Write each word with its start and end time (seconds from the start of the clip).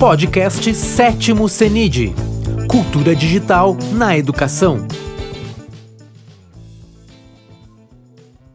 Podcast 0.00 0.74
Sétimo 0.74 1.46
CENID 1.46 2.14
Cultura 2.70 3.14
Digital 3.14 3.76
na 3.92 4.16
Educação. 4.16 4.88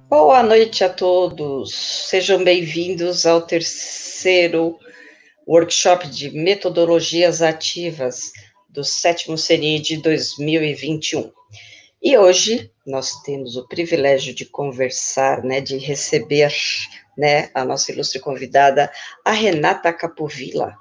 Boa 0.10 0.42
noite 0.42 0.84
a 0.84 0.90
todos. 0.90 2.08
Sejam 2.10 2.44
bem-vindos 2.44 3.28
ao 3.28 3.44
terceiro 3.44 4.80
workshop 5.48 6.08
de 6.08 6.32
metodologias 6.32 7.44
ativas 7.44 8.32
do 8.68 8.84
sétimo 8.84 9.38
CENID 9.38 9.98
2021. 9.98 11.32
E 12.02 12.18
hoje 12.18 12.72
nós 12.88 13.22
temos 13.22 13.56
o 13.56 13.68
privilégio 13.68 14.34
de 14.34 14.46
conversar, 14.46 15.44
né, 15.44 15.62
de 15.62 15.78
receber, 15.78 16.52
né, 17.16 17.52
a 17.54 17.64
nossa 17.64 17.92
ilustre 17.92 18.20
convidada, 18.20 18.92
a 19.24 19.32
Renata 19.32 19.94
Capovilla, 19.94 20.76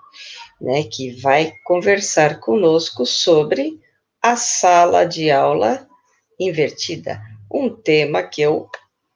né, 0.64 0.82
que 0.84 1.10
vai 1.10 1.52
conversar 1.62 2.40
conosco 2.40 3.04
sobre 3.04 3.78
a 4.22 4.34
sala 4.34 5.04
de 5.04 5.30
aula 5.30 5.86
invertida, 6.40 7.20
um 7.52 7.68
tema 7.68 8.22
que 8.22 8.40
eu 8.40 8.70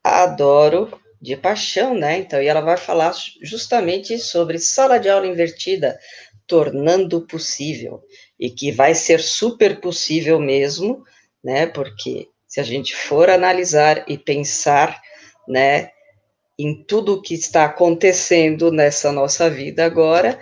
adoro 0.04 0.92
de 1.20 1.34
paixão, 1.36 1.94
né? 1.94 2.18
Então, 2.18 2.42
e 2.42 2.46
ela 2.46 2.60
vai 2.60 2.76
falar 2.76 3.14
justamente 3.42 4.18
sobre 4.18 4.58
sala 4.58 4.98
de 4.98 5.08
aula 5.08 5.26
invertida, 5.26 5.98
tornando 6.46 7.26
possível, 7.26 8.02
e 8.38 8.50
que 8.50 8.70
vai 8.70 8.94
ser 8.94 9.18
super 9.18 9.80
possível 9.80 10.38
mesmo, 10.38 11.02
né? 11.42 11.66
Porque 11.66 12.28
se 12.46 12.60
a 12.60 12.62
gente 12.62 12.94
for 12.94 13.30
analisar 13.30 14.04
e 14.06 14.18
pensar, 14.18 15.00
né, 15.48 15.90
em 16.58 16.84
tudo 16.84 17.14
o 17.14 17.22
que 17.22 17.32
está 17.32 17.64
acontecendo 17.64 18.70
nessa 18.70 19.10
nossa 19.10 19.48
vida 19.48 19.86
agora, 19.86 20.38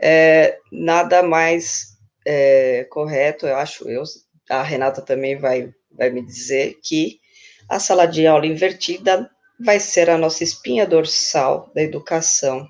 é, 0.00 0.58
nada 0.70 1.22
mais 1.22 1.96
é, 2.26 2.84
correto, 2.90 3.46
eu 3.46 3.56
acho, 3.56 3.88
eu, 3.88 4.02
a 4.50 4.62
Renata 4.62 5.00
também 5.00 5.36
vai, 5.36 5.70
vai 5.92 6.10
me 6.10 6.24
dizer 6.24 6.78
que 6.82 7.20
a 7.68 7.78
sala 7.78 8.06
de 8.06 8.26
aula 8.26 8.46
invertida 8.46 9.30
vai 9.58 9.80
ser 9.80 10.10
a 10.10 10.18
nossa 10.18 10.44
espinha 10.44 10.86
dorsal 10.86 11.70
da 11.74 11.82
educação, 11.82 12.66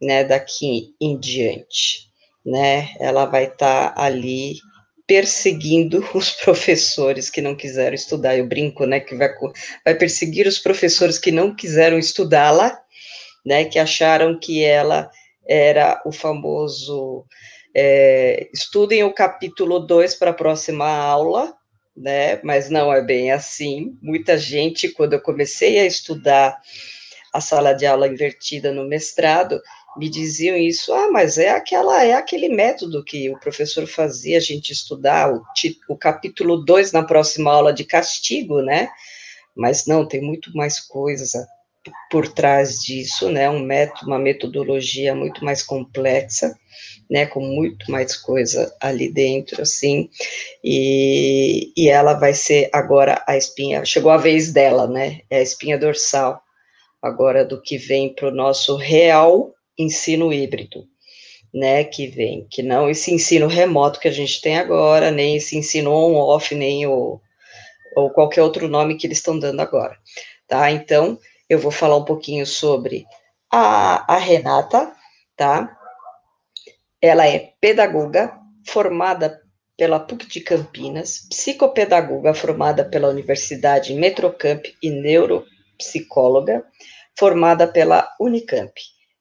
né, 0.00 0.24
daqui 0.24 0.94
em 1.00 1.18
diante, 1.18 2.08
né, 2.44 2.94
ela 2.98 3.26
vai 3.26 3.44
estar 3.44 3.94
tá 3.94 4.02
ali 4.02 4.56
perseguindo 5.06 6.04
os 6.14 6.32
professores 6.32 7.30
que 7.30 7.40
não 7.40 7.54
quiseram 7.54 7.94
estudar. 7.94 8.36
Eu 8.36 8.46
brinco, 8.46 8.84
né, 8.86 9.00
que 9.00 9.14
vai, 9.14 9.30
vai 9.84 9.94
perseguir 9.94 10.46
os 10.46 10.58
professores 10.58 11.18
que 11.18 11.30
não 11.30 11.54
quiseram 11.54 11.98
estudá-la, 11.98 12.78
né, 13.44 13.64
que 13.64 13.78
acharam 13.78 14.38
que 14.38 14.64
ela 14.64 15.10
era 15.48 16.02
o 16.04 16.12
famoso 16.12 17.24
é, 17.74 18.48
estudem 18.52 19.04
o 19.04 19.12
capítulo 19.12 19.80
2 19.80 20.14
para 20.14 20.30
a 20.30 20.34
próxima 20.34 20.88
aula, 20.88 21.54
né, 21.96 22.40
mas 22.42 22.70
não 22.70 22.92
é 22.92 23.02
bem 23.02 23.30
assim. 23.30 23.98
Muita 24.02 24.38
gente, 24.38 24.88
quando 24.88 25.12
eu 25.12 25.20
comecei 25.20 25.78
a 25.78 25.86
estudar 25.86 26.58
a 27.32 27.40
sala 27.40 27.74
de 27.74 27.84
aula 27.84 28.08
invertida 28.08 28.72
no 28.72 28.88
mestrado, 28.88 29.60
me 29.96 30.08
diziam 30.08 30.56
isso, 30.56 30.92
ah, 30.92 31.10
mas 31.10 31.38
é 31.38 31.50
aquela, 31.50 32.04
é 32.04 32.12
aquele 32.12 32.48
método 32.48 33.04
que 33.04 33.30
o 33.30 33.38
professor 33.38 33.86
fazia 33.86 34.38
a 34.38 34.40
gente 34.40 34.72
estudar 34.72 35.32
o, 35.32 35.42
o 35.88 35.96
capítulo 35.96 36.64
2 36.64 36.92
na 36.92 37.02
próxima 37.02 37.52
aula 37.52 37.72
de 37.72 37.84
castigo, 37.84 38.60
né? 38.60 38.88
Mas 39.54 39.86
não, 39.86 40.06
tem 40.06 40.20
muito 40.20 40.54
mais 40.54 40.80
coisa 40.80 41.46
por 42.10 42.28
trás 42.28 42.80
disso, 42.80 43.30
né? 43.30 43.48
Um 43.48 43.60
método, 43.60 44.06
uma 44.06 44.18
metodologia 44.18 45.14
muito 45.14 45.44
mais 45.44 45.62
complexa, 45.62 46.54
né? 47.10 47.26
Com 47.26 47.40
muito 47.40 47.90
mais 47.90 48.16
coisa 48.16 48.74
ali 48.80 49.10
dentro, 49.12 49.62
assim. 49.62 50.08
E, 50.62 51.72
e 51.76 51.88
ela 51.88 52.14
vai 52.14 52.34
ser 52.34 52.68
agora 52.72 53.22
a 53.26 53.36
espinha, 53.36 53.84
chegou 53.84 54.10
a 54.10 54.16
vez 54.16 54.52
dela, 54.52 54.86
né? 54.86 55.20
É 55.30 55.38
a 55.38 55.42
espinha 55.42 55.78
dorsal 55.78 56.42
agora 57.02 57.44
do 57.44 57.60
que 57.60 57.78
vem 57.78 58.12
para 58.12 58.28
o 58.28 58.34
nosso 58.34 58.76
real 58.76 59.54
ensino 59.78 60.32
híbrido, 60.32 60.84
né, 61.52 61.84
que 61.84 62.06
vem, 62.06 62.46
que 62.50 62.62
não 62.62 62.88
esse 62.90 63.12
ensino 63.12 63.46
remoto 63.46 64.00
que 64.00 64.08
a 64.08 64.12
gente 64.12 64.40
tem 64.40 64.58
agora, 64.58 65.10
nem 65.10 65.36
esse 65.36 65.56
ensino 65.56 65.90
on-off, 65.92 66.54
nem 66.54 66.86
o, 66.86 67.20
ou 67.94 68.10
qualquer 68.10 68.42
outro 68.42 68.68
nome 68.68 68.96
que 68.96 69.06
eles 69.06 69.18
estão 69.18 69.38
dando 69.38 69.60
agora, 69.60 69.96
tá? 70.48 70.70
Então, 70.70 71.18
eu 71.48 71.58
vou 71.58 71.70
falar 71.70 71.96
um 71.96 72.04
pouquinho 72.04 72.46
sobre 72.46 73.06
a, 73.52 74.14
a 74.14 74.18
Renata, 74.18 74.92
tá? 75.36 75.76
Ela 77.00 77.26
é 77.26 77.52
pedagoga, 77.60 78.38
formada 78.66 79.40
pela 79.76 80.00
PUC 80.00 80.26
de 80.26 80.40
Campinas, 80.40 81.26
psicopedagoga 81.28 82.32
formada 82.34 82.84
pela 82.84 83.08
Universidade 83.08 83.94
Metrocamp 83.94 84.64
e 84.82 84.90
neuropsicóloga, 84.90 86.64
formada 87.16 87.68
pela 87.68 88.10
Unicamp. 88.18 88.72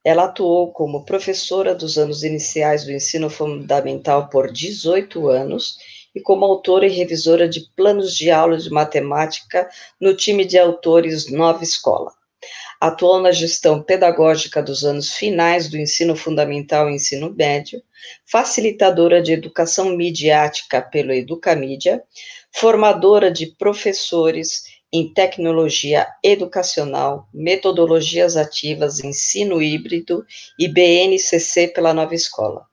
Ela 0.03 0.25
atuou 0.25 0.72
como 0.72 1.03
professora 1.03 1.75
dos 1.75 1.97
anos 1.97 2.24
iniciais 2.24 2.85
do 2.85 2.91
ensino 2.91 3.30
fundamental 3.30 4.30
por 4.30 4.52
18 4.52 5.28
anos 5.28 5.78
e 6.16 6.22
como 6.22 6.46
autora 6.46 6.88
e 6.88 6.90
revisora 6.90 7.48
de 7.48 7.70
planos 7.76 8.16
de 8.16 8.31
aula 8.31 8.58
de 8.58 8.70
matemática 8.70 9.70
no 10.00 10.16
time 10.16 10.46
de 10.46 10.58
autores 10.58 11.30
Nova 11.30 11.64
Escola. 11.64 12.14
Atuou 12.80 13.20
na 13.20 13.31
gestão 13.31 13.81
pedagógica 13.81 14.62
dos 14.62 14.84
anos 14.86 15.14
finais 15.14 15.70
do 15.70 15.78
ensino 15.78 16.16
fundamental 16.16 16.90
e 16.90 16.96
ensino 16.96 17.34
médio, 17.34 17.81
facilitadora 18.26 19.22
de 19.22 19.34
educação 19.34 19.96
midiática 19.96 20.81
pelo 20.81 21.12
Educamídia, 21.12 22.03
formadora 22.52 23.32
de 23.32 23.47
professores 23.47 24.64
em 24.94 25.12
tecnologia 25.14 26.08
educacional, 26.24 27.28
metodologias 27.34 28.38
ativas, 28.38 29.03
ensino 29.03 29.62
híbrido 29.62 30.26
e 30.58 30.68
BNCC 30.68 31.70
pela 31.70 31.94
Nova 31.94 32.16
Escola. 32.16 32.66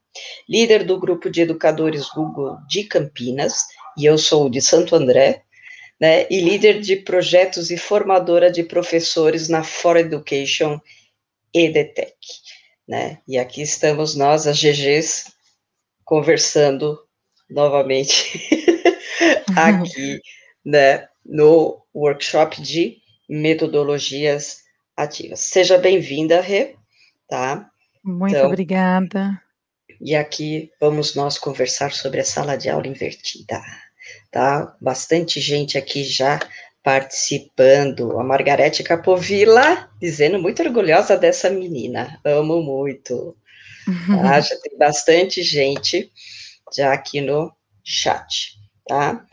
Líder 0.49 0.85
do 0.85 0.99
grupo 0.99 1.31
de 1.31 1.43
educadores 1.43 2.09
Google 2.09 2.59
de 2.69 2.85
Campinas, 2.85 3.65
e 3.97 4.05
eu 4.05 4.19
sou 4.19 4.49
de 4.49 4.61
Santo 4.61 4.95
André, 4.95 5.43
né, 6.01 6.27
e 6.29 6.41
líder 6.41 6.81
de 6.81 6.97
projetos 6.97 7.71
e 7.71 7.77
formadora 7.77 8.51
de 8.51 8.65
professores 8.65 9.49
na 9.49 9.63
For 9.63 9.97
Education 9.97 10.81
EDTech, 11.55 12.17
né? 12.89 13.21
E 13.29 13.39
aqui 13.39 13.63
estamos 13.63 14.17
nós, 14.17 14.47
as 14.47 14.59
GGs, 14.59 15.33
conversando 16.05 16.99
novamente 17.49 18.41
aqui, 19.57 20.21
né, 20.65 21.09
no 21.25 21.81
workshop 21.95 22.61
de 22.61 22.97
metodologias 23.29 24.63
ativas. 24.97 25.41
Seja 25.41 25.79
bem-vinda, 25.79 26.41
Rê, 26.41 26.75
tá? 27.29 27.71
Muito 28.03 28.35
então, 28.35 28.47
obrigada. 28.49 29.41
E 30.03 30.17
aqui 30.17 30.71
vamos 30.81 31.15
nós 31.15 31.39
conversar 31.39 31.93
sobre 31.93 32.21
a 32.21 32.25
sala 32.25 32.57
de 32.57 32.69
aula 32.69 32.89
invertida, 32.89 33.63
tá? 34.33 34.77
Bastante 34.81 35.41
gente 35.41 35.79
aqui 35.79 36.03
já 36.03 36.41
participando. 36.83 38.19
A 38.19 38.25
Margarete 38.25 38.83
Capovilla 38.83 39.89
dizendo 40.01 40.41
muito 40.41 40.61
orgulhosa 40.61 41.17
dessa 41.17 41.49
menina. 41.49 42.19
Amo 42.25 42.61
muito. 42.61 43.37
Tá? 44.09 44.41
Já 44.43 44.57
tem 44.61 44.79
bastante 44.79 45.43
gente 45.43 46.13
já 46.73 46.93
aqui 46.93 47.21
no 47.21 47.53
chat, 47.85 48.57
tá? 48.87 49.27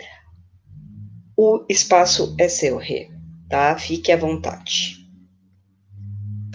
O 1.38 1.64
espaço 1.70 2.36
é 2.40 2.50
seu, 2.50 2.78
Rê, 2.78 3.10
tá? 3.48 3.78
Fique 3.78 4.12
à 4.12 4.18
vontade. 4.18 4.99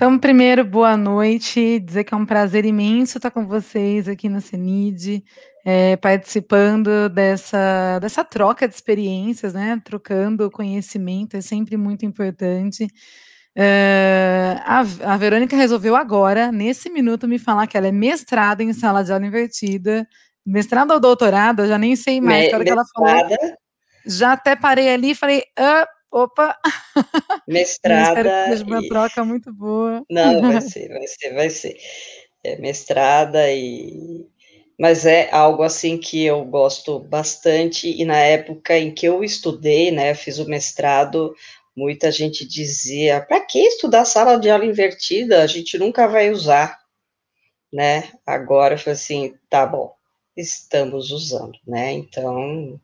Então, 0.04 0.19
primeiro, 0.19 0.66
boa 0.66 0.98
noite, 0.98 1.81
dizer 1.81 2.04
que 2.04 2.12
é 2.12 2.16
um 2.16 2.26
prazer 2.26 2.66
imenso 2.66 3.16
estar 3.16 3.30
com 3.30 3.47
vocês 3.47 4.06
aqui 4.06 4.28
no 4.28 4.39
CENID, 4.39 5.24
é, 5.65 5.97
participando 5.97 7.09
dessa, 7.09 7.98
dessa 8.01 8.22
troca 8.22 8.68
de 8.68 8.74
experiências, 8.74 9.54
né? 9.54 9.80
Trocando 9.83 10.51
conhecimento, 10.51 11.39
é 11.39 11.41
sempre 11.41 11.78
muito 11.78 12.04
importante. 12.04 12.86
É, 13.56 14.59
a, 14.66 14.80
a 14.80 15.16
Verônica 15.16 15.56
resolveu 15.56 15.97
agora, 15.97 16.53
nesse 16.53 16.91
minuto, 16.91 17.27
me 17.27 17.39
falar 17.39 17.66
que 17.66 17.74
ela 17.74 17.89
é 17.89 17.92
mestrada 17.92 18.62
em 18.62 18.74
sala 18.74 19.03
de 19.03 19.10
aula 19.10 19.24
invertida, 19.24 20.06
mestrado 20.45 20.91
ou 20.91 21.01
doutorado, 21.01 21.62
eu 21.62 21.68
já 21.68 21.78
nem 21.78 21.97
sei 21.97 22.21
mais, 22.21 22.53
Me, 22.53 22.62
que 22.62 22.68
ela 22.68 22.84
falou. 22.95 23.27
já 24.04 24.33
até 24.33 24.54
parei 24.54 24.92
ali 24.92 25.12
e 25.12 25.15
falei, 25.15 25.45
ah, 25.59 25.89
opa! 26.15 26.57
Mestrada. 27.49 28.47
Seja 28.49 28.65
uma 28.65 28.81
e... 28.81 28.89
troca 28.89 29.25
muito 29.25 29.53
boa. 29.53 30.05
Não, 30.11 30.43
vai 30.43 30.61
ser, 30.63 30.89
vai 30.89 31.07
ser, 31.07 31.34
vai 31.34 31.51
ser. 31.51 31.77
É 32.45 32.57
mestrada 32.59 33.51
e. 33.53 34.27
Mas 34.78 35.07
é 35.07 35.31
algo 35.33 35.63
assim 35.63 35.99
que 35.99 36.25
eu 36.25 36.45
gosto 36.45 36.99
bastante, 37.01 37.89
e 37.91 38.05
na 38.05 38.19
época 38.19 38.77
em 38.78 38.93
que 38.95 39.07
eu 39.07 39.22
estudei, 39.25 39.91
né, 39.93 40.15
fiz 40.15 40.39
o 40.39 40.49
mestrado, 40.49 41.34
muita 41.77 42.11
gente 42.13 42.47
dizia: 42.47 43.21
para 43.27 43.41
que 43.41 43.61
estudar 43.61 44.05
sala 44.05 44.39
de 44.39 44.51
aula 44.51 44.65
invertida? 44.66 45.43
A 45.43 45.47
gente 45.47 45.78
nunca 45.78 46.09
vai 46.09 46.31
usar. 46.31 46.78
né? 47.72 48.13
Agora 48.27 48.78
foi 48.78 48.93
assim, 48.93 49.34
tá 49.51 49.66
bom, 49.66 49.95
estamos 50.37 51.11
usando, 51.11 51.59
né? 51.66 51.93
Então, 51.93 52.81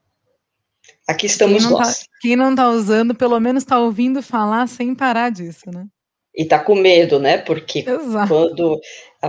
aqui 1.07 1.27
estamos 1.27 1.65
quem 1.65 1.73
nós. 1.73 1.99
Tá, 1.99 2.05
quem 2.21 2.37
não 2.37 2.51
está 2.51 2.69
usando, 2.69 3.15
pelo 3.15 3.39
menos 3.41 3.63
está 3.63 3.79
ouvindo 3.79 4.23
falar 4.23 4.67
sem 4.69 4.95
parar 4.95 5.31
disso, 5.31 5.71
né? 5.73 5.87
E 6.35 6.45
tá 6.45 6.59
com 6.59 6.75
medo, 6.75 7.19
né? 7.19 7.39
Porque 7.39 7.81
Exato. 7.81 8.29
quando 8.29 8.81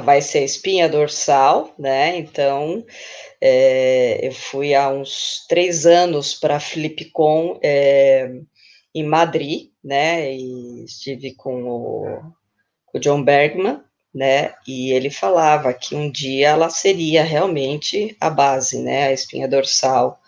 vai 0.03 0.21
ser 0.21 0.39
a 0.39 0.43
espinha 0.43 0.87
dorsal, 0.87 1.73
né? 1.77 2.17
Então, 2.17 2.85
é, 3.41 4.19
eu 4.21 4.31
fui 4.31 4.75
há 4.75 4.87
uns 4.89 5.45
três 5.49 5.85
anos 5.85 6.35
para 6.35 6.57
a 6.57 6.59
Flipcon 6.59 7.59
é, 7.61 8.31
em 8.93 9.03
Madrid, 9.03 9.69
né? 9.83 10.31
E 10.33 10.85
estive 10.85 11.33
com 11.33 11.63
o, 11.63 12.21
o 12.93 12.99
John 12.99 13.23
Bergman, 13.23 13.81
né? 14.13 14.53
E 14.67 14.91
ele 14.91 15.09
falava 15.09 15.73
que 15.73 15.95
um 15.95 16.11
dia 16.11 16.49
ela 16.49 16.69
seria 16.69 17.23
realmente 17.23 18.15
a 18.19 18.29
base, 18.29 18.77
né? 18.79 19.07
A 19.07 19.11
espinha 19.11 19.47
dorsal 19.47 20.20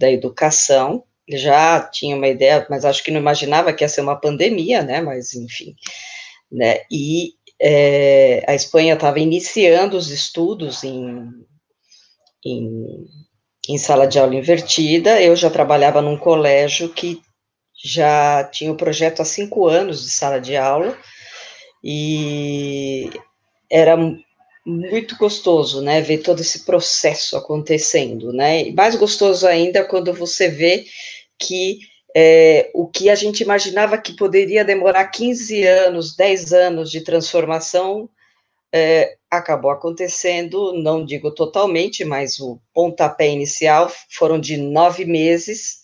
da 0.00 0.10
educação. 0.10 1.04
Ele 1.28 1.36
já 1.38 1.80
tinha 1.80 2.16
uma 2.16 2.26
ideia, 2.26 2.66
mas 2.70 2.84
acho 2.84 3.04
que 3.04 3.10
não 3.10 3.20
imaginava 3.20 3.72
que 3.72 3.84
ia 3.84 3.88
ser 3.88 4.00
uma 4.00 4.18
pandemia, 4.18 4.82
né? 4.82 5.00
Mas 5.02 5.34
enfim, 5.34 5.76
né? 6.50 6.80
E 6.90 7.34
é, 7.60 8.42
a 8.48 8.54
Espanha 8.54 8.94
estava 8.94 9.20
iniciando 9.20 9.96
os 9.96 10.10
estudos 10.10 10.82
em, 10.82 11.28
em, 12.44 13.06
em 13.68 13.78
sala 13.78 14.06
de 14.06 14.18
aula 14.18 14.34
invertida. 14.34 15.22
Eu 15.22 15.36
já 15.36 15.50
trabalhava 15.50 16.00
num 16.00 16.16
colégio 16.16 16.88
que 16.88 17.20
já 17.84 18.42
tinha 18.44 18.72
o 18.72 18.76
projeto 18.76 19.20
há 19.20 19.24
cinco 19.24 19.66
anos 19.68 20.02
de 20.02 20.10
sala 20.10 20.40
de 20.40 20.56
aula 20.56 20.96
e 21.84 23.10
era 23.70 23.96
muito 24.66 25.16
gostoso, 25.16 25.80
né, 25.80 26.00
ver 26.00 26.18
todo 26.18 26.40
esse 26.40 26.64
processo 26.64 27.36
acontecendo, 27.36 28.32
né, 28.32 28.68
e 28.68 28.72
mais 28.72 28.94
gostoso 28.94 29.46
ainda 29.46 29.84
quando 29.84 30.12
você 30.12 30.48
vê 30.48 30.84
que 31.38 31.78
é, 32.14 32.70
o 32.74 32.86
que 32.86 33.08
a 33.08 33.14
gente 33.14 33.42
imaginava 33.42 33.96
que 33.96 34.12
poderia 34.14 34.64
demorar 34.64 35.06
15 35.06 35.64
anos, 35.64 36.14
10 36.16 36.52
anos 36.52 36.90
de 36.90 37.02
transformação, 37.02 38.08
é, 38.72 39.16
acabou 39.30 39.70
acontecendo, 39.70 40.72
não 40.72 41.04
digo 41.04 41.30
totalmente, 41.30 42.04
mas 42.04 42.38
o 42.40 42.60
pontapé 42.74 43.28
inicial 43.28 43.90
foram 44.10 44.38
de 44.38 44.56
nove 44.56 45.04
meses, 45.04 45.79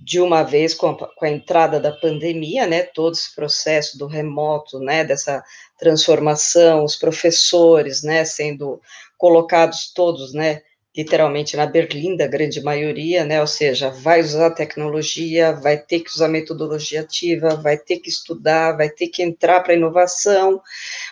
de 0.00 0.20
uma 0.20 0.42
vez 0.42 0.74
com 0.74 0.88
a, 0.88 0.96
com 0.96 1.24
a, 1.24 1.28
entrada 1.28 1.80
da 1.80 1.92
pandemia, 1.92 2.66
né, 2.66 2.82
todo 2.82 3.14
esse 3.14 3.34
processo 3.34 3.98
do 3.98 4.06
remoto, 4.06 4.78
né, 4.78 5.04
dessa 5.04 5.42
transformação, 5.78 6.84
os 6.84 6.96
professores, 6.96 8.02
né, 8.02 8.24
sendo 8.24 8.80
colocados 9.16 9.92
todos, 9.92 10.32
né, 10.32 10.62
literalmente 10.96 11.56
na 11.56 11.66
berlinda, 11.66 12.24
a 12.24 12.28
grande 12.28 12.60
maioria, 12.60 13.24
né, 13.24 13.40
ou 13.40 13.46
seja, 13.46 13.90
vai 13.90 14.20
usar 14.20 14.50
tecnologia, 14.50 15.52
vai 15.52 15.76
ter 15.76 16.00
que 16.00 16.10
usar 16.10 16.28
metodologia 16.28 17.02
ativa, 17.02 17.54
vai 17.54 17.76
ter 17.76 17.98
que 17.98 18.08
estudar, 18.08 18.76
vai 18.76 18.88
ter 18.88 19.08
que 19.08 19.22
entrar 19.22 19.60
para 19.60 19.74
inovação, 19.74 20.60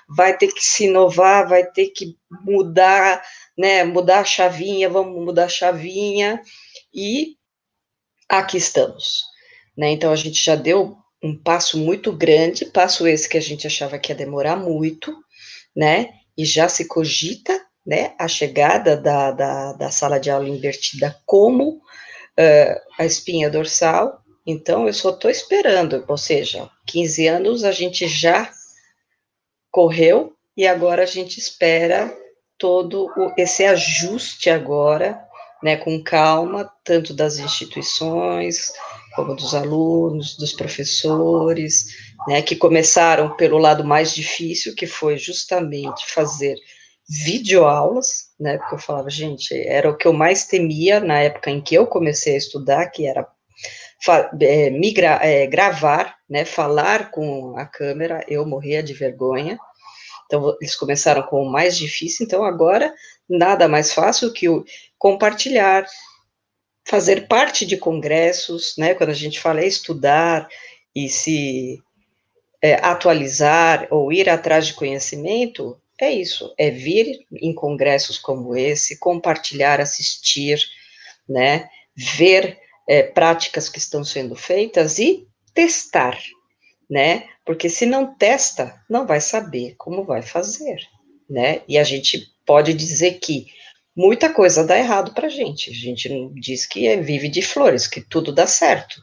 vai 0.09 0.37
ter 0.37 0.49
que 0.49 0.65
se 0.65 0.87
inovar, 0.87 1.49
vai 1.49 1.65
ter 1.65 1.89
que 1.89 2.17
mudar, 2.43 3.23
né, 3.57 3.85
mudar 3.85 4.21
a 4.21 4.25
chavinha, 4.25 4.89
vamos 4.89 5.25
mudar 5.25 5.45
a 5.45 5.49
chavinha, 5.49 6.41
e 6.93 7.37
aqui 8.29 8.57
estamos. 8.57 9.25
Né? 9.77 9.91
Então, 9.91 10.11
a 10.11 10.17
gente 10.17 10.43
já 10.43 10.55
deu 10.55 10.97
um 11.23 11.37
passo 11.37 11.79
muito 11.79 12.13
grande, 12.13 12.67
passo 12.67 13.07
esse 13.07 13.29
que 13.29 13.37
a 13.37 13.43
gente 13.43 13.67
achava 13.67 13.99
que 13.99 14.13
ia 14.13 14.17
demorar 14.17 14.57
muito, 14.57 15.15
né? 15.75 16.11
E 16.37 16.45
já 16.45 16.69
se 16.69 16.87
cogita, 16.87 17.59
né, 17.85 18.15
a 18.19 18.27
chegada 18.27 18.97
da, 18.97 19.31
da, 19.31 19.73
da 19.73 19.91
sala 19.91 20.19
de 20.19 20.29
aula 20.29 20.49
invertida 20.49 21.17
como 21.25 21.77
uh, 21.77 22.81
a 22.99 23.05
espinha 23.05 23.49
dorsal. 23.49 24.21
Então, 24.47 24.87
eu 24.87 24.93
só 24.93 25.11
estou 25.11 25.31
esperando, 25.31 26.05
ou 26.07 26.19
seja, 26.19 26.69
15 26.87 27.27
anos 27.29 27.65
a 27.65 27.73
gente 27.73 28.07
já 28.07 28.51
correu 29.71 30.35
e 30.57 30.67
agora 30.67 31.03
a 31.03 31.07
gente 31.07 31.39
espera 31.39 32.15
todo 32.59 33.07
o, 33.17 33.33
esse 33.37 33.65
ajuste 33.65 34.49
agora 34.51 35.26
né, 35.63 35.77
com 35.77 36.03
calma, 36.03 36.71
tanto 36.85 37.15
das 37.15 37.39
instituições, 37.39 38.73
como 39.15 39.35
dos 39.35 39.55
alunos, 39.55 40.37
dos 40.37 40.53
professores, 40.53 41.87
né, 42.29 42.43
que 42.43 42.55
começaram 42.55 43.35
pelo 43.37 43.59
lado 43.59 43.85
mais 43.85 44.15
difícil, 44.15 44.75
que 44.75 44.87
foi 44.87 45.17
justamente 45.17 46.05
fazer 46.13 46.57
videoaulas, 47.25 48.27
né, 48.39 48.59
porque 48.59 48.75
eu 48.75 48.79
falava, 48.79 49.09
gente, 49.09 49.55
era 49.55 49.89
o 49.89 49.97
que 49.97 50.07
eu 50.07 50.13
mais 50.13 50.47
temia 50.47 51.01
na 51.01 51.21
época 51.21 51.51
em 51.51 51.61
que 51.61 51.75
eu 51.75 51.87
comecei 51.87 52.35
a 52.35 52.39
estudar, 52.39 52.87
que 52.87 53.07
era 53.07 53.27
é, 54.41 54.71
é, 55.23 55.47
gravar, 55.47 56.17
né, 56.29 56.45
falar 56.45 57.11
com 57.11 57.57
a 57.57 57.65
câmera, 57.65 58.25
eu 58.29 58.45
morria 58.47 58.83
de 58.83 58.93
vergonha, 58.93 59.59
então 60.27 60.57
eles 60.61 60.75
começaram 60.75 61.23
com 61.23 61.43
o 61.43 61.51
mais 61.51 61.77
difícil, 61.77 62.27
então 62.27 62.45
agora 62.45 62.93
nada 63.29 63.69
mais 63.69 63.93
fácil 63.93 64.33
que 64.33 64.49
o 64.49 64.65
compartilhar, 64.99 65.87
fazer 66.85 67.27
parte 67.27 67.67
de 67.67 67.77
congressos, 67.77 68.75
né? 68.77 68.95
Quando 68.95 69.11
a 69.11 69.15
gente 69.15 69.41
fala 69.41 69.61
é 69.61 69.67
estudar 69.67 70.49
e 70.95 71.09
se 71.09 71.83
é, 72.63 72.75
atualizar 72.75 73.87
ou 73.91 74.13
ir 74.13 74.29
atrás 74.29 74.67
de 74.67 74.75
conhecimento, 74.75 75.81
é 75.99 76.11
isso, 76.11 76.55
é 76.59 76.71
vir 76.71 77.27
em 77.33 77.55
congressos 77.55 78.19
como 78.19 78.57
esse, 78.57 78.99
compartilhar, 78.99 79.81
assistir, 79.81 80.59
né? 81.29 81.69
Ver 81.95 82.59
é, 82.89 83.03
práticas 83.03 83.69
que 83.69 83.79
estão 83.79 84.05
sendo 84.05 84.35
feitas 84.35 84.99
e 84.99 85.27
testar, 85.55 86.19
né? 86.89 87.29
Porque 87.45 87.69
se 87.69 87.85
não 87.85 88.15
testa, 88.15 88.81
não 88.89 89.07
vai 89.07 89.21
saber 89.21 89.75
como 89.77 90.05
vai 90.05 90.23
fazer, 90.23 90.79
né? 91.29 91.63
E 91.69 91.79
a 91.79 91.85
gente 91.85 92.33
pode 92.45 92.73
dizer 92.73 93.19
que 93.19 93.47
muita 93.95 94.33
coisa 94.33 94.65
dá 94.65 94.79
errado 94.79 95.13
para 95.13 95.27
a 95.27 95.31
gente. 95.31 95.71
A 95.71 95.75
gente 95.75 96.09
não 96.09 96.33
diz 96.35 96.67
que 96.67 96.87
é, 96.87 96.97
vive 96.97 97.29
de 97.29 97.43
flores, 97.43 97.87
que 97.87 98.01
tudo 98.01 98.33
dá 98.33 98.47
certo, 98.47 99.03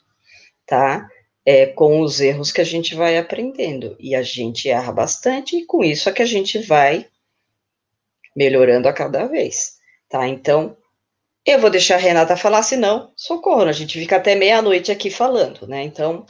tá? 0.65 1.07
É 1.45 1.65
com 1.65 1.99
os 1.99 2.21
erros 2.21 2.51
que 2.51 2.61
a 2.61 2.65
gente 2.65 2.95
vai 2.95 3.17
aprendendo. 3.17 3.97
E 3.99 4.15
a 4.15 4.21
gente 4.21 4.69
erra 4.69 4.91
bastante, 4.91 5.57
e 5.57 5.65
com 5.65 5.83
isso 5.83 6.07
é 6.07 6.13
que 6.13 6.21
a 6.21 6.27
gente 6.27 6.59
vai 6.59 7.07
melhorando 8.35 8.87
a 8.87 8.93
cada 8.93 9.27
vez, 9.27 9.73
tá? 10.09 10.27
Então, 10.27 10.77
eu 11.45 11.59
vou 11.59 11.69
deixar 11.69 11.95
a 11.95 11.99
Renata 11.99 12.37
falar, 12.37 12.63
senão, 12.63 13.11
socorro, 13.15 13.63
a 13.63 13.73
gente 13.73 13.99
fica 13.99 14.15
até 14.15 14.33
meia-noite 14.33 14.91
aqui 14.91 15.09
falando, 15.09 15.67
né? 15.67 15.83
Então. 15.83 16.25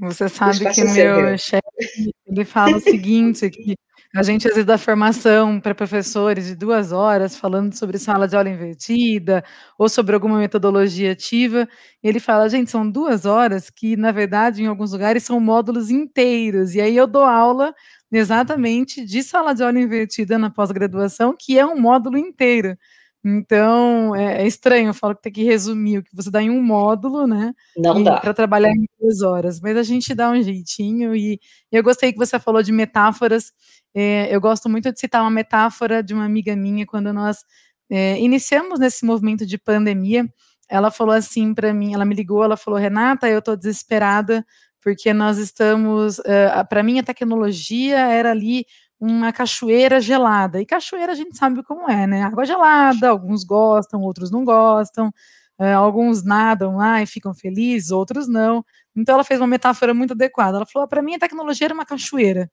Você 0.00 0.28
sabe 0.28 0.58
que 0.72 0.82
meu 0.84 1.36
chefe, 1.36 2.12
ele 2.26 2.44
fala 2.44 2.76
o 2.76 2.80
seguinte, 2.80 3.50
que 3.50 3.76
a 4.14 4.22
gente, 4.22 4.48
às 4.48 4.54
vezes, 4.54 4.66
dá 4.66 4.78
formação 4.78 5.60
para 5.60 5.74
professores 5.74 6.46
de 6.46 6.56
duas 6.56 6.90
horas, 6.90 7.36
falando 7.36 7.74
sobre 7.76 7.98
sala 7.98 8.26
de 8.26 8.34
aula 8.34 8.48
invertida, 8.48 9.44
ou 9.78 9.88
sobre 9.88 10.14
alguma 10.14 10.38
metodologia 10.38 11.12
ativa, 11.12 11.68
e 12.02 12.08
ele 12.08 12.18
fala, 12.18 12.48
gente, 12.48 12.70
são 12.70 12.90
duas 12.90 13.26
horas 13.26 13.70
que, 13.70 13.96
na 13.96 14.10
verdade, 14.10 14.62
em 14.62 14.66
alguns 14.66 14.92
lugares, 14.92 15.22
são 15.22 15.38
módulos 15.38 15.90
inteiros, 15.90 16.74
e 16.74 16.80
aí 16.80 16.96
eu 16.96 17.06
dou 17.06 17.22
aula 17.24 17.74
exatamente 18.10 19.04
de 19.04 19.22
sala 19.22 19.54
de 19.54 19.62
aula 19.62 19.78
invertida 19.78 20.38
na 20.38 20.50
pós-graduação, 20.50 21.36
que 21.38 21.58
é 21.58 21.64
um 21.64 21.78
módulo 21.78 22.18
inteiro. 22.18 22.76
Então, 23.22 24.16
é, 24.16 24.42
é, 24.42 24.46
estranho, 24.46 24.88
eu 24.88 24.94
falo 24.94 25.14
que 25.14 25.22
tem 25.22 25.32
que 25.32 25.44
resumir 25.44 25.98
o 25.98 26.02
que 26.02 26.14
você 26.16 26.30
dá 26.30 26.42
em 26.42 26.48
um 26.48 26.62
módulo, 26.62 27.26
né? 27.26 27.52
Não 27.76 28.02
dá. 28.02 28.18
Para 28.18 28.32
trabalhar 28.32 28.70
em 28.70 28.86
duas 28.98 29.20
horas, 29.20 29.60
mas 29.60 29.76
a 29.76 29.82
gente 29.82 30.14
dá 30.14 30.30
um 30.30 30.42
jeitinho, 30.42 31.14
e 31.14 31.38
eu 31.70 31.82
gostei 31.82 32.12
que 32.12 32.18
você 32.18 32.38
falou 32.38 32.62
de 32.62 32.72
metáforas, 32.72 33.52
é, 33.94 34.34
eu 34.34 34.40
gosto 34.40 34.70
muito 34.70 34.90
de 34.90 34.98
citar 34.98 35.20
uma 35.20 35.30
metáfora 35.30 36.02
de 36.02 36.14
uma 36.14 36.24
amiga 36.24 36.56
minha, 36.56 36.86
quando 36.86 37.12
nós 37.12 37.38
é, 37.90 38.18
iniciamos 38.18 38.78
nesse 38.78 39.04
movimento 39.04 39.44
de 39.44 39.58
pandemia, 39.58 40.26
ela 40.66 40.90
falou 40.90 41.14
assim 41.14 41.52
para 41.52 41.74
mim, 41.74 41.92
ela 41.92 42.06
me 42.06 42.14
ligou, 42.14 42.42
ela 42.42 42.56
falou, 42.56 42.78
Renata, 42.78 43.28
eu 43.28 43.40
estou 43.40 43.56
desesperada, 43.56 44.46
porque 44.80 45.12
nós 45.12 45.36
estamos, 45.36 46.20
é, 46.20 46.64
para 46.64 46.82
mim 46.82 46.98
a 46.98 47.02
tecnologia 47.02 47.98
era 47.98 48.30
ali 48.30 48.64
uma 49.00 49.32
cachoeira 49.32 50.00
gelada. 50.00 50.60
E 50.60 50.66
cachoeira 50.66 51.12
a 51.12 51.14
gente 51.14 51.36
sabe 51.36 51.62
como 51.62 51.90
é, 51.90 52.06
né? 52.06 52.22
Água 52.22 52.44
gelada, 52.44 53.08
alguns 53.08 53.44
gostam, 53.44 54.02
outros 54.02 54.30
não 54.30 54.44
gostam, 54.44 55.10
é, 55.58 55.72
alguns 55.72 56.22
nadam 56.22 56.76
lá 56.76 57.02
e 57.02 57.06
ficam 57.06 57.34
felizes, 57.34 57.90
outros 57.90 58.28
não. 58.28 58.64
Então 58.94 59.14
ela 59.14 59.24
fez 59.24 59.40
uma 59.40 59.46
metáfora 59.46 59.94
muito 59.94 60.12
adequada. 60.12 60.58
Ela 60.58 60.66
falou: 60.66 60.88
para 60.88 61.02
mim 61.02 61.14
a 61.14 61.18
tecnologia 61.18 61.66
era 61.66 61.74
uma 61.74 61.86
cachoeira. 61.86 62.50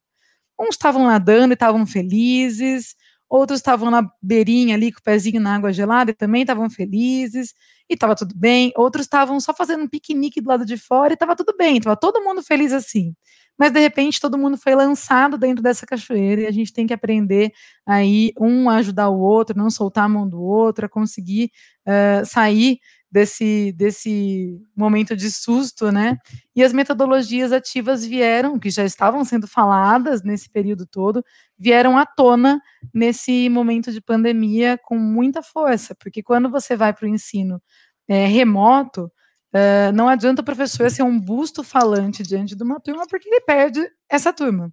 Uns 0.60 0.72
estavam 0.72 1.06
nadando 1.06 1.54
e 1.54 1.56
estavam 1.56 1.86
felizes, 1.86 2.96
outros 3.30 3.60
estavam 3.60 3.92
na 3.92 4.10
beirinha 4.22 4.76
ali 4.76 4.92
com 4.92 5.00
o 5.00 5.04
pezinho 5.04 5.42
na 5.42 5.56
água 5.56 5.74
gelada 5.74 6.12
e 6.12 6.14
também 6.14 6.42
estavam 6.42 6.70
felizes, 6.70 7.54
e 7.90 7.94
estava 7.94 8.16
tudo 8.16 8.34
bem. 8.36 8.72
Outros 8.76 9.06
estavam 9.06 9.40
só 9.40 9.54
fazendo 9.54 9.84
um 9.84 9.88
piquenique 9.88 10.42
do 10.42 10.50
lado 10.50 10.66
de 10.66 10.78
fora 10.78 11.14
e 11.14 11.16
estava 11.16 11.36
tudo 11.36 11.56
bem, 11.58 11.78
estava 11.78 11.96
todo 11.98 12.24
mundo 12.24 12.44
feliz 12.44 12.74
assim. 12.74 13.14
Mas 13.58 13.72
de 13.72 13.80
repente 13.80 14.20
todo 14.20 14.38
mundo 14.38 14.58
foi 14.58 14.76
lançado 14.76 15.38
dentro 15.38 15.64
dessa 15.64 15.86
cachoeira 15.86 16.42
e 16.42 16.48
a 16.48 16.52
gente 16.52 16.72
tem 16.72 16.86
que 16.86 16.94
aprender 16.94 17.52
aí 17.86 18.32
um 18.40 18.70
a 18.70 18.76
ajudar 18.76 19.10
o 19.10 19.20
outro, 19.20 19.58
não 19.58 19.70
soltar 19.70 20.06
a 20.06 20.10
mão 20.10 20.28
do 20.28 20.42
outro, 20.42 20.86
a 20.86 20.90
conseguir 20.90 21.52
uh, 21.88 22.26
sair 22.26 22.80
desse, 23.12 23.72
desse 23.74 24.60
momento 24.76 25.16
de 25.16 25.32
susto, 25.32 25.92
né? 25.92 26.18
E 26.56 26.64
as 26.64 26.74
metodologias 26.74 27.52
ativas 27.52 28.06
vieram, 28.06 28.60
que 28.60 28.70
já 28.70 28.84
estavam 28.84 29.24
sendo 29.24 29.48
faladas 29.48 30.22
nesse 30.24 30.50
período 30.50 30.86
todo, 30.86 31.24
vieram 31.58 31.98
à 31.98 32.06
tona 32.06 32.62
nesse 32.94 33.50
momento 33.50 33.92
de 33.92 34.02
pandemia 34.02 34.78
com 34.84 34.98
muita 34.98 35.42
força, 35.42 35.96
porque 35.96 36.22
quando 36.22 36.50
você 36.50 36.76
vai 36.76 36.94
para 36.94 37.06
o 37.06 37.10
ensino 37.10 37.62
é, 38.08 38.26
remoto, 38.26 39.12
é, 39.54 39.92
não 39.92 40.10
adianta 40.10 40.42
o 40.42 40.46
professor 40.46 40.90
ser 40.92 41.04
um 41.04 41.20
busto 41.20 41.64
falante 41.64 42.24
diante 42.24 42.56
de 42.56 42.64
uma 42.64 42.80
turma, 42.80 43.06
porque 43.08 43.28
ele 43.30 43.42
perde 43.42 43.88
essa 44.10 44.34
turma. 44.34 44.72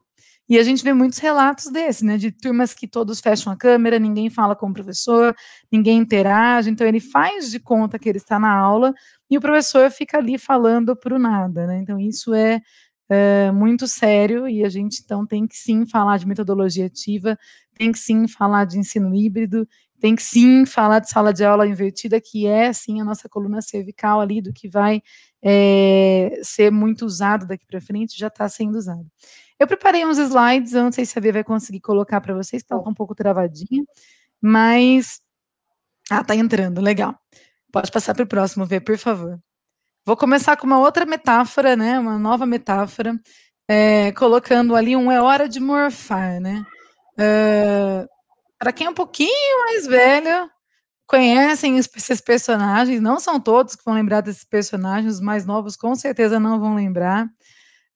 E 0.48 0.58
a 0.58 0.62
gente 0.62 0.84
vê 0.84 0.92
muitos 0.92 1.18
relatos 1.18 1.72
desses, 1.72 2.02
né, 2.02 2.18
de 2.18 2.30
turmas 2.30 2.74
que 2.74 2.86
todos 2.86 3.18
fecham 3.18 3.50
a 3.50 3.56
câmera, 3.56 3.98
ninguém 3.98 4.28
fala 4.28 4.54
com 4.54 4.68
o 4.68 4.74
professor, 4.74 5.34
ninguém 5.72 5.98
interage, 5.98 6.68
então 6.68 6.86
ele 6.86 7.00
faz 7.00 7.50
de 7.50 7.58
conta 7.58 7.98
que 7.98 8.08
ele 8.08 8.18
está 8.18 8.38
na 8.38 8.54
aula 8.54 8.92
e 9.30 9.38
o 9.38 9.40
professor 9.40 9.90
fica 9.90 10.18
ali 10.18 10.36
falando 10.36 10.94
para 10.94 11.14
o 11.14 11.18
nada, 11.18 11.66
né? 11.66 11.78
Então 11.78 11.98
isso 11.98 12.34
é, 12.34 12.60
é, 13.08 13.50
muito 13.52 13.88
sério 13.88 14.46
e 14.46 14.62
a 14.64 14.68
gente 14.68 15.00
então 15.02 15.26
tem 15.26 15.46
que 15.46 15.56
sim 15.56 15.86
falar 15.86 16.18
de 16.18 16.26
metodologia 16.26 16.86
ativa, 16.86 17.38
tem 17.74 17.90
que 17.90 17.98
sim 17.98 18.28
falar 18.28 18.66
de 18.66 18.78
ensino 18.78 19.14
híbrido, 19.14 19.66
tem 20.04 20.14
que 20.14 20.22
sim 20.22 20.66
falar 20.66 20.98
de 20.98 21.08
sala 21.08 21.32
de 21.32 21.42
aula 21.42 21.66
invertida, 21.66 22.20
que 22.20 22.46
é 22.46 22.70
sim 22.74 23.00
a 23.00 23.04
nossa 23.06 23.26
coluna 23.26 23.62
cervical 23.62 24.20
ali 24.20 24.42
do 24.42 24.52
que 24.52 24.68
vai 24.68 25.02
é, 25.42 26.40
ser 26.42 26.70
muito 26.70 27.06
usado 27.06 27.46
daqui 27.46 27.64
para 27.64 27.80
frente, 27.80 28.18
já 28.18 28.26
está 28.26 28.46
sendo 28.46 28.76
usado. 28.76 29.06
Eu 29.58 29.66
preparei 29.66 30.04
uns 30.04 30.18
slides, 30.18 30.74
eu 30.74 30.82
não 30.82 30.92
sei 30.92 31.06
se 31.06 31.18
a 31.18 31.22
Bia 31.22 31.32
vai 31.32 31.42
conseguir 31.42 31.80
colocar 31.80 32.20
para 32.20 32.34
vocês, 32.34 32.60
está 32.60 32.76
um 32.76 32.92
pouco 32.92 33.14
travadinha, 33.14 33.82
mas. 34.42 35.22
Ah, 36.10 36.22
tá 36.22 36.36
entrando, 36.36 36.82
legal. 36.82 37.18
Pode 37.72 37.90
passar 37.90 38.14
para 38.14 38.24
o 38.24 38.28
próximo, 38.28 38.66
ver, 38.66 38.80
por 38.82 38.98
favor. 38.98 39.40
Vou 40.04 40.18
começar 40.18 40.54
com 40.58 40.66
uma 40.66 40.80
outra 40.80 41.06
metáfora, 41.06 41.76
né? 41.76 41.98
Uma 41.98 42.18
nova 42.18 42.44
metáfora, 42.44 43.18
é, 43.66 44.12
colocando 44.12 44.76
ali 44.76 44.94
um 44.94 45.10
é 45.10 45.22
hora 45.22 45.48
de 45.48 45.60
morfar, 45.60 46.42
né? 46.42 46.62
Uh, 47.18 48.13
para 48.58 48.72
quem 48.72 48.86
é 48.86 48.90
um 48.90 48.94
pouquinho 48.94 49.66
mais 49.66 49.86
velho, 49.86 50.50
conhecem 51.06 51.78
esses 51.78 52.20
personagens, 52.20 53.00
não 53.00 53.20
são 53.20 53.38
todos 53.40 53.76
que 53.76 53.84
vão 53.84 53.94
lembrar 53.94 54.20
desses 54.20 54.44
personagens, 54.44 55.14
os 55.14 55.20
mais 55.20 55.44
novos 55.44 55.76
com 55.76 55.94
certeza 55.94 56.40
não 56.40 56.58
vão 56.58 56.74
lembrar 56.74 57.28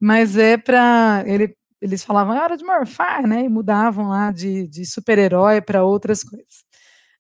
mas 0.00 0.36
é 0.36 0.56
para 0.56 1.24
ele, 1.26 1.56
eles 1.80 2.04
falavam 2.04 2.34
é 2.34 2.40
hora 2.40 2.56
de 2.56 2.64
morfar, 2.64 3.26
né? 3.26 3.44
E 3.44 3.48
mudavam 3.48 4.08
lá 4.08 4.30
de, 4.30 4.66
de 4.68 4.86
super-herói 4.86 5.60
para 5.60 5.84
outras 5.84 6.22
coisas. 6.22 6.64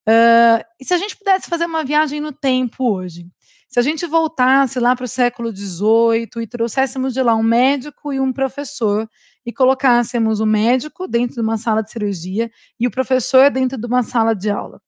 Uh, 0.08 0.64
e 0.80 0.84
se 0.84 0.94
a 0.94 0.98
gente 0.98 1.16
pudesse 1.16 1.48
fazer 1.50 1.66
uma 1.66 1.84
viagem 1.84 2.20
no 2.20 2.32
tempo 2.32 2.94
hoje? 2.94 3.26
Se 3.68 3.78
a 3.78 3.82
gente 3.82 4.06
voltasse 4.06 4.80
lá 4.80 4.96
para 4.96 5.04
o 5.04 5.08
século 5.08 5.54
XVIII 5.54 6.42
e 6.42 6.46
trouxéssemos 6.46 7.12
de 7.12 7.22
lá 7.22 7.34
um 7.34 7.42
médico 7.42 8.12
e 8.12 8.18
um 8.18 8.32
professor 8.32 9.08
e 9.44 9.52
colocássemos 9.52 10.40
o 10.40 10.46
médico 10.46 11.06
dentro 11.06 11.34
de 11.34 11.40
uma 11.42 11.58
sala 11.58 11.82
de 11.82 11.90
cirurgia 11.90 12.50
e 12.80 12.86
o 12.86 12.90
professor 12.90 13.50
dentro 13.50 13.76
de 13.76 13.86
uma 13.86 14.02
sala 14.02 14.34
de 14.34 14.50
aula, 14.50 14.80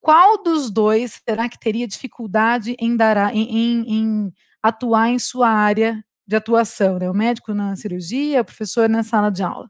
qual 0.00 0.42
dos 0.42 0.70
dois 0.70 1.20
será 1.28 1.48
que 1.48 1.58
teria 1.58 1.86
dificuldade 1.86 2.74
em, 2.78 2.96
dar, 2.96 3.34
em, 3.34 3.42
em, 3.42 3.94
em 3.94 4.32
atuar 4.62 5.10
em 5.10 5.18
sua 5.18 5.50
área 5.50 6.02
de 6.26 6.36
atuação, 6.36 6.98
né? 6.98 7.10
O 7.10 7.14
médico 7.14 7.52
na 7.52 7.76
cirurgia, 7.76 8.40
o 8.40 8.44
professor 8.44 8.88
na 8.88 9.02
sala 9.02 9.30
de 9.30 9.42
aula. 9.42 9.68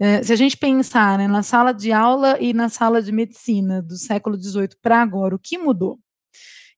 É, 0.00 0.22
se 0.22 0.32
a 0.32 0.36
gente 0.36 0.56
pensar 0.56 1.18
né, 1.18 1.26
na 1.26 1.42
sala 1.42 1.72
de 1.72 1.92
aula 1.92 2.38
e 2.40 2.52
na 2.52 2.68
sala 2.68 3.02
de 3.02 3.10
medicina 3.10 3.82
do 3.82 3.96
século 3.96 4.40
XVIII 4.40 4.70
para 4.80 5.02
agora, 5.02 5.34
o 5.34 5.38
que 5.38 5.58
mudou? 5.58 5.98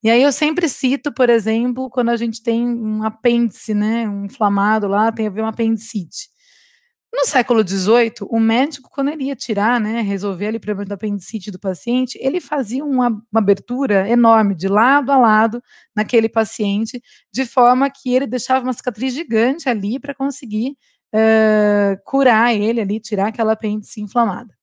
E 0.03 0.11
aí 0.11 0.23
eu 0.23 0.33
sempre 0.33 0.69
cito, 0.69 1.13
por 1.13 1.29
exemplo, 1.29 1.91
quando 1.91 2.09
a 2.09 2.17
gente 2.17 2.43
tem 2.43 2.67
um 2.67 3.03
apêndice, 3.03 3.75
né, 3.75 4.09
um 4.09 4.25
inflamado 4.25 4.89
lá, 4.89 5.13
tem 5.13 5.27
a 5.27 5.31
ver 5.31 5.43
um 5.43 5.47
apendicite. 5.47 6.31
No 7.13 7.27
século 7.27 7.67
XVIII, 7.67 8.13
o 8.31 8.39
médico, 8.39 8.89
quando 8.89 9.09
ele 9.11 9.25
ia 9.25 9.37
tirar, 9.37 9.81
né, 9.81 10.01
resolver 10.01 10.47
ali 10.47 10.57
o 10.59 10.61
problema 10.61 10.89
da 10.89 10.95
apendicite 10.95 11.51
do 11.51 11.59
paciente, 11.59 12.17
ele 12.23 12.41
fazia 12.41 12.85
uma, 12.85 13.09
uma, 13.09 13.41
abertura 13.41 14.09
enorme, 14.09 14.55
de 14.55 14.69
lado 14.69 15.11
a 15.11 15.19
lado, 15.19 15.61
naquele 15.95 16.29
paciente, 16.29 17.03
de 17.33 17.45
forma 17.45 17.91
que 17.91 18.15
ele 18.15 18.27
deixava 18.29 18.65
uma 18.65 18.73
cicatriz 18.73 19.13
gigante 19.13 19.69
ali 19.69 19.99
para 19.99 20.15
conseguir 20.15 20.77
uh, 21.13 22.01
curar 22.05 22.55
ele 22.55 22.81
ali, 22.81 23.01
tirar 23.01 23.29
aquela 23.29 23.53
apêndice 23.53 24.01
inflamada. 24.01 24.55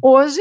Hoje, 0.00 0.40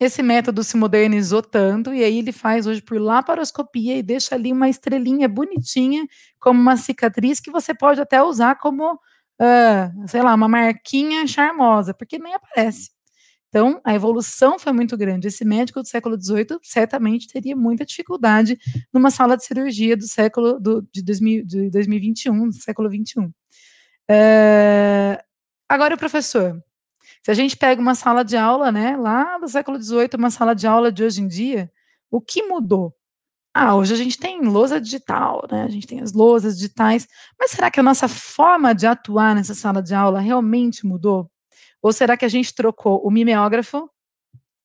esse 0.00 0.22
método 0.22 0.62
se 0.62 0.76
modernizou 0.76 1.42
tanto, 1.42 1.92
e 1.94 2.04
aí 2.04 2.18
ele 2.18 2.32
faz 2.32 2.66
hoje 2.66 2.82
por 2.82 3.00
laparoscopia 3.00 3.96
e 3.96 4.02
deixa 4.02 4.34
ali 4.34 4.52
uma 4.52 4.68
estrelinha 4.68 5.28
bonitinha, 5.28 6.06
como 6.38 6.60
uma 6.60 6.76
cicatriz, 6.76 7.40
que 7.40 7.50
você 7.50 7.74
pode 7.74 8.00
até 8.00 8.22
usar 8.22 8.56
como 8.56 8.98
uh, 9.40 10.08
sei 10.08 10.22
lá, 10.22 10.34
uma 10.34 10.48
marquinha 10.48 11.26
charmosa, 11.26 11.94
porque 11.94 12.18
nem 12.18 12.34
aparece. 12.34 12.90
Então, 13.48 13.80
a 13.84 13.94
evolução 13.94 14.58
foi 14.58 14.72
muito 14.72 14.96
grande. 14.96 15.28
Esse 15.28 15.44
médico 15.44 15.80
do 15.80 15.88
século 15.88 16.20
XVIII 16.20 16.58
certamente 16.62 17.28
teria 17.28 17.56
muita 17.56 17.86
dificuldade 17.86 18.58
numa 18.92 19.10
sala 19.10 19.36
de 19.36 19.44
cirurgia 19.44 19.96
do 19.96 20.06
século 20.06 20.60
do, 20.60 20.86
de, 20.92 21.02
2000, 21.02 21.44
de 21.46 21.70
2021, 21.70 22.48
do 22.48 22.54
século 22.54 22.90
XXI. 22.90 23.20
Uh, 24.10 25.16
agora, 25.68 25.94
o 25.94 25.98
professor. 25.98 26.62
Se 27.26 27.32
a 27.32 27.34
gente 27.34 27.56
pega 27.56 27.82
uma 27.82 27.96
sala 27.96 28.24
de 28.24 28.36
aula, 28.36 28.70
né, 28.70 28.96
lá 28.96 29.36
do 29.36 29.48
século 29.48 29.82
XVIII, 29.82 30.10
uma 30.16 30.30
sala 30.30 30.54
de 30.54 30.64
aula 30.64 30.92
de 30.92 31.02
hoje 31.02 31.20
em 31.20 31.26
dia, 31.26 31.68
o 32.08 32.20
que 32.20 32.44
mudou? 32.44 32.94
Ah, 33.52 33.74
hoje 33.74 33.94
a 33.94 33.96
gente 33.96 34.16
tem 34.16 34.42
lousa 34.42 34.80
digital, 34.80 35.44
né? 35.50 35.64
A 35.64 35.68
gente 35.68 35.88
tem 35.88 36.00
as 36.00 36.12
lousas 36.12 36.56
digitais, 36.56 37.08
mas 37.36 37.50
será 37.50 37.68
que 37.68 37.80
a 37.80 37.82
nossa 37.82 38.06
forma 38.06 38.72
de 38.72 38.86
atuar 38.86 39.34
nessa 39.34 39.56
sala 39.56 39.82
de 39.82 39.92
aula 39.92 40.20
realmente 40.20 40.86
mudou? 40.86 41.28
Ou 41.82 41.92
será 41.92 42.16
que 42.16 42.24
a 42.24 42.28
gente 42.28 42.54
trocou 42.54 43.04
o 43.04 43.10
mimeógrafo, 43.10 43.90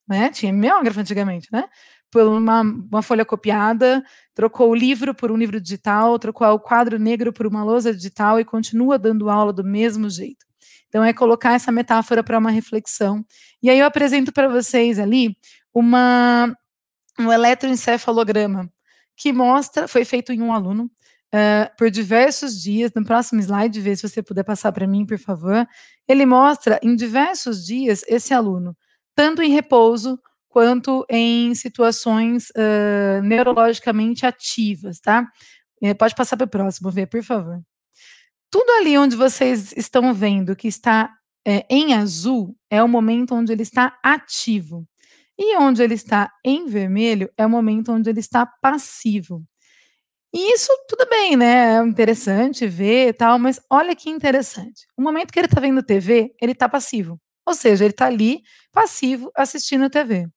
né? 0.08 0.30
Tinha 0.30 0.54
mimeógrafo 0.54 1.00
antigamente, 1.00 1.48
né? 1.52 1.68
Por 2.12 2.28
uma, 2.28 2.62
uma 2.62 3.02
folha 3.02 3.26
copiada, 3.26 4.04
trocou 4.36 4.70
o 4.70 4.76
livro 4.76 5.16
por 5.16 5.32
um 5.32 5.36
livro 5.36 5.60
digital, 5.60 6.20
trocou 6.20 6.48
o 6.50 6.60
quadro 6.60 7.00
negro 7.00 7.34
por 7.34 7.48
uma 7.48 7.64
lousa 7.64 7.92
digital 7.92 8.40
e 8.40 8.46
continua 8.46 9.00
dando 9.00 9.32
aula 9.32 9.52
do 9.52 9.64
mesmo 9.64 10.08
jeito. 10.12 10.51
Então, 10.92 11.06
é 11.06 11.14
colocar 11.14 11.54
essa 11.54 11.72
metáfora 11.72 12.22
para 12.22 12.38
uma 12.38 12.52
reflexão. 12.52 13.26
E 13.64 13.70
aí 13.70 13.80
eu 13.80 13.86
apresento 13.86 14.34
para 14.34 14.50
vocês 14.50 15.00
ali 15.00 15.38
uma, 15.74 16.54
um 17.18 17.32
eletroencefalograma 17.32 18.70
que 19.16 19.32
mostra, 19.32 19.88
foi 19.88 20.04
feito 20.04 20.34
em 20.34 20.42
um 20.42 20.52
aluno, 20.52 20.92
uh, 21.34 21.78
por 21.78 21.90
diversos 21.90 22.62
dias, 22.62 22.92
no 22.94 23.06
próximo 23.06 23.40
slide, 23.40 23.80
vê 23.80 23.96
se 23.96 24.06
você 24.06 24.22
puder 24.22 24.44
passar 24.44 24.74
para 24.74 24.86
mim, 24.86 25.06
por 25.06 25.18
favor, 25.18 25.66
ele 26.06 26.26
mostra 26.26 26.78
em 26.84 26.94
diversos 26.94 27.66
dias 27.66 28.04
esse 28.06 28.34
aluno, 28.34 28.76
tanto 29.16 29.42
em 29.42 29.50
repouso, 29.50 30.20
quanto 30.50 31.06
em 31.10 31.56
situações 31.56 32.50
uh, 32.50 33.22
neurologicamente 33.24 34.26
ativas, 34.26 35.00
tá? 35.00 35.26
Eh, 35.82 35.94
pode 35.94 36.16
passar 36.16 36.36
para 36.36 36.46
o 36.46 36.50
próximo, 36.50 36.92
ver, 36.92 37.08
por 37.08 37.24
favor. 37.24 37.62
Tudo 38.52 38.70
ali 38.72 38.98
onde 38.98 39.16
vocês 39.16 39.74
estão 39.78 40.14
vendo 40.14 40.56
que 40.58 40.68
está 40.68 41.10
é, 41.48 41.66
em 41.70 41.94
azul 41.94 42.56
é 42.70 42.84
o 42.84 42.88
momento 42.88 43.34
onde 43.34 43.54
ele 43.54 43.64
está 43.64 43.98
ativo. 44.04 44.86
E 45.40 45.58
onde 45.58 45.82
ele 45.82 45.96
está 45.96 46.30
em 46.46 46.68
vermelho 46.68 47.32
é 47.38 47.46
o 47.46 47.50
momento 47.50 47.94
onde 47.94 48.10
ele 48.10 48.20
está 48.20 48.46
passivo. 48.46 49.42
E 50.34 50.54
isso 50.54 50.72
tudo 50.88 51.08
bem, 51.10 51.36
né? 51.36 51.78
É 51.78 51.84
interessante 51.84 52.68
ver 52.68 53.10
e 53.10 53.14
tal, 53.14 53.40
mas 53.40 53.60
olha 53.70 53.96
que 53.96 54.10
interessante. 54.10 54.86
O 54.98 55.02
momento 55.02 55.32
que 55.32 55.40
ele 55.40 55.48
está 55.48 55.60
vendo 55.60 55.82
TV, 55.82 56.34
ele 56.42 56.52
está 56.52 56.70
passivo. 56.70 57.20
Ou 57.46 57.54
seja, 57.54 57.86
ele 57.86 57.92
está 57.92 58.06
ali 58.08 58.42
passivo 58.72 59.32
assistindo 59.36 59.90
TV. 59.90 60.28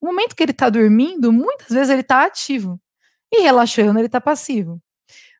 O 0.00 0.06
momento 0.06 0.34
que 0.36 0.42
ele 0.42 0.52
está 0.52 0.70
dormindo, 0.70 1.32
muitas 1.32 1.68
vezes 1.68 1.90
ele 1.90 2.02
está 2.02 2.24
ativo. 2.24 2.80
E 3.32 3.42
relaxando, 3.42 3.98
ele 3.98 4.06
está 4.06 4.20
passivo. 4.20 4.80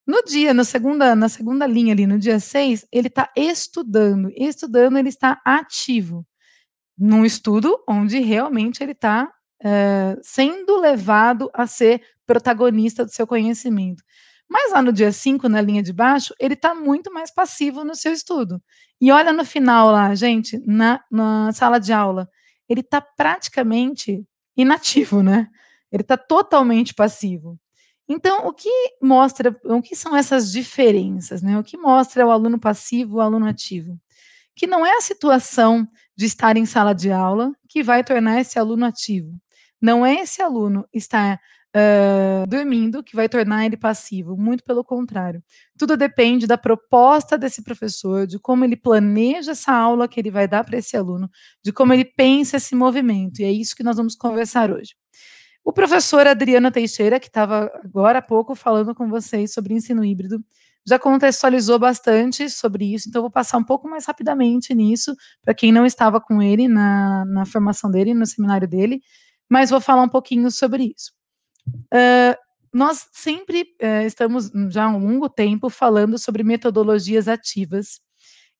No 0.06 0.23
dia, 0.23 0.52
na 0.52 0.64
segunda, 0.64 1.14
na 1.16 1.28
segunda 1.28 1.66
linha 1.66 1.94
ali, 1.94 2.06
no 2.06 2.18
dia 2.18 2.38
6, 2.38 2.87
ele 2.92 3.08
está 3.08 3.30
estudando. 3.34 4.30
Estudando, 4.37 4.99
ele 4.99 5.08
está 5.08 5.40
ativo 5.44 6.26
num 6.96 7.25
estudo 7.25 7.82
onde 7.88 8.20
realmente 8.20 8.82
ele 8.82 8.92
está 8.92 9.32
é, 9.62 10.16
sendo 10.23 10.78
levado 10.78 11.50
a 11.54 11.66
ser 11.66 12.02
protagonista 12.26 13.04
do 13.04 13.11
seu 13.11 13.26
conhecimento. 13.26 14.02
Mas 14.49 14.73
lá 14.73 14.82
no 14.82 14.92
dia 14.92 15.11
5, 15.11 15.49
na 15.49 15.61
linha 15.61 15.82
de 15.82 15.92
baixo, 15.92 16.34
ele 16.38 16.54
está 16.54 16.75
muito 16.75 17.12
mais 17.12 17.32
passivo 17.32 17.82
no 17.82 17.94
seu 17.94 18.12
estudo. 18.12 18.62
E 19.00 19.11
olha 19.11 19.32
no 19.32 19.44
final 19.44 19.90
lá, 19.90 20.14
gente, 20.14 20.58
na, 20.66 21.02
na 21.11 21.50
sala 21.52 21.78
de 21.78 21.92
aula, 21.92 22.28
ele 22.68 22.80
está 22.80 23.00
praticamente 23.00 24.25
inativo, 24.56 25.23
né? 25.23 25.49
Ele 25.90 26.02
está 26.02 26.16
totalmente 26.16 26.94
passivo. 26.94 27.58
Então, 28.08 28.46
o 28.46 28.52
que 28.52 28.70
mostra, 29.00 29.56
o 29.64 29.80
que 29.80 29.96
são 29.96 30.16
essas 30.16 30.52
diferenças, 30.52 31.42
né? 31.42 31.58
O 31.58 31.64
que 31.64 31.76
mostra 31.76 32.26
o 32.26 32.30
aluno 32.30 32.58
passivo, 32.58 33.16
o 33.16 33.20
aluno 33.20 33.46
ativo? 33.46 33.99
Que 34.54 34.66
não 34.66 34.84
é 34.84 34.96
a 34.96 35.00
situação 35.00 35.88
de 36.16 36.26
estar 36.26 36.56
em 36.56 36.66
sala 36.66 36.94
de 36.94 37.11
aula 37.11 37.52
que 37.68 37.82
vai 37.82 38.04
tornar 38.04 38.40
esse 38.40 38.58
aluno 38.58 38.84
ativo. 38.84 39.32
Não 39.80 40.04
é 40.04 40.16
esse 40.20 40.42
aluno 40.42 40.87
estar 40.92 41.40
uh, 41.75 42.46
dormindo 42.46 43.02
que 43.02 43.16
vai 43.16 43.28
tornar 43.28 43.66
ele 43.66 43.76
passivo, 43.76 44.37
muito 44.37 44.62
pelo 44.64 44.84
contrário. 44.84 45.42
Tudo 45.78 45.96
depende 45.96 46.46
da 46.46 46.56
proposta 46.56 47.37
desse 47.37 47.62
professor, 47.62 48.26
de 48.26 48.38
como 48.38 48.64
ele 48.64 48.76
planeja 48.76 49.52
essa 49.52 49.73
aula 49.73 50.08
que 50.08 50.20
ele 50.20 50.30
vai 50.30 50.46
dar 50.46 50.64
para 50.64 50.78
esse 50.78 50.96
aluno, 50.96 51.28
de 51.62 51.73
como 51.73 51.92
ele 51.92 52.04
pensa 52.04 52.56
esse 52.56 52.75
movimento, 52.75 53.40
e 53.40 53.44
é 53.44 53.50
isso 53.50 53.75
que 53.75 53.82
nós 53.82 53.96
vamos 53.96 54.14
conversar 54.14 54.70
hoje. 54.70 54.94
O 55.64 55.73
professor 55.73 56.26
Adriano 56.26 56.71
Teixeira, 56.71 57.18
que 57.18 57.28
estava 57.28 57.73
agora 57.83 58.18
há 58.18 58.23
pouco 58.23 58.54
falando 58.54 58.94
com 58.94 59.09
vocês 59.09 59.52
sobre 59.52 59.73
ensino 59.73 60.04
híbrido, 60.04 60.44
já 60.87 60.99
contextualizou 60.99 61.78
bastante 61.78 62.50
sobre 62.50 62.92
isso, 62.92 63.09
então 63.09 63.23
vou 63.23 63.30
passar 63.30 63.56
um 63.56 63.64
pouco 63.64 63.88
mais 63.88 64.04
rapidamente 64.04 64.75
nisso, 64.75 65.16
para 65.42 65.54
quem 65.54 65.73
não 65.73 65.87
estava 65.87 66.21
com 66.21 66.42
ele 66.42 66.68
na, 66.68 67.25
na 67.25 67.47
formação 67.47 67.90
dele, 67.90 68.12
no 68.12 68.26
seminário 68.26 68.68
dele, 68.68 69.00
mas 69.49 69.71
vou 69.71 69.80
falar 69.80 70.02
um 70.02 70.09
pouquinho 70.09 70.50
sobre 70.50 70.94
isso. 70.94 71.12
Uh, 71.66 72.37
nós 72.71 73.09
sempre 73.12 73.62
uh, 73.83 74.06
estamos 74.06 74.50
já 74.68 74.85
há 74.85 74.88
um 74.88 74.99
longo 74.99 75.28
tempo 75.30 75.71
falando 75.71 76.18
sobre 76.18 76.42
metodologias 76.42 77.28
ativas. 77.28 78.00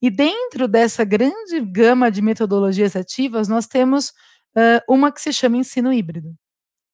E 0.01 0.09
dentro 0.09 0.67
dessa 0.67 1.03
grande 1.03 1.59
gama 1.61 2.09
de 2.09 2.21
metodologias 2.21 2.95
ativas, 2.95 3.47
nós 3.47 3.67
temos 3.67 4.09
uh, 4.09 4.81
uma 4.89 5.11
que 5.11 5.21
se 5.21 5.31
chama 5.31 5.57
ensino 5.57 5.93
híbrido, 5.93 6.33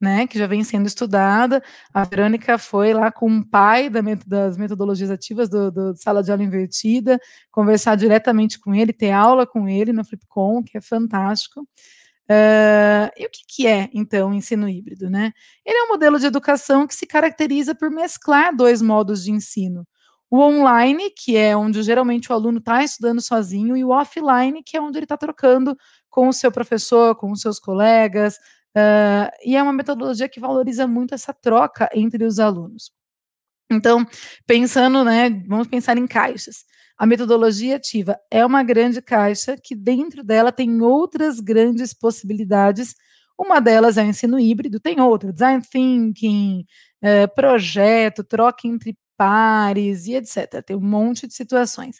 né, 0.02 0.26
que 0.26 0.40
já 0.40 0.48
vem 0.48 0.64
sendo 0.64 0.88
estudada. 0.88 1.62
A 1.94 2.04
Verônica 2.04 2.58
foi 2.58 2.94
lá 2.94 3.12
com 3.12 3.38
o 3.38 3.46
pai 3.46 3.90
da, 3.90 4.02
das 4.26 4.58
metodologias 4.58 5.12
ativas 5.12 5.48
do, 5.48 5.72
do, 5.72 5.96
Sala 5.96 6.24
de 6.24 6.32
Aula 6.32 6.44
Invertida, 6.44 7.20
conversar 7.52 7.96
diretamente 7.96 8.60
com 8.60 8.74
ele, 8.74 8.92
ter 8.92 9.12
aula 9.12 9.46
com 9.46 9.70
ele 9.70 9.94
no 9.94 10.04
Flipcom, 10.04 10.64
que 10.64 10.78
é 10.78 10.82
fantástico. 10.82 11.62
Uh, 11.62 13.12
e 13.18 13.26
o 13.26 13.30
que, 13.30 13.42
que, 13.48 13.68
é, 13.68 13.90
então, 13.94 14.32
o 14.32 14.34
ensino 14.34 14.68
híbrido? 14.68 15.10
Né? 15.10 15.32
Ele 15.66 15.78
é 15.78 15.84
um 15.84 15.90
modelo 15.90 16.18
de 16.18 16.26
educação 16.26 16.88
que 16.88 16.96
se 16.96 17.06
caracteriza 17.06 17.76
por 17.76 17.92
mesclar 17.92 18.56
dois 18.56 18.82
modos 18.82 19.24
de 19.24 19.32
ensino. 19.32 19.86
O 20.30 20.40
online, 20.40 21.10
que 21.10 21.36
é 21.36 21.58
onde 21.58 21.84
geralmente 21.84 22.32
o 22.32 22.34
aluno 22.34 22.60
está 22.60 22.82
estudando 22.82 23.22
sozinho, 23.22 23.76
e 23.76 23.84
o 23.84 23.90
offline, 23.90 24.64
que 24.64 24.78
é 24.78 24.82
onde 24.82 24.98
ele 24.98 25.04
está 25.04 25.18
trocando 25.18 25.76
com 26.10 26.30
o 26.30 26.34
seu 26.34 26.50
professor, 26.50 27.16
com 27.16 27.32
os 27.32 27.42
seus 27.42 27.60
colegas, 27.60 28.38
uh, 28.78 29.32
e 29.44 29.56
é 29.56 29.64
uma 29.64 29.74
metodologia 29.74 30.30
que 30.30 30.40
valoriza 30.40 30.88
muito 30.88 31.14
essa 31.14 31.34
troca 31.34 31.90
entre 31.94 32.24
os 32.26 32.40
alunos. 32.40 32.92
Então, 33.72 34.06
pensando, 34.46 35.04
né, 35.04 35.30
vamos 35.48 35.68
pensar 35.68 35.98
em 35.98 36.06
caixas. 36.06 36.66
A 36.98 37.06
metodologia 37.06 37.78
ativa 37.78 38.20
é 38.30 38.46
uma 38.46 38.62
grande 38.64 39.02
caixa 39.02 39.58
que 39.58 39.76
dentro 39.76 40.24
dela 40.24 40.52
tem 40.52 40.82
outras 40.82 41.40
grandes 41.40 41.94
possibilidades. 41.94 42.94
Uma 43.40 43.60
delas 43.60 43.98
é 43.98 44.04
o 44.04 44.08
ensino 44.08 44.40
híbrido, 44.40 44.80
tem 44.80 45.00
outra, 45.00 45.34
design 45.34 45.64
thinking, 45.64 46.66
é, 47.02 47.26
projeto, 47.28 48.24
troca 48.24 48.68
entre 48.68 48.96
pares 49.18 50.06
e 50.06 50.16
etc. 50.16 50.62
Tem 50.66 50.76
um 50.76 50.82
monte 50.82 51.26
de 51.28 51.34
situações. 51.34 51.98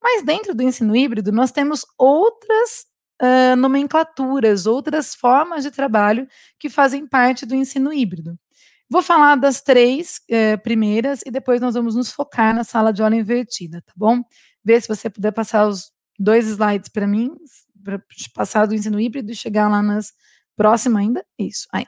Mas 0.00 0.22
dentro 0.22 0.54
do 0.54 0.62
ensino 0.62 0.94
híbrido, 0.94 1.32
nós 1.32 1.50
temos 1.50 1.84
outras 1.98 2.86
uh, 3.22 3.56
nomenclaturas, 3.56 4.66
outras 4.66 5.14
formas 5.14 5.62
de 5.64 5.70
trabalho 5.70 6.26
que 6.58 6.68
fazem 6.68 7.06
parte 7.06 7.46
do 7.46 7.54
ensino 7.54 7.92
híbrido. 7.92 8.38
Vou 8.90 9.02
falar 9.02 9.36
das 9.36 9.62
três 9.62 10.20
é, 10.28 10.56
primeiras 10.56 11.20
e 11.24 11.30
depois 11.30 11.60
nós 11.60 11.74
vamos 11.74 11.94
nos 11.94 12.12
focar 12.12 12.54
na 12.54 12.64
sala 12.64 12.92
de 12.92 13.02
aula 13.02 13.16
invertida, 13.16 13.82
tá 13.82 13.92
bom? 13.96 14.22
Vê 14.62 14.80
se 14.80 14.86
você 14.86 15.08
puder 15.08 15.32
passar 15.32 15.66
os 15.66 15.90
dois 16.18 16.46
slides 16.46 16.90
para 16.90 17.06
mim, 17.06 17.30
para 17.82 18.00
passar 18.34 18.66
do 18.66 18.74
ensino 18.74 19.00
híbrido 19.00 19.32
e 19.32 19.34
chegar 19.34 19.68
lá 19.68 19.82
nas 19.82 20.12
próximas 20.56 21.02
ainda. 21.02 21.24
Isso, 21.38 21.66
aí. 21.72 21.86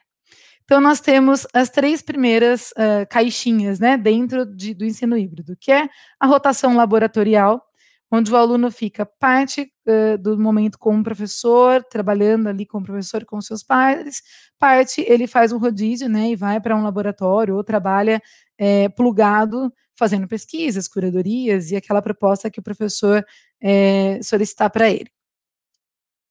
Então, 0.65 0.81
nós 0.81 1.01
temos 1.01 1.47
as 1.55 1.71
três 1.71 2.03
primeiras 2.03 2.73
uh, 2.73 3.07
caixinhas, 3.09 3.79
né, 3.79 3.97
dentro 3.97 4.45
de, 4.45 4.75
do 4.75 4.85
ensino 4.85 5.17
híbrido, 5.17 5.57
que 5.61 5.71
é 5.71 5.89
a 6.19 6.27
rotação 6.27 6.75
laboratorial, 6.75 7.63
onde 8.11 8.33
o 8.33 8.37
aluno 8.37 8.71
fica 8.71 9.05
parte 9.05 9.71
uh, 9.87 10.19
do 10.19 10.39
momento 10.39 10.79
com 10.79 10.99
o 10.99 11.03
professor, 11.03 11.83
trabalhando 11.85 12.49
ali 12.49 12.65
com 12.65 12.79
o 12.79 12.83
professor 12.83 13.23
e 13.23 13.27
com 13.27 13.41
seus 13.41 13.63
pares, 13.63 14.23
parte 14.59 15.05
ele 15.07 15.27
faz 15.27 15.53
um 15.53 15.59
rodízio, 15.59 16.09
né, 16.09 16.31
e 16.31 16.37
vai 16.37 16.61
para 16.61 16.77
um 16.77 16.83
laboratório 16.83 17.57
ou 17.57 17.65
trabalha 17.65 18.23
é, 18.59 18.89
plugado, 18.89 19.73
fazendo 19.99 20.29
pesquisas, 20.29 20.89
curadorias 20.89 21.71
e 21.71 21.77
aquela 21.77 22.03
proposta 22.03 22.51
que 22.51 22.61
o 22.61 22.63
professor 22.63 23.25
é, 23.61 24.21
solicitar 24.23 24.71
para 24.71 24.91
ele. 24.91 25.11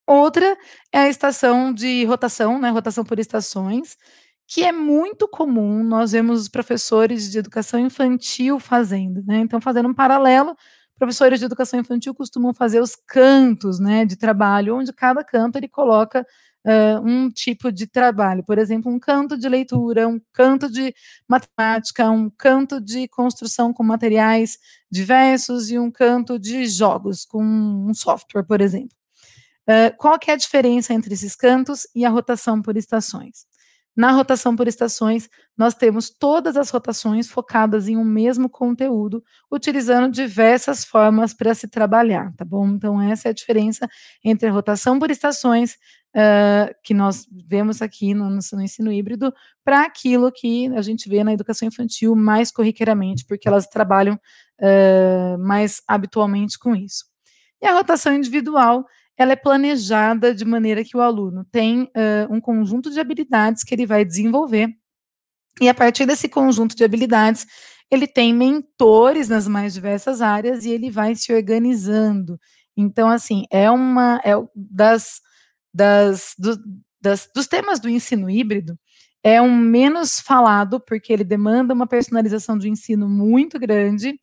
Outra 0.07 0.55
é 0.91 0.99
a 0.99 1.09
estação 1.09 1.73
de 1.73 2.05
rotação, 2.05 2.59
né, 2.59 2.69
rotação 2.69 3.03
por 3.03 3.19
estações, 3.19 3.97
que 4.47 4.63
é 4.63 4.71
muito 4.71 5.27
comum, 5.27 5.83
nós 5.83 6.11
vemos 6.11 6.41
os 6.41 6.47
professores 6.47 7.31
de 7.31 7.39
educação 7.39 7.79
infantil 7.79 8.59
fazendo, 8.59 9.23
né, 9.25 9.39
então 9.39 9.59
fazendo 9.59 9.89
um 9.89 9.93
paralelo 9.93 10.55
professores 10.97 11.39
de 11.39 11.45
educação 11.45 11.79
infantil 11.79 12.13
costumam 12.13 12.53
fazer 12.53 12.79
os 12.79 12.95
cantos, 12.95 13.79
né, 13.79 14.05
de 14.05 14.15
trabalho, 14.15 14.75
onde 14.75 14.93
cada 14.93 15.23
canto 15.23 15.57
ele 15.57 15.67
coloca 15.67 16.25
uh, 16.65 17.07
um 17.07 17.29
tipo 17.29 17.71
de 17.71 17.85
trabalho, 17.87 18.43
por 18.43 18.57
exemplo, 18.57 18.91
um 18.91 18.99
canto 18.99 19.37
de 19.37 19.47
leitura, 19.47 20.07
um 20.07 20.19
canto 20.33 20.69
de 20.69 20.93
matemática, 21.27 22.09
um 22.09 22.29
canto 22.29 22.81
de 22.81 23.07
construção 23.07 23.71
com 23.73 23.83
materiais 23.83 24.57
diversos 24.89 25.69
e 25.69 25.77
um 25.77 25.91
canto 25.91 26.39
de 26.39 26.65
jogos 26.65 27.25
com 27.25 27.43
um 27.43 27.93
software, 27.93 28.43
por 28.43 28.61
exemplo. 28.61 28.95
Uh, 29.67 29.95
qual 29.97 30.19
que 30.19 30.29
é 30.29 30.33
a 30.33 30.37
diferença 30.37 30.93
entre 30.93 31.13
esses 31.13 31.35
cantos 31.35 31.87
e 31.95 32.05
a 32.05 32.09
rotação 32.09 32.61
por 32.61 32.77
estações? 32.77 33.45
Na 33.95 34.11
rotação 34.11 34.55
por 34.55 34.67
estações, 34.67 35.29
nós 35.57 35.73
temos 35.73 36.09
todas 36.09 36.57
as 36.57 36.69
rotações 36.69 37.29
focadas 37.29 37.87
em 37.87 37.95
um 37.95 38.03
mesmo 38.03 38.49
conteúdo, 38.49 39.23
utilizando 39.49 40.11
diversas 40.11 40.83
formas 40.83 41.33
para 41.33 41.53
se 41.53 41.65
trabalhar, 41.67 42.33
tá 42.35 42.43
bom? 42.43 42.67
Então, 42.67 43.01
essa 43.01 43.29
é 43.29 43.31
a 43.31 43.33
diferença 43.33 43.87
entre 44.21 44.49
a 44.49 44.51
rotação 44.51 44.99
por 44.99 45.09
estações, 45.09 45.77
uh, 46.13 46.75
que 46.83 46.93
nós 46.93 47.25
vemos 47.47 47.81
aqui 47.81 48.13
no, 48.13 48.29
no 48.29 48.61
ensino 48.61 48.91
híbrido, 48.91 49.33
para 49.63 49.83
aquilo 49.83 50.29
que 50.29 50.67
a 50.75 50.81
gente 50.81 51.07
vê 51.07 51.23
na 51.23 51.33
educação 51.33 51.65
infantil 51.65 52.15
mais 52.17 52.51
corriqueiramente, 52.51 53.25
porque 53.25 53.47
elas 53.47 53.65
trabalham 53.65 54.19
uh, 54.59 55.37
mais 55.39 55.81
habitualmente 55.87 56.59
com 56.59 56.75
isso. 56.75 57.05
E 57.61 57.65
a 57.65 57.73
rotação 57.73 58.13
individual 58.13 58.85
ela 59.17 59.33
é 59.33 59.35
planejada 59.35 60.33
de 60.33 60.43
maneira 60.43 60.83
que 60.83 60.97
o 60.97 61.01
aluno 61.01 61.45
tem 61.51 61.83
uh, 61.83 62.33
um 62.33 62.41
conjunto 62.41 62.91
de 62.91 62.99
habilidades 62.99 63.63
que 63.63 63.73
ele 63.73 63.85
vai 63.85 64.03
desenvolver, 64.03 64.69
e 65.61 65.69
a 65.69 65.73
partir 65.73 66.05
desse 66.05 66.27
conjunto 66.27 66.75
de 66.75 66.83
habilidades, 66.83 67.47
ele 67.89 68.07
tem 68.07 68.33
mentores 68.33 69.29
nas 69.29 69.47
mais 69.47 69.73
diversas 69.73 70.21
áreas 70.21 70.65
e 70.65 70.71
ele 70.71 70.91
vai 70.91 71.15
se 71.15 71.33
organizando. 71.33 72.39
Então, 72.75 73.09
assim, 73.09 73.45
é 73.49 73.69
uma 73.71 74.19
é 74.23 74.33
das, 74.53 75.21
das, 75.73 76.33
do, 76.37 76.57
das 76.99 77.29
dos 77.33 77.47
temas 77.47 77.79
do 77.79 77.87
ensino 77.87 78.29
híbrido, 78.29 78.77
é 79.23 79.41
um 79.41 79.55
menos 79.55 80.19
falado, 80.19 80.79
porque 80.79 81.11
ele 81.11 81.23
demanda 81.23 81.73
uma 81.73 81.87
personalização 81.87 82.57
de 82.57 82.69
ensino 82.69 83.09
muito 83.09 83.57
grande, 83.57 84.19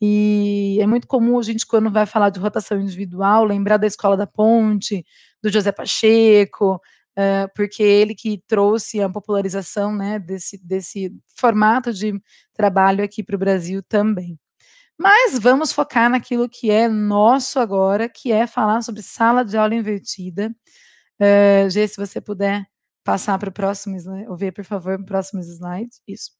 e 0.00 0.78
é 0.80 0.86
muito 0.86 1.06
comum 1.06 1.38
a 1.38 1.42
gente, 1.42 1.66
quando 1.66 1.90
vai 1.90 2.06
falar 2.06 2.30
de 2.30 2.40
rotação 2.40 2.80
individual, 2.80 3.44
lembrar 3.44 3.76
da 3.76 3.86
Escola 3.86 4.16
da 4.16 4.26
Ponte, 4.26 5.04
do 5.42 5.50
José 5.50 5.72
Pacheco, 5.72 6.76
uh, 6.76 7.48
porque 7.54 7.82
ele 7.82 8.14
que 8.14 8.42
trouxe 8.46 9.00
a 9.00 9.08
popularização 9.08 9.94
né, 9.94 10.18
desse, 10.18 10.58
desse 10.64 11.12
formato 11.36 11.92
de 11.92 12.20
trabalho 12.52 13.04
aqui 13.04 13.22
para 13.22 13.36
o 13.36 13.38
Brasil 13.38 13.82
também. 13.82 14.38
Mas 14.98 15.38
vamos 15.38 15.72
focar 15.72 16.08
naquilo 16.08 16.48
que 16.48 16.70
é 16.70 16.88
nosso 16.88 17.58
agora, 17.58 18.08
que 18.08 18.30
é 18.30 18.46
falar 18.46 18.82
sobre 18.82 19.02
sala 19.02 19.44
de 19.44 19.56
aula 19.56 19.74
invertida. 19.74 20.54
Uh, 21.20 21.68
Gê, 21.70 21.86
se 21.88 21.96
você 21.96 22.20
puder 22.20 22.64
passar 23.02 23.38
para 23.38 23.48
o 23.48 23.52
próximo 23.52 23.96
slide, 23.96 24.28
ou 24.28 24.36
ver, 24.36 24.52
por 24.52 24.64
favor, 24.64 24.98
o 25.00 25.04
próximo 25.04 25.40
slide. 25.42 25.90
Isso. 26.06 26.30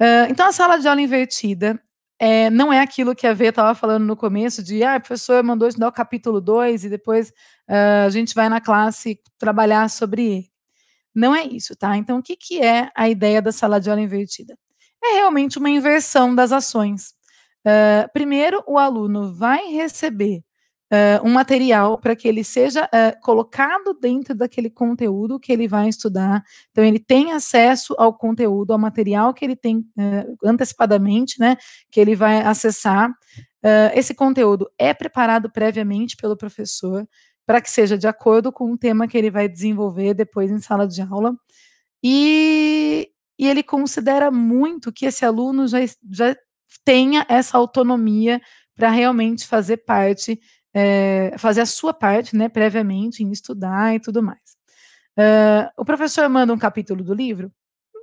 Uh, 0.00 0.30
então, 0.30 0.46
a 0.46 0.52
sala 0.52 0.78
de 0.78 0.88
aula 0.88 1.00
invertida 1.00 1.80
é, 2.18 2.50
não 2.50 2.72
é 2.72 2.80
aquilo 2.80 3.14
que 3.14 3.26
a 3.26 3.32
Vê 3.32 3.48
estava 3.48 3.74
falando 3.74 4.04
no 4.04 4.16
começo, 4.16 4.62
de 4.62 4.82
ah, 4.82 4.96
a 4.96 5.00
professora 5.00 5.42
mandou 5.42 5.68
estudar 5.68 5.88
o 5.88 5.92
capítulo 5.92 6.40
2 6.40 6.84
e 6.84 6.88
depois 6.88 7.30
uh, 7.68 8.06
a 8.06 8.10
gente 8.10 8.34
vai 8.34 8.48
na 8.48 8.60
classe 8.60 9.20
trabalhar 9.38 9.88
sobre 9.88 10.24
ele. 10.24 10.50
Não 11.14 11.34
é 11.34 11.44
isso, 11.44 11.76
tá? 11.76 11.96
Então, 11.96 12.18
o 12.18 12.22
que, 12.22 12.36
que 12.36 12.60
é 12.60 12.90
a 12.94 13.08
ideia 13.08 13.40
da 13.40 13.52
sala 13.52 13.80
de 13.80 13.88
aula 13.90 14.02
invertida? 14.02 14.56
É 15.02 15.14
realmente 15.14 15.58
uma 15.58 15.70
inversão 15.70 16.34
das 16.34 16.52
ações. 16.52 17.14
Uh, 17.64 18.10
primeiro, 18.12 18.62
o 18.66 18.78
aluno 18.78 19.32
vai 19.34 19.66
receber 19.72 20.42
uh, 20.92 21.26
um 21.26 21.32
material 21.32 21.98
para 21.98 22.16
que 22.16 22.26
ele 22.26 22.42
seja 22.42 22.84
uh, 22.84 23.20
colocado 23.20 23.94
dentro 24.00 24.34
daquele 24.34 24.70
conteúdo 24.70 25.38
que 25.38 25.52
ele 25.52 25.68
vai 25.68 25.88
estudar. 25.88 26.42
Então, 26.70 26.84
ele 26.84 26.98
tem 26.98 27.32
acesso 27.32 27.94
ao 27.98 28.12
conteúdo, 28.12 28.72
ao 28.72 28.78
material 28.78 29.32
que 29.34 29.44
ele 29.44 29.56
tem 29.56 29.78
uh, 29.78 30.36
antecipadamente, 30.44 31.38
né, 31.38 31.56
que 31.90 32.00
ele 32.00 32.14
vai 32.14 32.40
acessar. 32.40 33.12
esse 33.94 34.14
conteúdo 34.14 34.70
é 34.78 34.94
preparado 34.94 35.50
previamente 35.50 36.16
pelo 36.16 36.36
professor 36.36 37.06
para 37.44 37.60
que 37.62 37.70
seja 37.70 37.96
de 37.96 38.06
acordo 38.06 38.52
com 38.52 38.72
o 38.72 38.78
tema 38.78 39.08
que 39.08 39.16
ele 39.16 39.30
vai 39.30 39.48
desenvolver 39.48 40.14
depois 40.14 40.50
em 40.50 40.60
sala 40.60 40.86
de 40.86 41.00
aula. 41.00 41.34
E, 42.02 43.10
e 43.38 43.48
ele 43.48 43.62
considera 43.62 44.30
muito 44.30 44.92
que 44.92 45.06
esse 45.06 45.24
aluno 45.24 45.66
já, 45.66 45.78
já 46.10 46.36
tenha 46.84 47.24
essa 47.28 47.56
autonomia 47.56 48.40
para 48.76 48.90
realmente 48.90 49.46
fazer 49.46 49.78
parte 49.78 50.38
é, 50.74 51.34
fazer 51.38 51.62
a 51.62 51.66
sua 51.66 51.92
parte, 51.92 52.36
né, 52.36 52.48
previamente, 52.48 53.22
em 53.22 53.30
estudar 53.30 53.94
e 53.94 54.00
tudo 54.00 54.22
mais. 54.22 54.56
Uh, 55.18 55.66
o 55.76 55.84
professor 55.84 56.28
manda 56.28 56.52
um 56.52 56.58
capítulo 56.58 57.02
do 57.02 57.12
livro? 57.12 57.50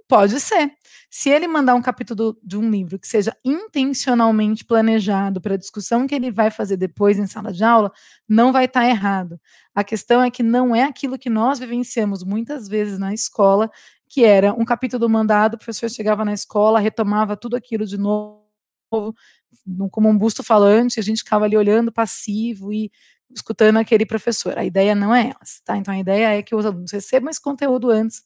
Pode 0.07 0.39
ser. 0.39 0.71
Se 1.09 1.29
ele 1.29 1.47
mandar 1.47 1.73
um 1.73 1.81
capítulo 1.81 2.37
de 2.43 2.57
um 2.57 2.69
livro 2.69 2.99
que 2.99 3.07
seja 3.07 3.35
intencionalmente 3.43 4.63
planejado 4.63 5.41
para 5.41 5.55
a 5.55 5.57
discussão 5.57 6.05
que 6.05 6.13
ele 6.13 6.29
vai 6.29 6.51
fazer 6.51 6.77
depois 6.77 7.17
em 7.17 7.25
sala 7.25 7.51
de 7.51 7.63
aula, 7.63 7.91
não 8.27 8.51
vai 8.51 8.65
estar 8.65 8.81
tá 8.81 8.87
errado. 8.87 9.39
A 9.73 9.83
questão 9.83 10.21
é 10.21 10.29
que 10.29 10.43
não 10.43 10.75
é 10.75 10.83
aquilo 10.83 11.17
que 11.17 11.29
nós 11.29 11.57
vivenciamos 11.57 12.23
muitas 12.23 12.67
vezes 12.67 12.99
na 12.99 13.13
escola, 13.13 13.71
que 14.07 14.23
era 14.23 14.53
um 14.53 14.63
capítulo 14.63 15.09
mandado, 15.09 15.55
o 15.55 15.57
professor 15.57 15.89
chegava 15.89 16.23
na 16.23 16.33
escola, 16.33 16.79
retomava 16.79 17.35
tudo 17.35 17.55
aquilo 17.55 17.85
de 17.85 17.97
novo, 17.97 18.44
como 18.89 20.09
um 20.09 20.17
busto 20.17 20.43
falante, 20.43 20.99
a 20.99 21.03
gente 21.03 21.19
ficava 21.19 21.45
ali 21.45 21.57
olhando 21.57 21.91
passivo 21.91 22.71
e 22.71 22.91
escutando 23.33 23.77
aquele 23.77 24.05
professor. 24.05 24.57
A 24.57 24.65
ideia 24.65 24.95
não 24.95 25.13
é 25.13 25.31
essa, 25.41 25.61
tá? 25.63 25.77
Então 25.77 25.93
a 25.93 25.99
ideia 25.99 26.37
é 26.37 26.43
que 26.43 26.55
os 26.55 26.65
alunos 26.65 26.91
recebam 26.91 27.29
esse 27.29 27.41
conteúdo 27.41 27.89
antes, 27.89 28.23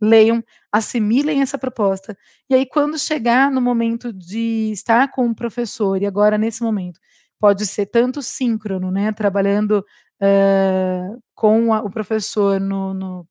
leiam, 0.00 0.42
assimilem 0.72 1.42
essa 1.42 1.58
proposta, 1.58 2.16
e 2.48 2.54
aí 2.54 2.66
quando 2.66 2.98
chegar 2.98 3.50
no 3.50 3.60
momento 3.60 4.12
de 4.12 4.70
estar 4.72 5.10
com 5.10 5.28
o 5.28 5.34
professor, 5.34 6.00
e 6.00 6.06
agora 6.06 6.38
nesse 6.38 6.62
momento, 6.62 7.00
pode 7.40 7.66
ser 7.66 7.86
tanto 7.86 8.22
síncrono, 8.22 8.90
né, 8.90 9.12
trabalhando 9.12 9.84
uh, 10.22 11.22
com 11.34 11.72
a, 11.72 11.82
o 11.82 11.90
professor 11.90 12.60
no, 12.60 12.94
no 12.94 13.28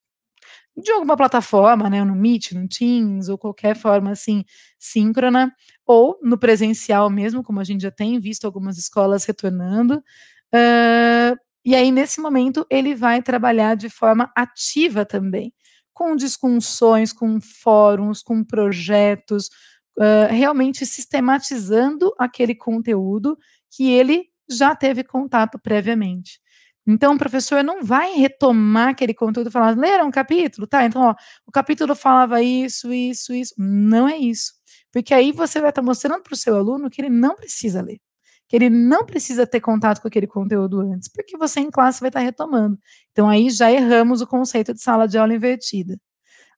de 0.78 0.92
alguma 0.92 1.18
plataforma, 1.18 1.90
né, 1.90 2.04
no 2.04 2.16
Meet, 2.16 2.52
no 2.52 2.68
Teams, 2.68 3.30
ou 3.30 3.38
qualquer 3.38 3.76
forma 3.76 4.12
assim, 4.12 4.44
síncrona, 4.80 5.52
ou 5.86 6.20
no 6.22 6.38
presencial 6.38 7.10
mesmo, 7.10 7.44
como 7.44 7.60
a 7.60 7.64
gente 7.64 7.82
já 7.82 7.92
tem 7.92 8.20
visto 8.20 8.46
algumas 8.46 8.78
escolas 8.78 9.26
retornando. 9.26 9.98
Uh, 10.54 11.36
e 11.66 11.76
aí, 11.76 11.92
nesse 11.92 12.22
momento, 12.22 12.66
ele 12.70 12.94
vai 12.96 13.22
trabalhar 13.22 13.76
de 13.76 13.90
forma 13.90 14.32
ativa 14.36 15.04
também, 15.04 15.52
com 15.94 16.16
discussões, 16.16 17.12
com 17.12 17.42
fóruns, 17.42 18.22
com 18.22 18.44
projetos, 18.44 19.48
uh, 19.98 20.28
realmente 20.30 20.86
sistematizando 20.86 22.14
aquele 22.20 22.54
conteúdo 22.54 23.38
que 23.72 23.90
ele 23.92 24.26
já 24.50 24.76
teve 24.76 25.04
contato 25.04 25.60
previamente. 25.60 26.40
Então, 26.88 27.16
o 27.16 27.18
professor 27.18 27.64
não 27.64 27.84
vai 27.84 28.14
retomar 28.16 28.90
aquele 28.90 29.14
conteúdo 29.14 29.50
e 29.50 29.52
falar, 29.52 29.78
leram 29.78 30.08
um 30.08 30.12
capítulo? 30.12 30.66
Tá, 30.68 30.86
então, 30.86 31.02
ó, 31.02 31.16
o 31.46 31.52
capítulo 31.52 31.96
falava 31.96 32.42
isso, 32.42 32.94
isso, 32.94 33.34
isso. 33.34 33.54
Não 33.58 34.08
é 34.08 34.18
isso. 34.18 34.54
Porque 34.94 35.14
aí 35.14 35.32
você 35.34 35.60
vai 35.60 35.70
estar 35.70 35.82
mostrando 35.82 36.24
para 36.24 36.34
o 36.34 36.38
seu 36.38 36.56
aluno 36.56 36.90
que 36.90 37.02
ele 37.02 37.10
não 37.10 37.36
precisa 37.36 37.82
ler, 37.82 38.00
que 38.48 38.56
ele 38.56 38.70
não 38.70 39.06
precisa 39.06 39.46
ter 39.46 39.60
contato 39.60 40.02
com 40.02 40.08
aquele 40.08 40.28
conteúdo 40.28 40.80
antes, 40.82 41.10
porque 41.12 41.38
você 41.38 41.60
em 41.60 41.70
classe 41.70 42.00
vai 42.00 42.10
estar 42.10 42.22
retomando. 42.22 42.80
Então, 43.12 43.28
aí 43.30 43.50
já 43.50 43.72
erramos 43.72 44.22
o 44.22 44.28
conceito 44.28 44.74
de 44.74 44.82
sala 44.82 45.08
de 45.08 45.18
aula 45.18 45.36
invertida. 45.36 45.98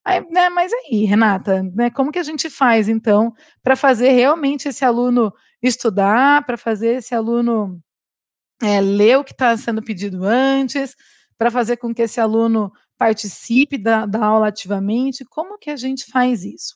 Aí, 0.06 0.22
né, 0.32 0.50
mas 0.50 0.72
aí, 0.74 1.06
Renata, 1.06 1.64
né, 1.76 1.90
como 1.90 2.12
que 2.12 2.20
a 2.20 2.24
gente 2.24 2.50
faz, 2.50 2.90
então, 2.90 3.34
para 3.64 3.76
fazer 3.76 4.12
realmente 4.12 4.70
esse 4.70 4.86
aluno 4.86 5.34
estudar, 5.62 6.46
para 6.46 6.58
fazer 6.58 6.98
esse 6.98 7.14
aluno 7.16 7.80
é, 8.62 8.82
ler 8.82 9.18
o 9.18 9.24
que 9.24 9.32
está 9.32 9.56
sendo 9.58 9.82
pedido 9.82 10.24
antes, 10.26 10.96
para 11.38 11.50
fazer 11.50 11.78
com 11.78 11.94
que 11.94 12.02
esse 12.02 12.20
aluno 12.20 12.72
participe 12.98 13.78
da, 13.78 14.06
da 14.06 14.26
aula 14.26 14.50
ativamente. 14.50 15.24
Como 15.26 15.58
que 15.58 15.70
a 15.70 15.78
gente 15.78 16.06
faz 16.12 16.44
isso? 16.44 16.76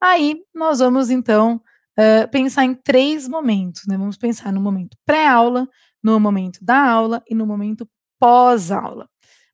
Aí 0.00 0.42
nós 0.54 0.78
vamos 0.78 1.10
então 1.10 1.60
uh, 1.98 2.30
pensar 2.30 2.64
em 2.64 2.74
três 2.74 3.28
momentos, 3.28 3.82
né? 3.86 3.98
Vamos 3.98 4.16
pensar 4.16 4.50
no 4.52 4.60
momento 4.60 4.96
pré-aula, 5.04 5.68
no 6.02 6.18
momento 6.18 6.64
da 6.64 6.82
aula 6.82 7.22
e 7.28 7.34
no 7.34 7.46
momento 7.46 7.86
pós-aula. 8.18 9.06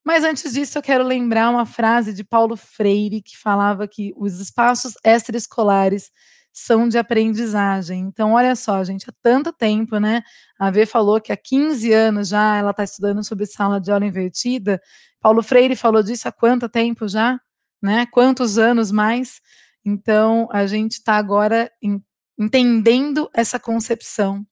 Mas 0.05 0.23
antes 0.23 0.53
disso, 0.53 0.79
eu 0.79 0.83
quero 0.83 1.03
lembrar 1.03 1.51
uma 1.51 1.67
frase 1.67 2.15
de 2.15 2.23
Paulo 2.23 2.57
Freire 2.57 3.21
que 3.21 3.37
falava 3.37 3.89
que 3.89 4.13
os 4.17 4.39
espaços 4.39 4.95
extraescolares 5.05 6.13
são 6.59 6.89
de 6.89 6.97
aprendizagem. 6.97 8.01
Então, 8.01 8.33
olha 8.33 8.57
só, 8.57 8.83
gente, 8.83 9.05
há 9.09 9.13
tanto 9.23 9.53
tempo, 9.53 9.99
né? 9.99 10.23
A 10.59 10.71
V 10.71 10.87
falou 10.87 11.21
que 11.21 11.31
há 11.31 11.37
15 11.37 11.93
anos 11.93 12.29
já 12.29 12.57
ela 12.57 12.71
está 12.71 12.83
estudando 12.83 13.23
sobre 13.23 13.45
sala 13.45 13.79
de 13.79 13.93
aula 13.93 14.07
invertida. 14.07 14.81
Paulo 15.21 15.43
Freire 15.43 15.77
falou 15.77 16.03
disso 16.03 16.27
há 16.27 16.33
quanto 16.33 16.67
tempo 16.67 17.07
já? 17.07 17.39
Né? 17.83 18.07
Quantos 18.07 18.57
anos 18.57 18.91
mais? 18.91 19.43
Então, 19.85 20.49
a 20.51 20.67
gente 20.67 20.93
está 20.93 21.17
agora 21.17 21.71
em, 21.83 22.03
entendendo 22.39 23.29
essa 23.35 23.61
concepção 23.61 24.43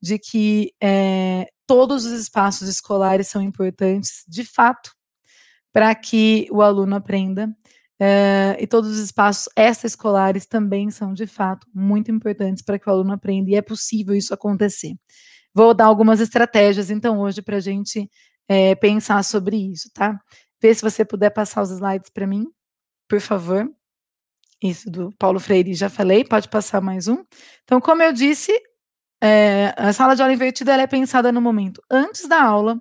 de 0.00 0.18
que 0.18 0.72
é, 0.82 1.46
todos 1.66 2.06
os 2.06 2.12
espaços 2.12 2.68
escolares 2.68 3.28
são 3.28 3.42
importantes, 3.42 4.24
de 4.26 4.44
fato, 4.44 4.92
para 5.74 5.94
que 5.94 6.48
o 6.50 6.62
aluno 6.62 6.96
aprenda 6.96 7.54
Uh, 8.00 8.56
e 8.58 8.66
todos 8.66 8.90
os 8.90 8.98
espaços 8.98 9.46
extraescolares 9.54 10.46
também 10.46 10.90
são, 10.90 11.12
de 11.12 11.26
fato, 11.26 11.66
muito 11.74 12.10
importantes 12.10 12.64
para 12.64 12.78
que 12.78 12.88
o 12.88 12.92
aluno 12.92 13.12
aprenda, 13.12 13.50
e 13.50 13.56
é 13.56 13.60
possível 13.60 14.14
isso 14.14 14.32
acontecer. 14.32 14.94
Vou 15.54 15.74
dar 15.74 15.84
algumas 15.84 16.18
estratégias, 16.18 16.90
então, 16.90 17.20
hoje, 17.20 17.42
para 17.42 17.56
a 17.56 17.60
gente 17.60 18.08
é, 18.48 18.74
pensar 18.74 19.22
sobre 19.22 19.56
isso, 19.56 19.90
tá? 19.92 20.18
Vê 20.62 20.74
se 20.74 20.80
você 20.80 21.04
puder 21.04 21.30
passar 21.30 21.62
os 21.62 21.70
slides 21.70 22.10
para 22.10 22.26
mim, 22.26 22.46
por 23.06 23.20
favor. 23.20 23.70
Isso, 24.62 24.90
do 24.90 25.10
Paulo 25.18 25.38
Freire, 25.38 25.74
já 25.74 25.90
falei, 25.90 26.24
pode 26.24 26.48
passar 26.48 26.80
mais 26.80 27.06
um. 27.06 27.22
Então, 27.64 27.80
como 27.80 28.02
eu 28.02 28.12
disse, 28.12 28.52
é, 29.22 29.74
a 29.76 29.92
sala 29.92 30.14
de 30.14 30.22
aula 30.22 30.32
invertida 30.32 30.74
é 30.74 30.86
pensada 30.86 31.30
no 31.30 31.40
momento 31.40 31.82
antes 31.90 32.26
da 32.26 32.42
aula, 32.42 32.80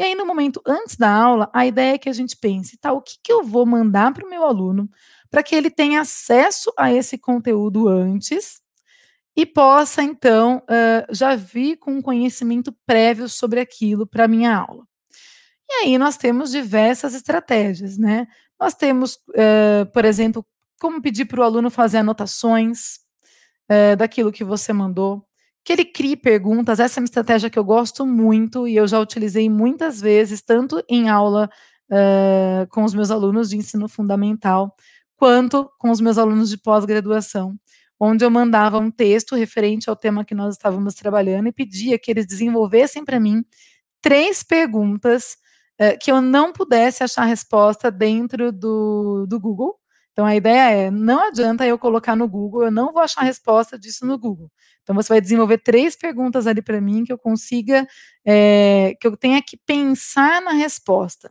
e 0.00 0.02
aí, 0.02 0.14
no 0.14 0.24
momento 0.24 0.62
antes 0.66 0.96
da 0.96 1.12
aula, 1.12 1.50
a 1.52 1.66
ideia 1.66 1.92
é 1.92 1.98
que 1.98 2.08
a 2.08 2.12
gente 2.14 2.34
pense, 2.34 2.78
tá, 2.78 2.90
o 2.90 3.02
que, 3.02 3.16
que 3.22 3.30
eu 3.30 3.44
vou 3.44 3.66
mandar 3.66 4.14
para 4.14 4.24
o 4.26 4.30
meu 4.30 4.44
aluno 4.44 4.88
para 5.30 5.42
que 5.42 5.54
ele 5.54 5.68
tenha 5.68 6.00
acesso 6.00 6.72
a 6.74 6.90
esse 6.90 7.18
conteúdo 7.18 7.86
antes 7.86 8.62
e 9.36 9.44
possa, 9.44 10.02
então, 10.02 10.62
uh, 10.62 11.14
já 11.14 11.36
vir 11.36 11.76
com 11.76 11.92
um 11.92 12.00
conhecimento 12.00 12.74
prévio 12.86 13.28
sobre 13.28 13.60
aquilo 13.60 14.06
para 14.06 14.24
a 14.24 14.28
minha 14.28 14.56
aula. 14.56 14.86
E 15.68 15.84
aí 15.84 15.98
nós 15.98 16.16
temos 16.16 16.50
diversas 16.50 17.12
estratégias, 17.12 17.98
né? 17.98 18.26
Nós 18.58 18.72
temos, 18.72 19.16
uh, 19.16 19.84
por 19.92 20.06
exemplo, 20.06 20.46
como 20.80 21.02
pedir 21.02 21.26
para 21.26 21.40
o 21.40 21.44
aluno 21.44 21.70
fazer 21.70 21.98
anotações 21.98 23.00
uh, 23.70 23.94
daquilo 23.98 24.32
que 24.32 24.44
você 24.44 24.72
mandou 24.72 25.28
que 25.64 25.72
ele 25.72 25.84
crie 25.84 26.16
perguntas. 26.16 26.80
Essa 26.80 26.98
é 26.98 27.02
uma 27.02 27.06
estratégia 27.06 27.50
que 27.50 27.58
eu 27.58 27.64
gosto 27.64 28.06
muito 28.06 28.66
e 28.66 28.76
eu 28.76 28.86
já 28.86 28.98
utilizei 28.98 29.48
muitas 29.48 30.00
vezes, 30.00 30.42
tanto 30.42 30.82
em 30.88 31.08
aula 31.08 31.48
uh, 31.90 32.66
com 32.70 32.84
os 32.84 32.94
meus 32.94 33.10
alunos 33.10 33.50
de 33.50 33.56
ensino 33.56 33.88
fundamental, 33.88 34.74
quanto 35.16 35.70
com 35.78 35.90
os 35.90 36.00
meus 36.00 36.18
alunos 36.18 36.48
de 36.48 36.58
pós-graduação, 36.58 37.56
onde 37.98 38.24
eu 38.24 38.30
mandava 38.30 38.78
um 38.78 38.90
texto 38.90 39.34
referente 39.34 39.90
ao 39.90 39.96
tema 39.96 40.24
que 40.24 40.34
nós 40.34 40.54
estávamos 40.54 40.94
trabalhando 40.94 41.48
e 41.48 41.52
pedia 41.52 41.98
que 41.98 42.10
eles 42.10 42.26
desenvolvessem 42.26 43.04
para 43.04 43.20
mim 43.20 43.44
três 44.00 44.42
perguntas 44.42 45.36
uh, 45.80 45.98
que 46.00 46.10
eu 46.10 46.20
não 46.22 46.52
pudesse 46.52 47.02
achar 47.04 47.24
resposta 47.24 47.90
dentro 47.90 48.50
do, 48.50 49.26
do 49.28 49.38
Google. 49.38 49.79
Então 50.20 50.26
a 50.26 50.36
ideia 50.36 50.70
é, 50.70 50.90
não 50.90 51.28
adianta 51.28 51.66
eu 51.66 51.78
colocar 51.78 52.14
no 52.14 52.28
Google, 52.28 52.64
eu 52.64 52.70
não 52.70 52.92
vou 52.92 53.00
achar 53.00 53.22
a 53.22 53.24
resposta 53.24 53.78
disso 53.78 54.04
no 54.04 54.18
Google. 54.18 54.52
Então, 54.82 54.94
você 54.94 55.08
vai 55.08 55.18
desenvolver 55.18 55.56
três 55.56 55.96
perguntas 55.96 56.46
ali 56.46 56.60
para 56.60 56.78
mim 56.78 57.04
que 57.04 57.12
eu 57.12 57.16
consiga, 57.16 57.88
é, 58.22 58.94
que 59.00 59.06
eu 59.06 59.16
tenha 59.16 59.40
que 59.40 59.56
pensar 59.56 60.42
na 60.42 60.50
resposta, 60.50 61.30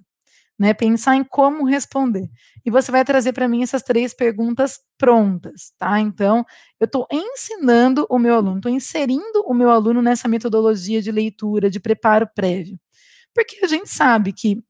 né? 0.57 0.73
Pensar 0.73 1.15
em 1.17 1.23
como 1.23 1.65
responder. 1.65 2.27
E 2.65 2.71
você 2.71 2.91
vai 2.91 3.05
trazer 3.05 3.31
para 3.31 3.47
mim 3.47 3.61
essas 3.61 3.83
três 3.83 4.11
perguntas 4.11 4.79
prontas, 4.97 5.71
tá? 5.77 5.99
Então, 5.99 6.43
eu 6.79 6.85
estou 6.85 7.05
ensinando 7.11 8.07
o 8.09 8.17
meu 8.17 8.33
aluno, 8.33 8.57
estou 8.57 8.71
inserindo 8.71 9.43
o 9.45 9.53
meu 9.53 9.69
aluno 9.69 10.01
nessa 10.01 10.27
metodologia 10.27 10.99
de 10.99 11.11
leitura, 11.11 11.69
de 11.69 11.79
preparo 11.79 12.27
prévio. 12.33 12.79
Porque 13.35 13.63
a 13.63 13.67
gente 13.67 13.87
sabe 13.87 14.33
que, 14.33 14.63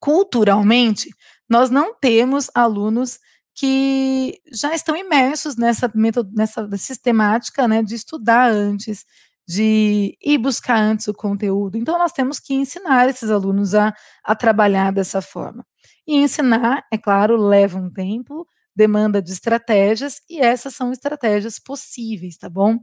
culturalmente, 0.00 1.10
nós 1.48 1.70
não 1.70 1.94
temos 1.94 2.50
alunos 2.54 3.18
que 3.54 4.40
já 4.52 4.74
estão 4.74 4.96
imersos 4.96 5.56
nessa, 5.56 5.90
nessa 6.32 6.68
sistemática 6.76 7.68
né, 7.68 7.82
de 7.82 7.94
estudar 7.94 8.50
antes, 8.50 9.04
de 9.46 10.16
ir 10.22 10.38
buscar 10.38 10.78
antes 10.78 11.06
o 11.06 11.14
conteúdo. 11.14 11.78
Então, 11.78 11.98
nós 11.98 12.12
temos 12.12 12.40
que 12.40 12.54
ensinar 12.54 13.08
esses 13.08 13.30
alunos 13.30 13.74
a, 13.74 13.94
a 14.24 14.34
trabalhar 14.34 14.92
dessa 14.92 15.22
forma. 15.22 15.64
E 16.06 16.16
ensinar, 16.16 16.84
é 16.92 16.98
claro, 16.98 17.36
leva 17.36 17.78
um 17.78 17.90
tempo, 17.90 18.46
demanda 18.74 19.22
de 19.22 19.32
estratégias, 19.32 20.20
e 20.28 20.40
essas 20.40 20.74
são 20.74 20.90
estratégias 20.90 21.58
possíveis, 21.58 22.36
tá 22.36 22.48
bom? 22.48 22.78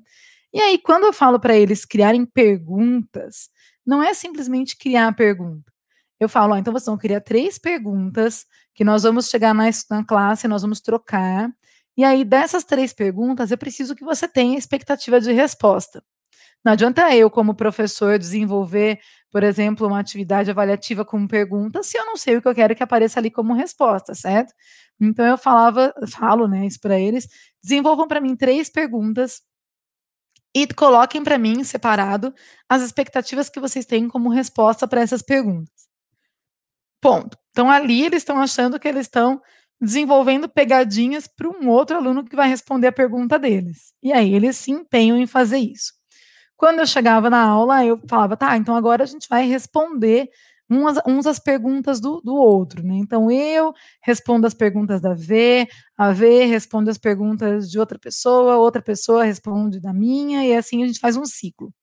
E 0.53 0.61
aí, 0.61 0.77
quando 0.77 1.05
eu 1.05 1.13
falo 1.13 1.39
para 1.39 1.55
eles 1.55 1.85
criarem 1.85 2.25
perguntas, 2.25 3.49
não 3.85 4.01
é 4.01 4.13
simplesmente 4.13 4.77
criar 4.77 5.07
a 5.07 5.13
pergunta. 5.13 5.71
Eu 6.19 6.29
falo, 6.29 6.53
ó, 6.53 6.57
então 6.57 6.71
vocês 6.71 6.85
vão 6.85 6.97
criar 6.97 7.21
três 7.21 7.57
perguntas 7.57 8.45
que 8.73 8.83
nós 8.83 9.03
vamos 9.03 9.29
chegar 9.29 9.53
na, 9.53 9.69
na 9.89 10.05
classe, 10.05 10.47
nós 10.47 10.61
vamos 10.61 10.81
trocar. 10.81 11.49
E 11.97 12.03
aí, 12.03 12.23
dessas 12.23 12.63
três 12.63 12.93
perguntas, 12.93 13.51
eu 13.51 13.57
preciso 13.57 13.95
que 13.95 14.03
você 14.03 14.27
tenha 14.27 14.57
expectativa 14.57 15.19
de 15.19 15.31
resposta. 15.31 16.03
Não 16.63 16.73
adianta 16.73 17.13
eu, 17.15 17.29
como 17.29 17.55
professor, 17.55 18.19
desenvolver, 18.19 18.99
por 19.31 19.43
exemplo, 19.43 19.87
uma 19.87 19.99
atividade 19.99 20.51
avaliativa 20.51 21.03
com 21.03 21.27
perguntas 21.27 21.87
se 21.87 21.97
eu 21.97 22.05
não 22.05 22.15
sei 22.15 22.37
o 22.37 22.41
que 22.41 22.47
eu 22.47 22.55
quero 22.55 22.75
que 22.75 22.83
apareça 22.83 23.19
ali 23.19 23.31
como 23.31 23.53
resposta, 23.53 24.13
certo? 24.13 24.53
Então 24.99 25.25
eu 25.25 25.37
falava, 25.37 25.93
falo, 26.07 26.47
né, 26.47 26.65
isso 26.67 26.79
para 26.79 26.99
eles, 26.99 27.27
desenvolvam 27.63 28.07
para 28.07 28.21
mim 28.21 28.35
três 28.35 28.69
perguntas 28.69 29.41
e 30.53 30.67
coloquem 30.67 31.23
para 31.23 31.37
mim 31.37 31.63
separado 31.63 32.33
as 32.69 32.81
expectativas 32.83 33.49
que 33.49 33.59
vocês 33.59 33.85
têm 33.85 34.07
como 34.07 34.29
resposta 34.29 34.87
para 34.87 35.01
essas 35.01 35.21
perguntas. 35.21 35.87
Ponto. 37.01 37.40
Então 37.51 37.69
ali 37.69 38.03
eles 38.03 38.21
estão 38.21 38.39
achando 38.39 38.79
que 38.79 38.87
eles 38.87 39.01
estão 39.07 39.41
desenvolvendo 39.79 40.47
pegadinhas 40.47 41.27
para 41.27 41.49
um 41.49 41.67
outro 41.67 41.97
aluno 41.97 42.23
que 42.23 42.35
vai 42.35 42.47
responder 42.47 42.87
a 42.87 42.91
pergunta 42.91 43.39
deles. 43.39 43.93
E 44.01 44.13
aí 44.13 44.33
eles 44.33 44.57
se 44.57 44.71
empenham 44.71 45.17
em 45.17 45.25
fazer 45.25 45.57
isso. 45.57 45.93
Quando 46.55 46.79
eu 46.79 46.85
chegava 46.85 47.29
na 47.29 47.41
aula, 47.41 47.83
eu 47.83 47.99
falava, 48.07 48.37
tá, 48.37 48.55
então 48.55 48.75
agora 48.75 49.03
a 49.03 49.07
gente 49.07 49.27
vai 49.27 49.47
responder 49.47 50.29
umas, 50.69 50.97
uns 51.05 51.25
as 51.25 51.39
perguntas 51.39 51.99
do, 51.99 52.21
do 52.21 52.35
outro, 52.35 52.83
né? 52.83 52.95
Então 52.95 53.29
eu 53.31 53.73
respondo 54.01 54.45
as 54.45 54.53
perguntas 54.53 55.01
da 55.01 55.13
V, 55.13 55.67
a 55.97 56.13
V 56.13 56.45
responde 56.45 56.89
as 56.89 56.97
perguntas 56.97 57.69
de 57.69 57.79
outra 57.79 57.99
pessoa, 57.99 58.57
outra 58.57 58.81
pessoa 58.81 59.23
responde 59.23 59.79
da 59.79 59.91
minha, 59.91 60.45
e 60.45 60.55
assim 60.55 60.83
a 60.83 60.87
gente 60.87 60.99
faz 60.99 61.17
um 61.17 61.25
ciclo. 61.25 61.73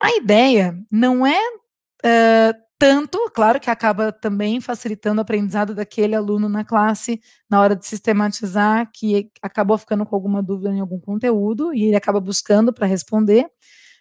A 0.00 0.16
ideia 0.16 0.78
não 0.90 1.26
é 1.26 1.38
uh, 1.38 2.63
tanto, 2.78 3.30
claro 3.34 3.60
que 3.60 3.70
acaba 3.70 4.12
também 4.12 4.60
facilitando 4.60 5.20
o 5.20 5.22
aprendizado 5.22 5.74
daquele 5.74 6.14
aluno 6.14 6.48
na 6.48 6.64
classe 6.64 7.20
na 7.48 7.60
hora 7.60 7.76
de 7.76 7.86
sistematizar, 7.86 8.90
que 8.92 9.30
acabou 9.40 9.78
ficando 9.78 10.04
com 10.04 10.14
alguma 10.14 10.42
dúvida 10.42 10.70
em 10.70 10.80
algum 10.80 10.98
conteúdo 11.00 11.72
e 11.72 11.84
ele 11.84 11.96
acaba 11.96 12.20
buscando 12.20 12.72
para 12.72 12.86
responder. 12.86 13.46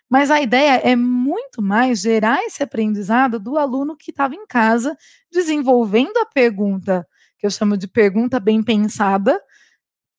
Mas 0.09 0.29
a 0.29 0.41
ideia 0.41 0.81
é 0.83 0.95
muito 0.95 1.62
mais 1.62 2.01
gerar 2.01 2.43
esse 2.43 2.62
aprendizado 2.62 3.39
do 3.39 3.57
aluno 3.57 3.95
que 3.95 4.12
estava 4.12 4.36
em 4.36 4.45
casa 4.45 4.95
desenvolvendo 5.31 6.17
a 6.17 6.25
pergunta, 6.25 7.07
que 7.38 7.45
eu 7.45 7.51
chamo 7.51 7.77
de 7.77 7.88
pergunta 7.88 8.39
bem 8.39 8.62
pensada, 8.62 9.39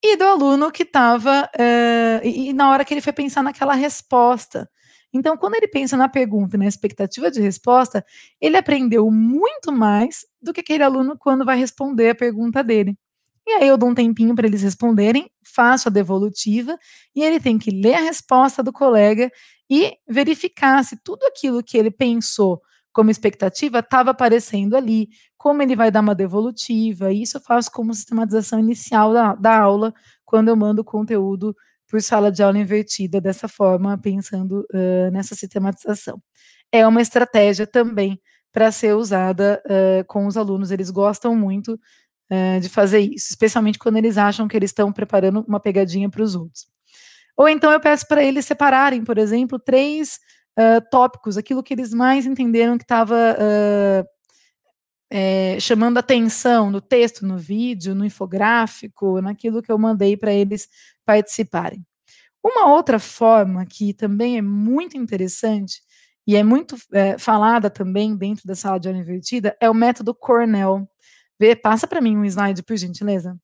e 0.02 0.16
do 0.16 0.24
aluno 0.24 0.70
que 0.70 0.82
estava, 0.82 1.44
uh, 1.44 1.48
eh, 1.58 2.20
e, 2.24 2.50
e 2.50 2.52
na 2.52 2.70
hora 2.70 2.84
que 2.84 2.92
ele 2.92 3.00
foi 3.00 3.12
pensar 3.12 3.42
naquela 3.42 3.74
resposta. 3.74 4.68
Então, 5.14 5.36
quando 5.36 5.54
ele 5.54 5.68
pensa 5.68 5.96
na 5.96 6.08
pergunta, 6.08 6.58
na 6.58 6.66
expectativa 6.66 7.30
de 7.30 7.40
resposta, 7.40 8.04
ele 8.40 8.56
aprendeu 8.56 9.08
muito 9.12 9.70
mais 9.70 10.26
do 10.42 10.52
que 10.52 10.60
aquele 10.60 10.82
aluno 10.82 11.16
quando 11.16 11.44
vai 11.44 11.56
responder 11.56 12.10
a 12.10 12.14
pergunta 12.16 12.64
dele. 12.64 12.98
E 13.46 13.52
aí 13.52 13.68
eu 13.68 13.76
dou 13.76 13.90
um 13.90 13.94
tempinho 13.94 14.34
para 14.34 14.46
eles 14.46 14.62
responderem, 14.62 15.30
faço 15.44 15.88
a 15.88 15.92
devolutiva 15.92 16.76
e 17.14 17.22
ele 17.22 17.38
tem 17.38 17.58
que 17.58 17.70
ler 17.70 17.94
a 17.94 18.00
resposta 18.00 18.62
do 18.62 18.72
colega 18.72 19.30
e 19.70 19.92
verificar 20.08 20.82
se 20.82 20.96
tudo 21.02 21.24
aquilo 21.26 21.62
que 21.62 21.76
ele 21.76 21.90
pensou 21.90 22.60
como 22.92 23.10
expectativa 23.10 23.80
estava 23.80 24.10
aparecendo 24.10 24.76
ali, 24.76 25.08
como 25.36 25.62
ele 25.62 25.76
vai 25.76 25.90
dar 25.90 26.00
uma 26.00 26.14
devolutiva. 26.14 27.12
Isso 27.12 27.36
eu 27.36 27.40
faço 27.40 27.70
como 27.70 27.92
sistematização 27.92 28.58
inicial 28.58 29.12
da, 29.12 29.34
da 29.34 29.60
aula, 29.60 29.92
quando 30.24 30.48
eu 30.48 30.56
mando 30.56 30.80
o 30.80 30.84
conteúdo 30.84 31.54
por 31.88 32.00
sala 32.02 32.30
de 32.30 32.42
aula 32.42 32.58
invertida 32.58 33.20
dessa 33.20 33.48
forma, 33.48 33.98
pensando 33.98 34.66
uh, 34.72 35.10
nessa 35.12 35.34
sistematização. 35.34 36.22
É 36.72 36.86
uma 36.86 37.02
estratégia 37.02 37.66
também 37.66 38.20
para 38.52 38.70
ser 38.70 38.94
usada 38.94 39.62
uh, 39.66 40.04
com 40.06 40.26
os 40.26 40.36
alunos, 40.36 40.70
eles 40.70 40.90
gostam 40.90 41.34
muito 41.34 41.74
uh, 41.74 42.60
de 42.60 42.68
fazer 42.68 43.00
isso, 43.00 43.28
especialmente 43.30 43.78
quando 43.78 43.96
eles 43.96 44.16
acham 44.16 44.46
que 44.48 44.56
eles 44.56 44.70
estão 44.70 44.92
preparando 44.92 45.44
uma 45.46 45.60
pegadinha 45.60 46.08
para 46.08 46.22
os 46.22 46.34
outros. 46.34 46.66
Ou 47.36 47.48
então 47.48 47.72
eu 47.72 47.80
peço 47.80 48.06
para 48.06 48.22
eles 48.22 48.46
separarem, 48.46 49.02
por 49.02 49.18
exemplo, 49.18 49.58
três 49.58 50.20
tópicos, 50.88 51.36
aquilo 51.36 51.64
que 51.64 51.74
eles 51.74 51.92
mais 51.92 52.26
entenderam 52.26 52.78
que 52.78 52.84
estava 52.84 53.36
é, 55.16 55.58
chamando 55.60 55.98
atenção 55.98 56.72
no 56.72 56.80
texto, 56.80 57.24
no 57.24 57.38
vídeo, 57.38 57.94
no 57.94 58.04
infográfico, 58.04 59.20
naquilo 59.20 59.62
que 59.62 59.70
eu 59.70 59.78
mandei 59.78 60.16
para 60.16 60.32
eles 60.32 60.68
participarem. 61.04 61.84
Uma 62.42 62.70
outra 62.72 62.98
forma 62.98 63.64
que 63.64 63.94
também 63.94 64.36
é 64.36 64.42
muito 64.42 64.96
interessante 64.96 65.80
e 66.26 66.36
é 66.36 66.42
muito 66.42 66.76
é, 66.92 67.18
falada 67.18 67.70
também 67.70 68.16
dentro 68.16 68.46
da 68.46 68.54
sala 68.54 68.78
de 68.78 68.88
aula 68.88 69.00
invertida 69.00 69.56
é 69.60 69.68
o 69.68 69.74
método 69.74 70.14
Cornell. 70.14 70.88
Vê, 71.38 71.56
passa 71.56 71.86
para 71.86 72.00
mim 72.00 72.16
um 72.16 72.24
slide, 72.24 72.62
por 72.62 72.76
gentileza. 72.76 73.38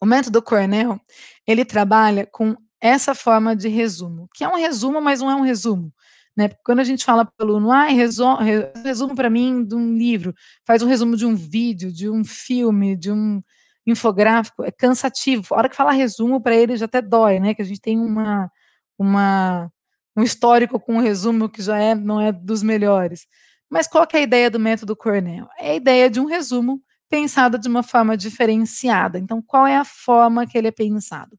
O 0.00 0.06
método 0.06 0.40
Cornell, 0.40 1.00
ele 1.46 1.64
trabalha 1.64 2.26
com 2.26 2.56
essa 2.80 3.14
forma 3.14 3.56
de 3.56 3.68
resumo, 3.68 4.28
que 4.34 4.44
é 4.44 4.48
um 4.48 4.56
resumo, 4.56 5.00
mas 5.00 5.20
não 5.20 5.30
é 5.30 5.34
um 5.34 5.42
resumo. 5.42 5.92
Né? 6.36 6.50
Quando 6.64 6.78
a 6.78 6.84
gente 6.84 7.04
fala 7.04 7.24
para 7.24 7.44
o 7.44 7.48
aluno, 7.48 7.72
ah, 7.72 7.86
resumo, 7.86 8.38
resumo 8.84 9.14
para 9.16 9.28
mim 9.28 9.64
de 9.64 9.74
um 9.74 9.96
livro, 9.96 10.32
faz 10.64 10.82
um 10.82 10.86
resumo 10.86 11.16
de 11.16 11.26
um 11.26 11.34
vídeo, 11.34 11.92
de 11.92 12.08
um 12.08 12.24
filme, 12.24 12.94
de 12.96 13.10
um 13.10 13.42
infográfico, 13.90 14.64
é 14.64 14.70
cansativo. 14.70 15.54
A 15.54 15.58
hora 15.58 15.68
que 15.68 15.76
fala 15.76 15.92
resumo, 15.92 16.40
para 16.40 16.54
eles 16.54 16.80
já 16.80 16.86
até 16.86 17.00
dói, 17.02 17.40
né? 17.40 17.54
Que 17.54 17.62
a 17.62 17.64
gente 17.64 17.80
tem 17.80 17.98
uma, 17.98 18.50
uma, 18.98 19.70
um 20.16 20.22
histórico 20.22 20.78
com 20.80 20.96
um 20.96 21.00
resumo 21.00 21.48
que 21.48 21.62
já 21.62 21.78
é, 21.78 21.94
não 21.94 22.20
é 22.20 22.32
dos 22.32 22.62
melhores. 22.62 23.26
Mas 23.70 23.86
qual 23.86 24.06
é 24.12 24.16
a 24.18 24.22
ideia 24.22 24.50
do 24.50 24.58
método 24.58 24.96
Cornell? 24.96 25.48
É 25.58 25.72
a 25.72 25.74
ideia 25.74 26.10
de 26.10 26.20
um 26.20 26.26
resumo 26.26 26.82
pensado 27.08 27.58
de 27.58 27.68
uma 27.68 27.82
forma 27.82 28.16
diferenciada. 28.16 29.18
Então, 29.18 29.42
qual 29.42 29.66
é 29.66 29.76
a 29.76 29.84
forma 29.84 30.46
que 30.46 30.56
ele 30.56 30.68
é 30.68 30.72
pensado? 30.72 31.38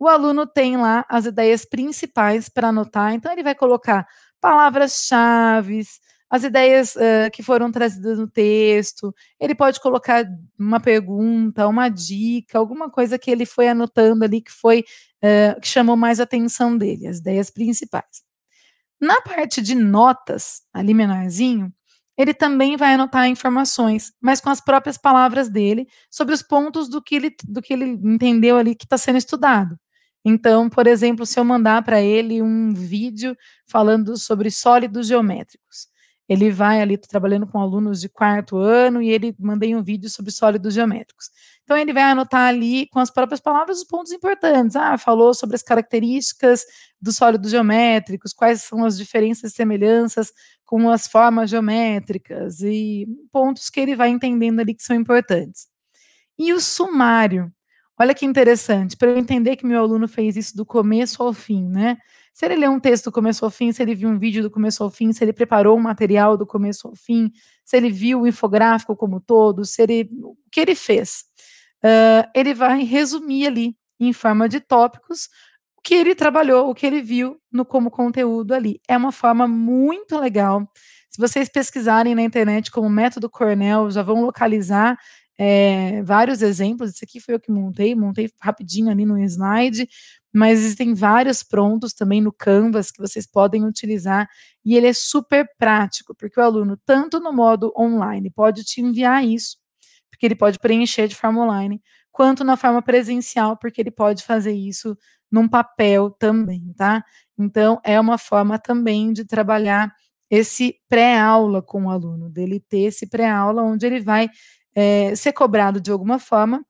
o 0.00 0.08
aluno 0.08 0.46
tem 0.46 0.78
lá 0.78 1.04
as 1.10 1.26
ideias 1.26 1.66
principais 1.66 2.48
para 2.48 2.68
anotar, 2.68 3.12
então 3.12 3.30
ele 3.30 3.42
vai 3.42 3.54
colocar 3.54 4.08
palavras-chave, 4.40 5.82
as 6.30 6.44
ideias 6.44 6.94
uh, 6.94 7.30
que 7.32 7.42
foram 7.42 7.72
trazidas 7.72 8.18
no 8.18 8.28
texto, 8.28 9.12
ele 9.38 9.54
pode 9.54 9.80
colocar 9.80 10.24
uma 10.56 10.78
pergunta, 10.78 11.66
uma 11.66 11.88
dica, 11.88 12.56
alguma 12.56 12.88
coisa 12.88 13.18
que 13.18 13.30
ele 13.30 13.44
foi 13.44 13.68
anotando 13.68 14.24
ali 14.24 14.40
que 14.40 14.52
foi 14.52 14.84
uh, 15.24 15.60
que 15.60 15.66
chamou 15.66 15.96
mais 15.96 16.20
a 16.20 16.22
atenção 16.22 16.78
dele, 16.78 17.08
as 17.08 17.18
ideias 17.18 17.50
principais. 17.50 18.22
Na 19.00 19.20
parte 19.22 19.60
de 19.60 19.74
notas, 19.74 20.62
ali 20.72 20.94
menorzinho, 20.94 21.72
ele 22.16 22.34
também 22.34 22.76
vai 22.76 22.94
anotar 22.94 23.26
informações, 23.26 24.12
mas 24.20 24.40
com 24.40 24.50
as 24.50 24.60
próprias 24.60 24.98
palavras 24.98 25.48
dele, 25.48 25.88
sobre 26.10 26.34
os 26.34 26.42
pontos 26.42 26.88
do 26.88 27.02
que 27.02 27.14
ele, 27.16 27.34
do 27.44 27.62
que 27.62 27.72
ele 27.72 27.86
entendeu 27.86 28.56
ali 28.56 28.74
que 28.74 28.84
está 28.84 28.98
sendo 28.98 29.16
estudado. 29.18 29.76
Então, 30.24 30.68
por 30.68 30.86
exemplo, 30.86 31.24
se 31.24 31.40
eu 31.40 31.44
mandar 31.44 31.82
para 31.82 32.00
ele 32.02 32.42
um 32.42 32.74
vídeo 32.74 33.34
falando 33.66 34.18
sobre 34.18 34.50
sólidos 34.50 35.06
geométricos, 35.06 35.88
ele 36.30 36.48
vai 36.48 36.80
ali, 36.80 36.96
trabalhando 36.96 37.44
com 37.44 37.58
alunos 37.58 38.00
de 38.00 38.08
quarto 38.08 38.56
ano, 38.56 39.02
e 39.02 39.10
ele 39.10 39.34
mandei 39.36 39.74
um 39.74 39.82
vídeo 39.82 40.08
sobre 40.08 40.30
sólidos 40.30 40.74
geométricos. 40.74 41.28
Então, 41.64 41.76
ele 41.76 41.92
vai 41.92 42.04
anotar 42.04 42.46
ali, 42.46 42.86
com 42.86 43.00
as 43.00 43.10
próprias 43.10 43.40
palavras, 43.40 43.78
os 43.78 43.84
pontos 43.84 44.12
importantes. 44.12 44.76
Ah, 44.76 44.96
falou 44.96 45.34
sobre 45.34 45.56
as 45.56 45.62
características 45.64 46.64
dos 47.02 47.16
sólidos 47.16 47.50
geométricos, 47.50 48.32
quais 48.32 48.62
são 48.62 48.84
as 48.84 48.96
diferenças 48.96 49.50
e 49.52 49.56
semelhanças 49.56 50.32
com 50.64 50.88
as 50.88 51.08
formas 51.08 51.50
geométricas, 51.50 52.60
e 52.60 53.08
pontos 53.32 53.68
que 53.68 53.80
ele 53.80 53.96
vai 53.96 54.10
entendendo 54.10 54.60
ali 54.60 54.72
que 54.72 54.84
são 54.84 54.94
importantes. 54.94 55.66
E 56.38 56.52
o 56.52 56.60
sumário, 56.60 57.52
Olha 58.00 58.14
que 58.14 58.24
interessante, 58.24 58.96
para 58.96 59.10
eu 59.10 59.18
entender 59.18 59.56
que 59.56 59.66
meu 59.66 59.78
aluno 59.78 60.08
fez 60.08 60.34
isso 60.34 60.56
do 60.56 60.64
começo 60.64 61.22
ao 61.22 61.34
fim, 61.34 61.68
né? 61.68 61.98
Se 62.32 62.46
ele 62.46 62.56
leu 62.56 62.70
um 62.70 62.80
texto 62.80 63.06
do 63.06 63.12
começo 63.12 63.44
ao 63.44 63.50
fim, 63.50 63.72
se 63.72 63.82
ele 63.82 63.94
viu 63.94 64.08
um 64.08 64.18
vídeo 64.18 64.42
do 64.42 64.50
começo 64.50 64.82
ao 64.82 64.90
fim, 64.90 65.12
se 65.12 65.22
ele 65.22 65.32
preparou 65.32 65.76
um 65.76 65.82
material 65.82 66.36
do 66.36 66.46
começo 66.46 66.88
ao 66.88 66.94
fim, 66.94 67.30
se 67.64 67.76
ele 67.76 67.90
viu 67.90 68.20
o 68.20 68.26
infográfico 68.26 68.96
como 68.96 69.20
todo, 69.20 69.64
se 69.64 69.82
ele, 69.82 70.08
o 70.22 70.36
que 70.50 70.60
ele 70.60 70.74
fez, 70.74 71.24
uh, 71.84 72.28
ele 72.34 72.54
vai 72.54 72.82
resumir 72.82 73.46
ali 73.46 73.76
em 73.98 74.12
forma 74.12 74.48
de 74.48 74.60
tópicos 74.60 75.28
o 75.76 75.82
que 75.82 75.94
ele 75.94 76.14
trabalhou, 76.14 76.70
o 76.70 76.74
que 76.74 76.86
ele 76.86 77.00
viu 77.00 77.40
no 77.50 77.64
como 77.64 77.90
conteúdo 77.90 78.52
ali. 78.52 78.80
É 78.88 78.96
uma 78.96 79.12
forma 79.12 79.48
muito 79.48 80.18
legal. 80.18 80.68
Se 81.10 81.20
vocês 81.20 81.48
pesquisarem 81.48 82.14
na 82.14 82.22
internet 82.22 82.70
como 82.70 82.88
método 82.88 83.30
Cornell, 83.30 83.90
já 83.90 84.02
vão 84.02 84.22
localizar 84.22 84.98
é, 85.38 86.02
vários 86.02 86.42
exemplos. 86.42 86.90
Esse 86.90 87.04
aqui 87.04 87.18
foi 87.18 87.34
eu 87.34 87.40
que 87.40 87.50
montei, 87.50 87.94
montei 87.94 88.30
rapidinho 88.40 88.90
ali 88.90 89.06
no 89.06 89.18
slide, 89.24 89.88
mas 90.32 90.60
existem 90.60 90.94
vários 90.94 91.42
prontos 91.42 91.92
também 91.92 92.20
no 92.20 92.32
Canvas 92.32 92.90
que 92.90 93.00
vocês 93.00 93.26
podem 93.26 93.64
utilizar 93.64 94.28
e 94.64 94.76
ele 94.76 94.86
é 94.86 94.92
super 94.92 95.48
prático, 95.58 96.14
porque 96.14 96.38
o 96.38 96.42
aluno, 96.42 96.78
tanto 96.84 97.18
no 97.18 97.32
modo 97.32 97.72
online, 97.76 98.30
pode 98.30 98.64
te 98.64 98.80
enviar 98.80 99.24
isso, 99.24 99.56
porque 100.10 100.26
ele 100.26 100.36
pode 100.36 100.58
preencher 100.58 101.08
de 101.08 101.16
forma 101.16 101.42
online, 101.42 101.80
quanto 102.12 102.44
na 102.44 102.56
forma 102.56 102.82
presencial, 102.82 103.56
porque 103.56 103.80
ele 103.80 103.90
pode 103.90 104.22
fazer 104.22 104.52
isso 104.52 104.96
num 105.30 105.48
papel 105.48 106.10
também, 106.10 106.72
tá? 106.76 107.04
Então, 107.38 107.80
é 107.84 107.98
uma 107.98 108.18
forma 108.18 108.58
também 108.58 109.12
de 109.12 109.24
trabalhar 109.24 109.92
esse 110.28 110.76
pré-aula 110.88 111.62
com 111.62 111.86
o 111.86 111.90
aluno, 111.90 112.30
dele 112.30 112.60
ter 112.60 112.82
esse 112.82 113.06
pré-aula 113.08 113.62
onde 113.62 113.86
ele 113.86 114.00
vai 114.00 114.28
é, 114.74 115.14
ser 115.16 115.32
cobrado 115.32 115.80
de 115.80 115.90
alguma 115.90 116.18
forma 116.18 116.64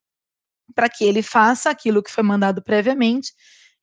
para 0.75 0.89
que 0.89 1.05
ele 1.05 1.23
faça 1.23 1.71
aquilo 1.71 2.03
que 2.03 2.11
foi 2.11 2.23
mandado 2.23 2.63
previamente, 2.63 3.33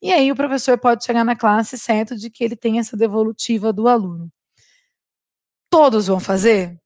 e 0.02 0.12
aí 0.14 0.32
o 0.32 0.36
professor 0.36 0.78
pode 0.78 1.04
chegar 1.06 1.24
na 1.24 1.36
classe 1.36 1.78
certo 1.78 2.16
de 2.16 2.30
que 2.30 2.44
ele 2.44 2.56
tem 2.56 2.80
essa 2.80 2.96
devolutiva 2.98 3.74
do 3.74 3.88
aluno. 3.88 4.32
Todos 5.70 6.08
vão 6.08 6.20
fazer? 6.20 6.80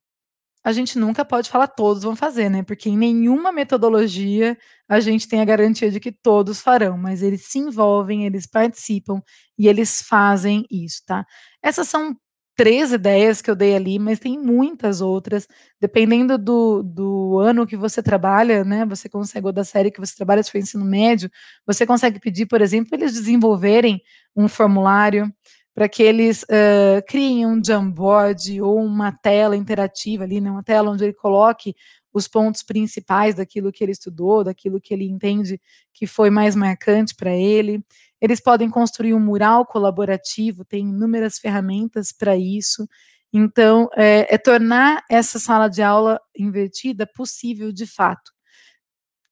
a 0.63 0.71
gente 0.71 0.97
nunca 0.99 1.25
pode 1.25 1.49
falar 1.49 1.67
todos 1.67 2.03
vão 2.03 2.15
fazer, 2.15 2.49
né? 2.49 2.63
Porque 2.63 2.89
em 2.89 2.97
nenhuma 2.97 3.51
metodologia 3.51 4.57
a 4.87 4.99
gente 4.99 5.27
tem 5.27 5.41
a 5.41 5.45
garantia 5.45 5.89
de 5.89 5.99
que 5.99 6.11
todos 6.11 6.61
farão, 6.61 6.97
mas 6.97 7.23
eles 7.23 7.45
se 7.45 7.57
envolvem, 7.59 8.25
eles 8.25 8.45
participam 8.45 9.21
e 9.57 9.67
eles 9.67 10.01
fazem 10.01 10.65
isso, 10.69 11.01
tá? 11.05 11.25
Essas 11.63 11.87
são 11.87 12.15
três 12.61 12.93
ideias 12.93 13.41
que 13.41 13.49
eu 13.49 13.55
dei 13.55 13.75
ali, 13.75 13.97
mas 13.97 14.19
tem 14.19 14.37
muitas 14.37 15.01
outras, 15.01 15.47
dependendo 15.79 16.37
do, 16.37 16.83
do 16.83 17.39
ano 17.39 17.65
que 17.65 17.75
você 17.75 18.03
trabalha, 18.03 18.63
né? 18.63 18.85
Você 18.85 19.09
consegue, 19.09 19.47
ou 19.47 19.51
da 19.51 19.63
série 19.63 19.89
que 19.89 19.99
você 19.99 20.15
trabalha, 20.15 20.43
se 20.43 20.51
for 20.51 20.59
ensino 20.59 20.85
médio, 20.85 21.27
você 21.65 21.87
consegue 21.87 22.19
pedir, 22.19 22.45
por 22.45 22.61
exemplo, 22.61 22.93
eles 22.93 23.13
desenvolverem 23.13 23.99
um 24.35 24.47
formulário 24.47 25.33
para 25.73 25.89
que 25.89 26.03
eles 26.03 26.43
uh, 26.43 27.01
criem 27.07 27.47
um 27.47 27.59
Jamboard 27.65 28.61
ou 28.61 28.77
uma 28.85 29.11
tela 29.11 29.57
interativa 29.57 30.23
ali, 30.23 30.39
né, 30.39 30.51
uma 30.51 30.61
tela 30.61 30.91
onde 30.91 31.03
ele 31.03 31.13
coloque 31.13 31.73
os 32.13 32.27
pontos 32.27 32.61
principais 32.61 33.33
daquilo 33.33 33.71
que 33.71 33.83
ele 33.83 33.93
estudou, 33.93 34.43
daquilo 34.43 34.79
que 34.79 34.93
ele 34.93 35.09
entende 35.09 35.59
que 35.91 36.05
foi 36.05 36.29
mais 36.29 36.55
marcante 36.55 37.15
para 37.15 37.33
ele. 37.35 37.83
Eles 38.21 38.39
podem 38.39 38.69
construir 38.69 39.13
um 39.13 39.19
mural 39.19 39.65
colaborativo, 39.65 40.63
tem 40.63 40.89
inúmeras 40.89 41.39
ferramentas 41.39 42.11
para 42.11 42.37
isso. 42.37 42.87
Então, 43.33 43.89
é, 43.95 44.33
é, 44.33 44.37
tornar 44.37 45.03
essa 45.09 45.39
sala 45.39 45.67
de 45.67 45.81
aula 45.81 46.19
invertida 46.37 47.07
possível 47.07 47.71
de 47.71 47.87
fato, 47.87 48.31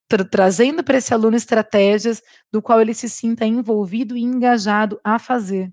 tra 0.08 0.24
trazendo 0.24 0.82
para 0.82 0.98
esse 0.98 1.14
aluno 1.14 1.36
estratégias 1.36 2.20
do 2.52 2.60
qual 2.60 2.80
ele 2.80 2.94
se 2.94 3.08
sinta 3.08 3.46
envolvido 3.46 4.16
e 4.16 4.22
engajado 4.22 5.00
a 5.04 5.18
fazer 5.18 5.70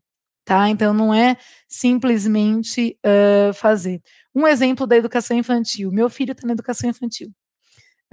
tá? 0.47 0.69
Então 0.69 0.93
não 0.93 1.13
é 1.13 1.35
simplesmente 1.67 2.97
uh, 3.05 3.53
fazer. 3.53 4.01
Um 4.33 4.47
exemplo 4.47 4.87
da 4.87 4.95
educação 4.95 5.37
infantil. 5.37 5.91
Meu 5.91 6.09
filho 6.09 6.31
está 6.31 6.47
na 6.47 6.53
educação 6.53 6.89
infantil. 6.89 7.27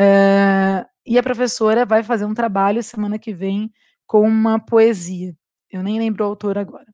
Uh, 0.01 0.85
e 1.07 1.17
a 1.17 1.23
professora 1.23 1.87
vai 1.87 2.03
fazer 2.03 2.25
um 2.25 2.35
trabalho 2.35 2.83
semana 2.83 3.21
que 3.21 3.33
vem 3.33 3.71
com 4.07 4.23
uma 4.23 4.59
poesia. 4.59 5.35
Eu 5.71 5.83
nem 5.83 5.99
lembro 5.99 6.25
o 6.25 6.29
autor 6.29 6.59
agora. 6.59 6.87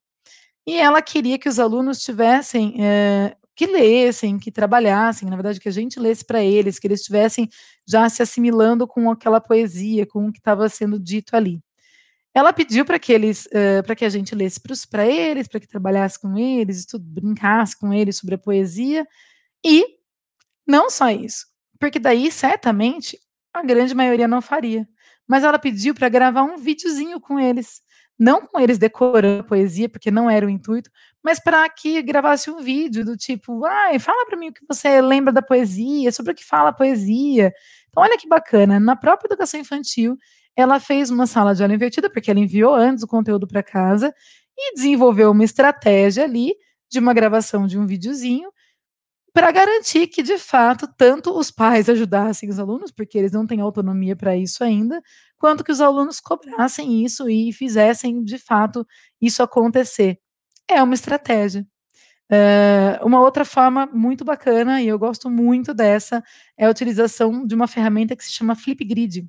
E 0.67 0.77
ela 0.77 1.03
queria 1.03 1.39
que 1.39 1.49
os 1.49 1.59
alunos 1.59 2.01
tivessem, 2.01 2.77
uh, 2.77 3.37
que 3.57 3.67
lessem, 3.67 4.39
que 4.39 4.51
trabalhassem, 4.51 5.29
na 5.29 5.37
verdade, 5.37 5.61
que 5.61 5.69
a 5.69 5.73
gente 5.73 5.99
lesse 5.99 6.25
para 6.25 6.43
eles, 6.43 6.79
que 6.79 6.87
eles 6.87 7.01
estivessem 7.01 7.49
já 7.89 8.09
se 8.09 8.23
assimilando 8.23 8.87
com 8.87 9.11
aquela 9.11 9.41
poesia, 9.41 10.07
com 10.07 10.29
o 10.29 10.33
que 10.33 10.39
estava 10.39 10.69
sendo 10.69 10.99
dito 10.99 11.35
ali. 11.35 11.61
Ela 12.33 12.53
pediu 12.53 12.85
para 12.85 12.99
que 12.99 13.13
eles, 13.13 13.47
uh, 13.47 13.83
para 13.85 13.97
que 13.97 14.05
a 14.05 14.09
gente 14.09 14.35
lesse 14.35 14.61
para 14.89 15.07
eles, 15.07 15.49
para 15.49 15.61
que 15.61 15.67
trabalhasse 15.67 16.21
com 16.21 16.39
eles, 16.39 16.87
tudo, 16.87 17.05
brincasse 17.05 17.77
com 17.77 17.93
eles 17.93 18.17
sobre 18.17 18.37
a 18.37 18.39
poesia, 18.39 19.07
e 19.65 19.85
não 20.67 20.89
só 20.89 21.11
isso, 21.11 21.47
porque 21.79 21.99
daí 21.99 22.31
certamente 22.31 23.19
a 23.53 23.63
grande 23.63 23.95
maioria 23.95 24.29
não 24.29 24.41
faria. 24.41 24.89
Mas 25.31 25.45
ela 25.45 25.61
pediu 25.61 25.95
para 25.95 26.09
gravar 26.09 26.43
um 26.43 26.57
videozinho 26.57 27.21
com 27.21 27.39
eles, 27.39 27.83
não 28.19 28.45
com 28.45 28.59
eles 28.59 28.79
decorando 28.79 29.43
a 29.43 29.45
poesia, 29.45 29.89
porque 29.89 30.11
não 30.11 30.29
era 30.29 30.45
o 30.45 30.51
intuito, 30.51 30.91
mas 31.23 31.39
para 31.39 31.69
que 31.69 32.03
gravasse 32.03 32.51
um 32.51 32.59
vídeo 32.59 33.05
do 33.05 33.17
tipo, 33.17 33.65
ai, 33.65 34.01
fala 34.01 34.27
para 34.27 34.37
mim 34.37 34.49
o 34.49 34.53
que 34.53 34.67
você 34.69 35.01
lembra 35.01 35.33
da 35.33 35.41
poesia, 35.41 36.11
sobre 36.11 36.33
o 36.33 36.35
que 36.35 36.45
fala 36.45 36.71
a 36.71 36.73
poesia. 36.73 37.53
Então, 37.89 38.03
olha 38.03 38.19
que 38.19 38.27
bacana, 38.27 38.81
na 38.81 38.97
própria 38.97 39.29
educação 39.29 39.61
infantil, 39.61 40.19
ela 40.57 40.81
fez 40.81 41.11
uma 41.11 41.29
sala 41.29 41.55
de 41.55 41.63
aula 41.63 41.75
invertida, 41.75 42.11
porque 42.11 42.29
ela 42.29 42.41
enviou 42.41 42.75
antes 42.75 43.05
o 43.05 43.07
conteúdo 43.07 43.47
para 43.47 43.63
casa 43.63 44.13
e 44.59 44.75
desenvolveu 44.75 45.31
uma 45.31 45.45
estratégia 45.45 46.25
ali 46.25 46.57
de 46.91 46.99
uma 46.99 47.15
gravação 47.15 47.69
de 47.69 47.79
um 47.79 47.87
videozinho 47.87 48.51
para 49.33 49.51
garantir 49.51 50.07
que, 50.09 50.23
de 50.23 50.39
fato, 50.39 50.89
tanto 50.97 51.37
os 51.37 51.51
pais 51.51 51.89
ajudassem 51.89 52.49
os 52.49 52.59
alunos, 52.59 52.91
porque 52.91 53.17
eles 53.19 53.33
não 53.33 53.47
têm 53.47 53.61
autonomia 53.61 54.17
para 54.17 54.37
isso 54.37 54.65
ainda, 54.65 55.03
quanto 55.39 55.63
que 55.65 55.73
os 55.73 55.81
alunos 55.81 56.21
cobrassem 56.21 57.05
isso 57.05 57.29
e 57.29 57.53
fizessem, 57.53 58.23
de 58.25 58.39
fato, 58.39 58.87
isso 59.21 59.43
acontecer. 59.43 60.19
É 60.69 60.83
uma 60.83 60.95
estratégia. 60.95 61.67
Uh, 62.31 63.05
uma 63.05 63.21
outra 63.21 63.45
forma 63.45 63.87
muito 63.87 64.25
bacana, 64.25 64.81
e 64.81 64.89
eu 64.89 64.99
gosto 64.99 65.29
muito 65.29 65.75
dessa, 65.75 66.23
é 66.57 66.67
a 66.67 66.71
utilização 66.71 67.45
de 67.45 67.55
uma 67.55 67.67
ferramenta 67.67 68.15
que 68.15 68.25
se 68.25 68.33
chama 68.33 68.55
Flipgrid. 68.55 69.27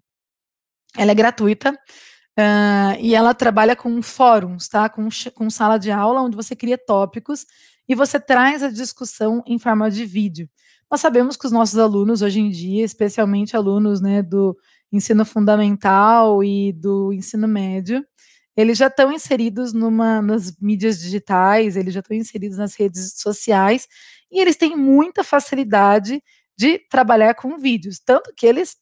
Ela 0.96 1.12
é 1.12 1.16
gratuita 1.16 1.72
uh, 1.72 3.00
e 3.00 3.16
ela 3.16 3.34
trabalha 3.34 3.76
com 3.76 4.02
fóruns, 4.02 4.68
tá? 4.68 4.90
Com, 4.90 5.10
com 5.34 5.50
sala 5.50 5.78
de 5.78 5.92
aula, 5.92 6.22
onde 6.22 6.36
você 6.36 6.56
cria 6.56 6.78
tópicos 6.78 7.46
e 7.92 7.96
você 7.96 8.18
traz 8.18 8.64
a 8.64 8.70
discussão 8.70 9.44
em 9.46 9.60
forma 9.60 9.92
de 9.92 10.06
vídeo. 10.06 10.50
Nós 10.90 11.02
sabemos 11.02 11.36
que 11.36 11.46
os 11.46 11.52
nossos 11.52 11.78
alunos 11.78 12.22
hoje 12.22 12.40
em 12.40 12.50
dia, 12.50 12.86
especialmente 12.86 13.54
alunos 13.54 14.00
né, 14.00 14.24
do 14.24 14.58
ensino 14.90 15.26
fundamental 15.26 16.42
e 16.42 16.72
do 16.72 17.12
ensino 17.12 17.50
médio, 17.50 18.02
eles 18.56 18.78
já 18.78 18.88
estão 18.88 19.12
inseridos 19.12 19.74
numa, 19.74 20.22
nas 20.22 20.58
mídias 20.58 21.02
digitais, 21.02 21.76
eles 21.76 21.94
já 21.94 22.00
estão 22.00 22.16
inseridos 22.16 22.58
nas 22.58 22.76
redes 22.76 23.16
sociais, 23.18 23.90
e 24.32 24.40
eles 24.40 24.56
têm 24.56 24.74
muita 24.74 25.22
facilidade 25.22 26.24
de 26.58 26.80
trabalhar 26.90 27.34
com 27.36 27.58
vídeos, 27.58 28.00
tanto 28.00 28.34
que 28.34 28.46
eles 28.46 28.78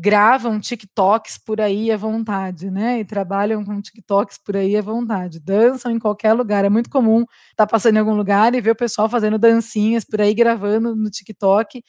gravam 0.00 0.60
TikToks 0.60 1.38
por 1.38 1.60
aí 1.60 1.90
à 1.90 1.96
vontade, 1.96 2.70
né? 2.70 3.00
E 3.00 3.04
trabalham 3.04 3.64
com 3.64 3.80
TikToks 3.82 4.38
por 4.38 4.56
aí 4.56 4.76
à 4.76 4.80
vontade, 4.80 5.40
dançam 5.40 5.90
em 5.90 5.98
qualquer 5.98 6.34
lugar. 6.34 6.64
É 6.64 6.68
muito 6.68 6.88
comum 6.88 7.22
estar 7.22 7.56
tá 7.56 7.66
passando 7.66 7.96
em 7.96 7.98
algum 7.98 8.14
lugar 8.14 8.54
e 8.54 8.60
ver 8.60 8.70
o 8.70 8.76
pessoal 8.76 9.08
fazendo 9.08 9.38
dancinhas 9.38 10.04
por 10.04 10.20
aí 10.20 10.32
gravando 10.34 10.94
no 10.94 11.10
TikTok 11.10 11.82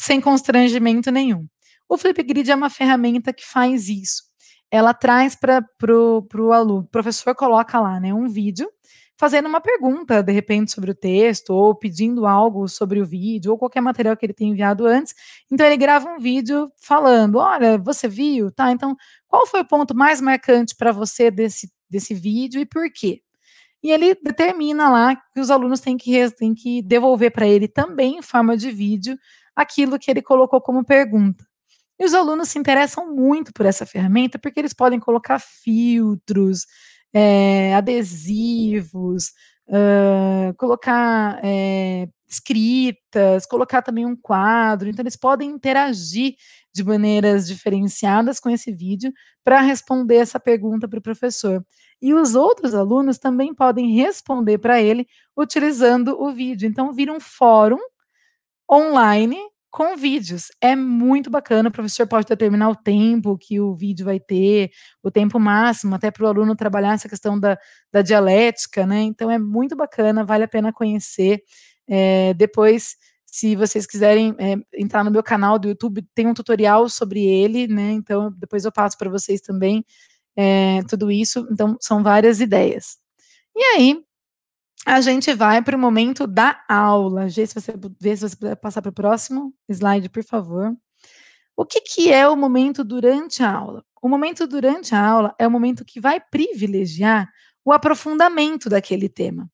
sem 0.00 0.20
constrangimento 0.20 1.10
nenhum. 1.12 1.46
O 1.88 1.96
Flipgrid 1.96 2.50
é 2.50 2.54
uma 2.54 2.68
ferramenta 2.68 3.32
que 3.32 3.46
faz 3.46 3.88
isso. 3.88 4.24
Ela 4.68 4.92
traz 4.92 5.36
para 5.36 5.64
o 5.88 6.52
aluno, 6.52 6.80
o 6.80 6.88
professor 6.88 7.32
coloca 7.36 7.78
lá, 7.78 8.00
né, 8.00 8.12
um 8.12 8.28
vídeo 8.28 8.68
fazendo 9.18 9.48
uma 9.48 9.60
pergunta, 9.60 10.22
de 10.22 10.32
repente, 10.32 10.72
sobre 10.72 10.90
o 10.90 10.94
texto, 10.94 11.50
ou 11.50 11.74
pedindo 11.74 12.26
algo 12.26 12.68
sobre 12.68 13.00
o 13.00 13.06
vídeo, 13.06 13.52
ou 13.52 13.58
qualquer 13.58 13.80
material 13.80 14.16
que 14.16 14.26
ele 14.26 14.32
tenha 14.34 14.50
enviado 14.50 14.86
antes. 14.86 15.14
Então, 15.50 15.66
ele 15.66 15.76
grava 15.76 16.08
um 16.08 16.18
vídeo 16.18 16.70
falando: 16.76 17.36
Olha, 17.38 17.78
você 17.78 18.08
viu? 18.08 18.50
Tá, 18.50 18.70
então, 18.70 18.96
qual 19.28 19.46
foi 19.46 19.60
o 19.60 19.68
ponto 19.68 19.94
mais 19.94 20.20
marcante 20.20 20.74
para 20.76 20.92
você 20.92 21.30
desse, 21.30 21.70
desse 21.88 22.14
vídeo 22.14 22.60
e 22.60 22.66
por 22.66 22.90
quê? 22.92 23.22
E 23.82 23.90
ele 23.92 24.14
determina 24.16 24.88
lá 24.88 25.16
que 25.16 25.40
os 25.40 25.50
alunos 25.50 25.80
têm 25.80 25.96
que, 25.96 26.30
têm 26.32 26.54
que 26.54 26.82
devolver 26.82 27.30
para 27.30 27.46
ele 27.46 27.68
também, 27.68 28.18
em 28.18 28.22
forma 28.22 28.56
de 28.56 28.70
vídeo, 28.70 29.16
aquilo 29.54 29.98
que 29.98 30.10
ele 30.10 30.22
colocou 30.22 30.60
como 30.60 30.84
pergunta. 30.84 31.44
E 31.98 32.04
os 32.04 32.12
alunos 32.12 32.48
se 32.48 32.58
interessam 32.58 33.14
muito 33.14 33.52
por 33.52 33.64
essa 33.64 33.86
ferramenta 33.86 34.38
porque 34.38 34.60
eles 34.60 34.74
podem 34.74 35.00
colocar 35.00 35.38
filtros, 35.38 36.66
é, 37.18 37.74
adesivos, 37.74 39.32
uh, 39.68 40.52
colocar 40.58 41.40
é, 41.42 42.06
escritas, 42.28 43.46
colocar 43.46 43.80
também 43.80 44.04
um 44.04 44.14
quadro. 44.14 44.86
Então, 44.86 45.02
eles 45.02 45.16
podem 45.16 45.48
interagir 45.48 46.34
de 46.74 46.84
maneiras 46.84 47.46
diferenciadas 47.46 48.38
com 48.38 48.50
esse 48.50 48.70
vídeo 48.70 49.10
para 49.42 49.62
responder 49.62 50.16
essa 50.16 50.38
pergunta 50.38 50.86
para 50.86 50.98
o 50.98 51.02
professor. 51.02 51.64
E 52.02 52.12
os 52.12 52.34
outros 52.34 52.74
alunos 52.74 53.16
também 53.16 53.54
podem 53.54 53.94
responder 53.94 54.58
para 54.58 54.82
ele 54.82 55.06
utilizando 55.34 56.20
o 56.20 56.30
vídeo. 56.34 56.68
Então, 56.68 56.92
vira 56.92 57.10
um 57.10 57.20
fórum 57.20 57.80
online 58.70 59.38
com 59.70 59.96
vídeos. 59.96 60.48
É 60.60 60.74
muito 60.76 61.30
bacana, 61.30 61.68
o 61.68 61.72
professor 61.72 62.06
pode 62.06 62.26
determinar 62.26 62.70
o 62.70 62.76
tempo 62.76 63.36
que 63.38 63.60
o 63.60 63.74
vídeo 63.74 64.04
vai 64.04 64.18
ter, 64.20 64.70
o 65.02 65.10
tempo 65.10 65.38
máximo, 65.38 65.94
até 65.94 66.10
para 66.10 66.24
o 66.24 66.28
aluno 66.28 66.56
trabalhar 66.56 66.94
essa 66.94 67.08
questão 67.08 67.38
da, 67.38 67.58
da 67.92 68.02
dialética, 68.02 68.86
né? 68.86 69.02
Então 69.02 69.30
é 69.30 69.38
muito 69.38 69.76
bacana, 69.76 70.24
vale 70.24 70.44
a 70.44 70.48
pena 70.48 70.72
conhecer. 70.72 71.42
É, 71.88 72.34
depois, 72.34 72.96
se 73.26 73.54
vocês 73.56 73.86
quiserem 73.86 74.34
é, 74.38 74.56
entrar 74.74 75.04
no 75.04 75.10
meu 75.10 75.22
canal 75.22 75.58
do 75.58 75.68
YouTube, 75.68 76.06
tem 76.14 76.26
um 76.26 76.34
tutorial 76.34 76.88
sobre 76.88 77.24
ele, 77.24 77.66
né? 77.68 77.92
Então 77.92 78.32
depois 78.38 78.64
eu 78.64 78.72
passo 78.72 78.96
para 78.98 79.10
vocês 79.10 79.40
também. 79.40 79.84
é, 80.36 80.82
tudo 80.88 81.10
isso. 81.10 81.46
Então, 81.50 81.76
são 81.80 82.02
várias 82.02 82.40
ideias. 82.40 82.98
E 83.56 83.62
aí, 83.76 84.00
a 84.86 85.00
gente 85.00 85.34
vai 85.34 85.60
para 85.60 85.76
o 85.76 85.80
momento 85.80 86.28
da 86.28 86.62
aula. 86.68 87.26
Vê 87.28 87.44
se 87.44 87.54
você, 87.54 87.74
vê 88.00 88.16
se 88.16 88.28
você 88.28 88.36
puder 88.36 88.54
passar 88.54 88.80
para 88.80 88.90
o 88.90 88.94
próximo 88.94 89.52
slide, 89.68 90.08
por 90.08 90.22
favor. 90.22 90.72
O 91.56 91.66
que, 91.66 91.80
que 91.80 92.12
é 92.12 92.28
o 92.28 92.36
momento 92.36 92.84
durante 92.84 93.42
a 93.42 93.50
aula? 93.50 93.84
O 94.00 94.08
momento 94.08 94.46
durante 94.46 94.94
a 94.94 95.04
aula 95.04 95.34
é 95.40 95.46
o 95.46 95.50
momento 95.50 95.84
que 95.84 96.00
vai 96.00 96.20
privilegiar 96.20 97.28
o 97.64 97.72
aprofundamento 97.72 98.68
daquele 98.68 99.08
tema. 99.08 99.50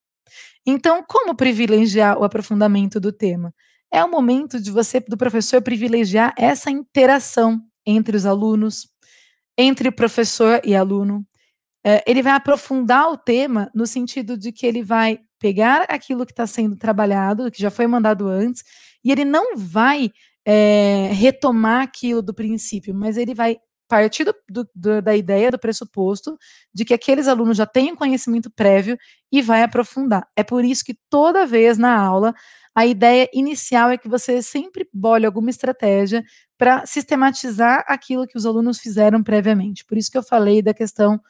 Então, 0.67 1.03
como 1.09 1.35
privilegiar 1.35 2.19
o 2.19 2.25
aprofundamento 2.25 3.01
do 3.01 3.11
tema? 3.11 3.55
É 3.91 4.05
o 4.05 4.11
momento 4.11 4.61
de 4.61 4.71
você, 4.71 5.01
do 5.01 5.17
professor, 5.17 5.63
privilegiar 5.63 6.35
essa 6.37 6.71
interação 6.71 7.59
entre 7.87 8.17
os 8.17 8.27
alunos, 8.27 8.87
entre 9.57 9.89
o 9.89 9.93
professor 9.93 10.61
e 10.63 10.75
aluno. 10.75 11.27
É, 11.85 12.03
ele 12.07 12.23
vai 12.23 12.33
aprofundar 12.33 13.11
o 13.11 13.17
tema 13.17 13.71
no 13.75 13.87
sentido 13.87 14.37
de 14.37 14.53
que 14.53 14.67
ele 14.67 14.83
vai 14.83 15.19
pegar 15.39 15.83
aquilo 15.89 16.25
que 16.25 16.33
está 16.33 16.47
sendo 16.47 16.77
trabalhado, 16.77 17.51
que 17.51 17.61
já 17.61 17.71
foi 17.71 17.87
mandado 17.87 18.29
antes, 18.29 18.63
e 19.05 19.11
ele 19.11 19.25
não 19.25 19.57
vai 19.57 20.11
é, 20.45 21.09
retomar 21.13 21.83
aquilo 21.83 22.23
do 22.23 22.33
princípio, 22.33 22.95
mas 22.95 23.17
ele 23.17 23.35
vai 23.35 23.59
partir 23.89 24.25
do, 24.25 24.35
do, 24.75 25.03
da 25.03 25.15
ideia, 25.15 25.51
do 25.51 25.59
pressuposto, 25.59 26.39
de 26.73 26.83
que 26.83 26.95
aqueles 26.95 27.29
alunos 27.29 27.59
já 27.59 27.67
têm 27.67 27.95
conhecimento 27.95 28.51
prévio 28.51 28.97
e 29.31 29.43
vai 29.43 29.63
aprofundar. 29.63 30.27
É 30.35 30.43
por 30.43 30.65
isso 30.65 30.83
que 30.83 30.97
toda 31.11 31.45
vez 31.45 31.77
na 31.77 31.95
aula, 31.95 32.33
a 32.75 32.87
ideia 32.87 33.29
inicial 33.35 33.91
é 33.91 33.99
que 33.99 34.09
você 34.09 34.41
sempre 34.41 34.89
bole 34.95 35.27
alguma 35.27 35.51
estratégia 35.51 36.25
para 36.57 36.87
sistematizar 36.87 37.85
aquilo 37.87 38.27
que 38.27 38.39
os 38.39 38.47
alunos 38.47 38.79
fizeram 38.79 39.23
previamente. 39.23 39.85
Por 39.85 39.99
isso 39.99 40.11
que 40.11 40.17
eu 40.17 40.23
falei 40.23 40.63
da 40.63 40.73
questão 40.73 41.21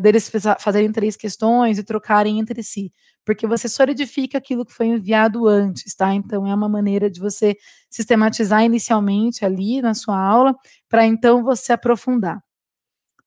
deles 0.00 0.30
fazerem 0.60 0.90
três 0.90 1.16
questões 1.16 1.78
e 1.78 1.84
trocarem 1.84 2.38
entre 2.38 2.62
si 2.62 2.92
porque 3.28 3.46
você 3.46 3.68
solidifica 3.68 4.38
aquilo 4.38 4.64
que 4.64 4.72
foi 4.72 4.86
enviado 4.86 5.46
antes, 5.46 5.94
tá? 5.94 6.14
Então 6.14 6.46
é 6.46 6.54
uma 6.54 6.66
maneira 6.66 7.10
de 7.10 7.20
você 7.20 7.54
sistematizar 7.90 8.64
inicialmente 8.64 9.44
ali 9.44 9.82
na 9.82 9.92
sua 9.92 10.18
aula, 10.18 10.54
para 10.88 11.04
então 11.04 11.44
você 11.44 11.74
aprofundar. 11.74 12.42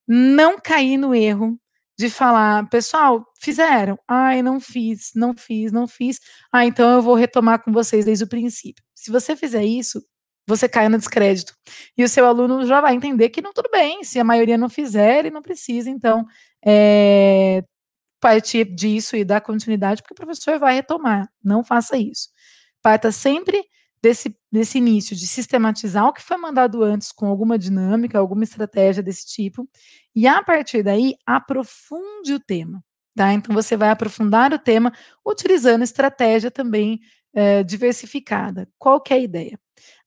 Não 0.07 0.59
cair 0.59 0.97
no 0.97 1.13
erro 1.13 1.55
de 1.99 2.09
falar, 2.09 2.67
pessoal, 2.67 3.23
fizeram? 3.39 3.95
Ai, 4.07 4.41
não 4.41 4.59
fiz, 4.59 5.11
não 5.15 5.35
fiz, 5.37 5.71
não 5.71 5.87
fiz. 5.87 6.19
Ah, 6.51 6.65
então 6.65 6.95
eu 6.95 7.01
vou 7.03 7.13
retomar 7.13 7.63
com 7.63 7.71
vocês 7.71 8.03
desde 8.03 8.23
o 8.23 8.27
princípio. 8.27 8.83
Se 8.95 9.11
você 9.11 9.35
fizer 9.35 9.63
isso, 9.63 10.03
você 10.47 10.67
cai 10.67 10.89
no 10.89 10.97
descrédito. 10.97 11.53
E 11.97 12.03
o 12.03 12.09
seu 12.09 12.25
aluno 12.25 12.65
já 12.65 12.81
vai 12.81 12.93
entender 12.93 13.29
que 13.29 13.41
não 13.41 13.53
tudo 13.53 13.69
bem, 13.71 14.03
se 14.03 14.19
a 14.19 14.23
maioria 14.23 14.57
não 14.57 14.69
fizer, 14.69 15.19
ele 15.19 15.29
não 15.29 15.41
precisa, 15.41 15.89
então, 15.89 16.25
é, 16.65 17.63
partir 18.19 18.65
disso 18.65 19.15
e 19.15 19.25
dar 19.25 19.41
continuidade, 19.41 20.01
porque 20.01 20.13
o 20.13 20.25
professor 20.25 20.59
vai 20.59 20.75
retomar. 20.75 21.29
Não 21.43 21.63
faça 21.63 21.97
isso. 21.97 22.29
Parta 22.81 23.11
sempre 23.11 23.63
desse, 24.01 24.35
desse 24.51 24.77
início 24.77 25.15
de 25.15 25.27
sistematizar 25.27 26.05
o 26.07 26.13
que 26.13 26.21
foi 26.21 26.37
mandado 26.37 26.83
antes 26.83 27.11
com 27.11 27.27
alguma 27.27 27.57
dinâmica, 27.57 28.17
alguma 28.17 28.43
estratégia 28.43 29.03
desse 29.03 29.27
tipo, 29.27 29.67
e 30.15 30.27
a 30.27 30.41
partir 30.43 30.83
daí 30.83 31.15
aprofunde 31.25 32.33
o 32.33 32.39
tema. 32.39 32.83
Tá? 33.15 33.33
Então 33.33 33.53
você 33.53 33.75
vai 33.75 33.89
aprofundar 33.89 34.53
o 34.53 34.59
tema 34.59 34.93
utilizando 35.25 35.83
estratégia 35.83 36.49
também 36.49 36.99
é, 37.33 37.63
diversificada. 37.63 38.69
Qual 38.77 39.03
é 39.09 39.13
a 39.13 39.19
ideia? 39.19 39.59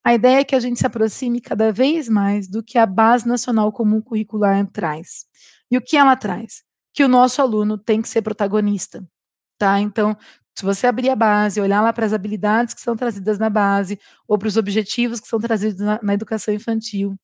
A 0.04 0.14
ideia 0.14 0.40
é 0.40 0.44
que 0.44 0.54
a 0.54 0.60
gente 0.60 0.78
se 0.78 0.86
aproxime 0.86 1.40
cada 1.40 1.72
vez 1.72 2.08
mais 2.08 2.46
do 2.46 2.62
que 2.62 2.78
a 2.78 2.84
Base 2.84 3.26
Nacional 3.26 3.72
Comum 3.72 4.02
Curricular 4.02 4.66
traz. 4.70 5.24
E 5.70 5.78
o 5.78 5.80
que 5.80 5.96
ela 5.96 6.14
traz? 6.14 6.62
que 6.94 7.04
o 7.04 7.08
nosso 7.08 7.42
aluno 7.42 7.76
tem 7.76 8.00
que 8.00 8.08
ser 8.08 8.22
protagonista, 8.22 9.04
tá? 9.58 9.80
Então, 9.80 10.16
se 10.56 10.64
você 10.64 10.86
abrir 10.86 11.10
a 11.10 11.16
base, 11.16 11.60
olhar 11.60 11.82
lá 11.82 11.92
para 11.92 12.06
as 12.06 12.12
habilidades 12.12 12.72
que 12.72 12.80
são 12.80 12.96
trazidas 12.96 13.36
na 13.36 13.50
base, 13.50 13.98
ou 14.28 14.38
para 14.38 14.46
os 14.46 14.56
objetivos 14.56 15.18
que 15.18 15.26
são 15.26 15.40
trazidos 15.40 15.80
na, 15.80 15.98
na 16.00 16.14
educação 16.14 16.54
infantil, 16.54 17.16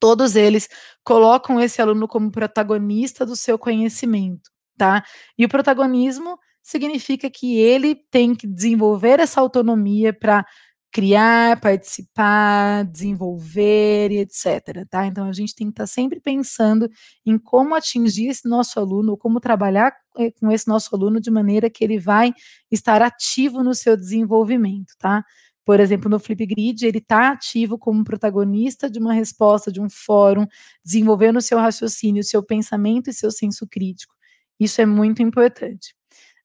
todos 0.00 0.34
eles 0.34 0.68
colocam 1.04 1.60
esse 1.60 1.80
aluno 1.80 2.08
como 2.08 2.32
protagonista 2.32 3.24
do 3.24 3.36
seu 3.36 3.56
conhecimento, 3.56 4.50
tá? 4.76 5.04
E 5.38 5.44
o 5.44 5.48
protagonismo 5.48 6.36
significa 6.60 7.30
que 7.30 7.58
ele 7.58 7.94
tem 8.10 8.34
que 8.34 8.46
desenvolver 8.46 9.20
essa 9.20 9.40
autonomia 9.40 10.12
para 10.12 10.44
criar, 10.92 11.60
participar, 11.60 12.84
desenvolver 12.84 14.10
e 14.10 14.18
etc. 14.18 14.86
Tá? 14.88 15.06
Então 15.06 15.28
a 15.28 15.32
gente 15.32 15.54
tem 15.54 15.68
que 15.68 15.72
estar 15.72 15.84
tá 15.84 15.86
sempre 15.86 16.20
pensando 16.20 16.88
em 17.24 17.38
como 17.38 17.74
atingir 17.74 18.28
esse 18.28 18.48
nosso 18.48 18.78
aluno, 18.80 19.16
como 19.16 19.40
trabalhar 19.40 19.94
eh, 20.18 20.32
com 20.32 20.50
esse 20.50 20.66
nosso 20.68 20.94
aluno 20.94 21.20
de 21.20 21.30
maneira 21.30 21.70
que 21.70 21.84
ele 21.84 21.98
vai 21.98 22.32
estar 22.70 23.02
ativo 23.02 23.62
no 23.62 23.74
seu 23.74 23.96
desenvolvimento, 23.96 24.94
tá? 24.98 25.24
Por 25.64 25.78
exemplo, 25.78 26.10
no 26.10 26.18
Flipgrid, 26.18 26.84
ele 26.84 26.98
está 26.98 27.30
ativo 27.30 27.78
como 27.78 28.02
protagonista 28.02 28.90
de 28.90 28.98
uma 28.98 29.12
resposta 29.12 29.70
de 29.70 29.80
um 29.80 29.88
fórum, 29.88 30.46
desenvolvendo 30.84 31.36
o 31.36 31.42
seu 31.42 31.58
raciocínio, 31.58 32.22
o 32.22 32.24
seu 32.24 32.42
pensamento 32.42 33.08
e 33.10 33.12
seu 33.12 33.30
senso 33.30 33.66
crítico. 33.68 34.14
Isso 34.58 34.80
é 34.80 34.86
muito 34.86 35.22
importante. 35.22 35.94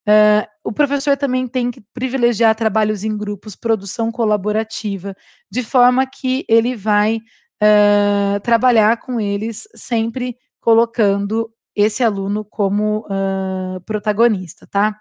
Uh, 0.08 0.45
o 0.64 0.72
professor 0.72 1.18
também 1.18 1.47
tem 1.47 1.72
que 1.72 1.82
privilegiar 1.93 2.53
trabalhos 2.56 3.03
em 3.03 3.18
grupos, 3.18 3.56
produção 3.56 4.12
colaborativa, 4.12 5.16
de 5.49 5.64
forma 5.64 6.06
que 6.06 6.45
ele 6.47 6.76
vai 6.76 7.18
uh, 7.18 8.39
trabalhar 8.41 8.97
com 8.97 9.20
eles 9.20 9.68
sempre 9.76 10.38
colocando 10.60 11.51
esse 11.76 12.03
aluno 12.03 12.45
como 12.45 12.99
uh, 12.99 13.82
protagonista, 13.86 14.68
tá? 14.68 14.95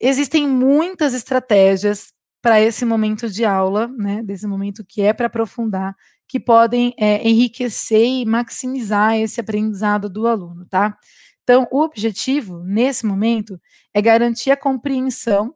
Existem 0.00 0.46
muitas 0.46 1.12
estratégias 1.12 2.12
para 2.40 2.60
esse 2.60 2.84
momento 2.84 3.28
de 3.28 3.44
aula, 3.44 3.88
né, 3.88 4.22
desse 4.22 4.46
momento 4.46 4.84
que 4.86 5.02
é 5.02 5.12
para 5.12 5.26
aprofundar, 5.26 5.94
que 6.28 6.38
podem 6.38 6.94
é, 6.96 7.26
enriquecer 7.26 8.06
e 8.06 8.24
maximizar 8.24 9.16
esse 9.16 9.40
aprendizado 9.40 10.08
do 10.08 10.26
aluno, 10.26 10.66
tá? 10.66 10.96
Então, 11.48 11.66
o 11.70 11.80
objetivo, 11.80 12.62
nesse 12.62 13.06
momento, 13.06 13.58
é 13.94 14.02
garantir 14.02 14.50
a 14.50 14.56
compreensão 14.56 15.54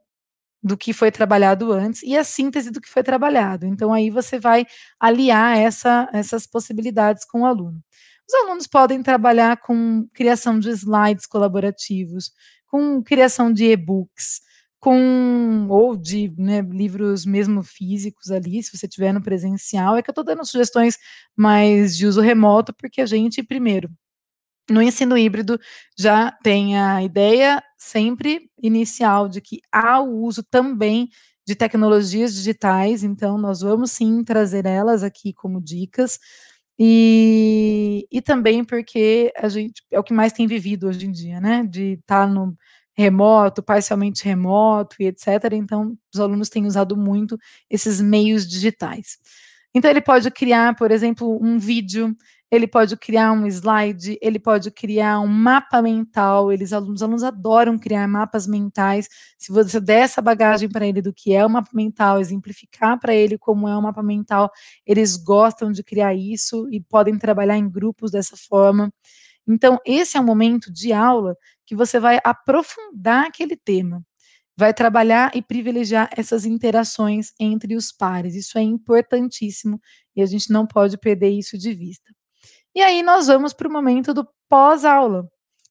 do 0.62 0.74
que 0.74 0.94
foi 0.94 1.10
trabalhado 1.10 1.70
antes 1.70 2.02
e 2.02 2.16
a 2.16 2.24
síntese 2.24 2.70
do 2.70 2.80
que 2.80 2.88
foi 2.88 3.02
trabalhado. 3.02 3.66
Então, 3.66 3.92
aí 3.92 4.08
você 4.08 4.38
vai 4.40 4.64
aliar 4.98 5.58
essa, 5.58 6.08
essas 6.14 6.46
possibilidades 6.46 7.26
com 7.26 7.42
o 7.42 7.46
aluno. 7.46 7.78
Os 8.26 8.34
alunos 8.34 8.66
podem 8.66 9.02
trabalhar 9.02 9.58
com 9.58 10.08
criação 10.14 10.58
de 10.58 10.70
slides 10.70 11.26
colaborativos, 11.26 12.32
com 12.68 13.02
criação 13.02 13.52
de 13.52 13.66
e-books, 13.66 14.40
com 14.80 15.66
ou 15.68 15.94
de 15.94 16.32
né, 16.38 16.62
livros 16.62 17.26
mesmo 17.26 17.62
físicos 17.62 18.30
ali, 18.30 18.62
se 18.62 18.74
você 18.74 18.88
tiver 18.88 19.12
no 19.12 19.22
presencial. 19.22 19.94
É 19.94 20.02
que 20.02 20.08
eu 20.08 20.12
estou 20.12 20.24
dando 20.24 20.46
sugestões 20.46 20.96
mais 21.36 21.94
de 21.94 22.06
uso 22.06 22.22
remoto, 22.22 22.72
porque 22.72 23.02
a 23.02 23.06
gente, 23.06 23.42
primeiro, 23.42 23.90
no 24.70 24.80
ensino 24.82 25.16
híbrido 25.16 25.58
já 25.98 26.30
tem 26.42 26.78
a 26.78 27.02
ideia 27.02 27.62
sempre 27.78 28.50
inicial 28.62 29.28
de 29.28 29.40
que 29.40 29.60
há 29.72 30.00
o 30.00 30.22
uso 30.22 30.42
também 30.42 31.08
de 31.46 31.56
tecnologias 31.56 32.34
digitais, 32.34 33.02
então 33.02 33.36
nós 33.36 33.60
vamos 33.60 33.90
sim 33.90 34.22
trazer 34.22 34.64
elas 34.64 35.02
aqui 35.02 35.32
como 35.32 35.60
dicas, 35.60 36.18
e, 36.78 38.06
e 38.10 38.22
também 38.22 38.64
porque 38.64 39.32
a 39.36 39.48
gente 39.48 39.82
é 39.90 39.98
o 39.98 40.02
que 40.04 40.12
mais 40.12 40.32
tem 40.32 40.46
vivido 40.46 40.88
hoje 40.88 41.06
em 41.06 41.12
dia, 41.12 41.40
né? 41.40 41.64
De 41.64 41.92
estar 41.94 42.26
no 42.26 42.56
remoto, 42.96 43.62
parcialmente 43.62 44.24
remoto 44.24 44.96
e 45.00 45.06
etc. 45.06 45.52
Então, 45.52 45.96
os 46.12 46.20
alunos 46.20 46.48
têm 46.48 46.66
usado 46.66 46.96
muito 46.96 47.38
esses 47.70 48.00
meios 48.00 48.46
digitais. 48.48 49.18
Então, 49.74 49.90
ele 49.90 50.00
pode 50.00 50.30
criar, 50.30 50.74
por 50.76 50.90
exemplo, 50.90 51.38
um 51.42 51.58
vídeo 51.58 52.14
ele 52.52 52.66
pode 52.68 52.94
criar 52.98 53.32
um 53.32 53.46
slide, 53.46 54.18
ele 54.20 54.38
pode 54.38 54.70
criar 54.70 55.20
um 55.20 55.26
mapa 55.26 55.80
mental. 55.80 56.52
Eles, 56.52 56.70
os 56.72 57.02
alunos 57.02 57.22
adoram 57.24 57.78
criar 57.78 58.06
mapas 58.06 58.46
mentais. 58.46 59.08
Se 59.38 59.50
você 59.50 59.80
der 59.80 60.00
essa 60.02 60.20
bagagem 60.20 60.68
para 60.68 60.86
ele 60.86 61.00
do 61.00 61.14
que 61.14 61.32
é 61.34 61.46
o 61.46 61.48
mapa 61.50 61.70
mental, 61.74 62.20
exemplificar 62.20 63.00
para 63.00 63.14
ele 63.14 63.38
como 63.38 63.66
é 63.66 63.74
o 63.76 63.80
mapa 63.80 64.02
mental, 64.02 64.50
eles 64.86 65.16
gostam 65.16 65.72
de 65.72 65.82
criar 65.82 66.14
isso 66.14 66.68
e 66.70 66.78
podem 66.78 67.18
trabalhar 67.18 67.56
em 67.56 67.70
grupos 67.70 68.10
dessa 68.10 68.36
forma. 68.36 68.92
Então, 69.48 69.78
esse 69.86 70.16
é 70.18 70.20
um 70.20 70.24
momento 70.24 70.72
de 70.72 70.92
aula 70.92 71.36
que 71.66 71.74
você 71.76 72.00
vai 72.00 72.18
aprofundar 72.24 73.26
aquele 73.26 73.56
tema, 73.56 74.02
vai 74.56 74.74
trabalhar 74.74 75.32
e 75.36 75.42
privilegiar 75.42 76.10
essas 76.16 76.46
interações 76.46 77.32
entre 77.40 77.76
os 77.76 77.92
pares. 77.92 78.34
Isso 78.34 78.58
é 78.58 78.62
importantíssimo 78.62 79.80
e 80.16 80.22
a 80.22 80.26
gente 80.26 80.50
não 80.52 80.66
pode 80.66 80.98
perder 80.98 81.30
isso 81.30 81.58
de 81.58 81.74
vista. 81.74 82.12
E 82.74 82.80
aí 82.80 83.02
nós 83.02 83.26
vamos 83.26 83.52
para 83.52 83.68
o 83.68 83.72
momento 83.72 84.14
do 84.14 84.26
pós-aula. 84.48 85.28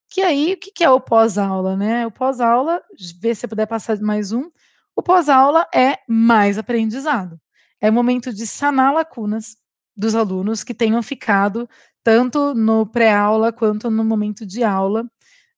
Que 0.09 0.21
aí, 0.21 0.53
o 0.53 0.57
que, 0.57 0.83
é 0.83 0.89
o 0.89 0.99
pós-aula, 0.99 1.75
né? 1.75 2.05
O 2.05 2.11
pós-aula, 2.11 2.83
vê 3.19 3.33
se 3.33 3.47
puder 3.47 3.65
passar 3.65 3.99
mais 4.01 4.31
um. 4.31 4.51
O 4.95 5.01
pós-aula 5.01 5.67
é 5.73 5.97
mais 6.07 6.57
aprendizado. 6.57 7.39
É 7.79 7.89
o 7.89 7.93
momento 7.93 8.33
de 8.33 8.45
sanar 8.45 8.93
lacunas 8.93 9.55
dos 9.95 10.15
alunos 10.15 10.63
que 10.63 10.73
tenham 10.73 11.01
ficado 11.01 11.67
tanto 12.03 12.53
no 12.53 12.85
pré-aula 12.85 13.51
quanto 13.51 13.89
no 13.89 14.03
momento 14.03 14.45
de 14.45 14.63
aula. 14.63 15.03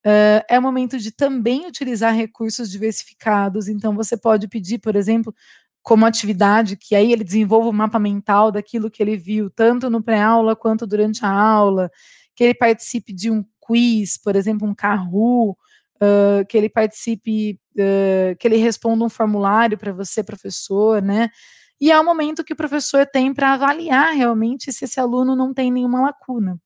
Uh, 0.06 0.44
é 0.50 0.60
o 0.60 0.62
momento 0.62 0.98
de 1.00 1.12
também 1.12 1.66
utilizar 1.66 2.14
recursos 2.14 2.70
diversificados, 2.70 3.70
então 3.70 3.96
você 3.96 4.18
pode 4.18 4.50
pedir, 4.50 4.80
por 4.80 4.98
exemplo, 4.98 5.34
como 5.84 6.06
atividade, 6.06 6.78
que 6.78 6.96
aí 6.96 7.12
ele 7.12 7.24
desenvolva 7.24 7.68
o 7.68 7.74
mapa 7.74 8.00
mental 8.00 8.52
daquilo 8.52 8.90
que 8.90 9.04
ele 9.04 9.18
viu, 9.18 9.50
tanto 9.50 9.90
no 9.90 10.02
pré-aula 10.02 10.56
quanto 10.56 10.88
durante 10.88 11.26
a 11.26 11.30
aula, 11.30 11.92
que 12.34 12.44
ele 12.44 12.54
participe 12.54 13.14
de 13.14 13.30
um 13.30 13.44
quiz, 13.60 14.18
por 14.18 14.36
exemplo, 14.36 14.68
um 14.68 14.74
carro, 14.74 15.52
uh, 15.96 16.46
que 16.48 16.58
ele 16.58 16.70
participe, 16.70 17.60
uh, 17.76 18.36
que 18.40 18.48
ele 18.48 18.56
responda 18.56 19.04
um 19.04 19.10
formulário 19.10 19.78
para 19.78 19.92
você, 19.92 20.24
professor, 20.24 21.02
né? 21.02 21.30
E 21.82 21.92
é 21.92 22.00
o 22.00 22.06
momento 22.06 22.46
que 22.46 22.54
o 22.54 22.56
professor 22.56 23.06
tem 23.06 23.34
para 23.34 23.54
avaliar 23.54 24.14
realmente 24.14 24.72
se 24.72 24.86
esse 24.86 25.02
aluno 25.02 25.36
não 25.36 25.54
tem 25.54 25.70
nenhuma 25.70 26.02
lacuna. 26.02 26.58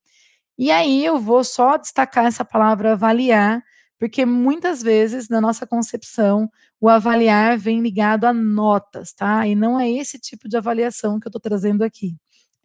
E 0.57 0.70
aí 0.70 1.03
eu 1.03 1.20
vou 1.20 1.43
só 1.43 1.78
destacar 1.78 2.26
essa 2.26 2.45
palavra 2.45 2.93
avaliar, 2.93 3.63
porque 3.99 4.25
muitas 4.25 4.81
vezes, 4.83 5.29
na 5.29 5.41
nossa 5.41 5.65
concepção, 5.65 6.49
o 6.79 6.89
avaliar 6.89 7.57
vem 7.57 7.81
ligado 7.81 8.25
a 8.25 8.33
notas, 8.33 9.13
tá? 9.13 9.47
E 9.47 9.55
não 9.55 9.79
é 9.79 9.89
esse 9.89 10.19
tipo 10.19 10.47
de 10.47 10.57
avaliação 10.57 11.19
que 11.19 11.27
eu 11.27 11.29
estou 11.29 11.41
trazendo 11.41 11.83
aqui. 11.83 12.15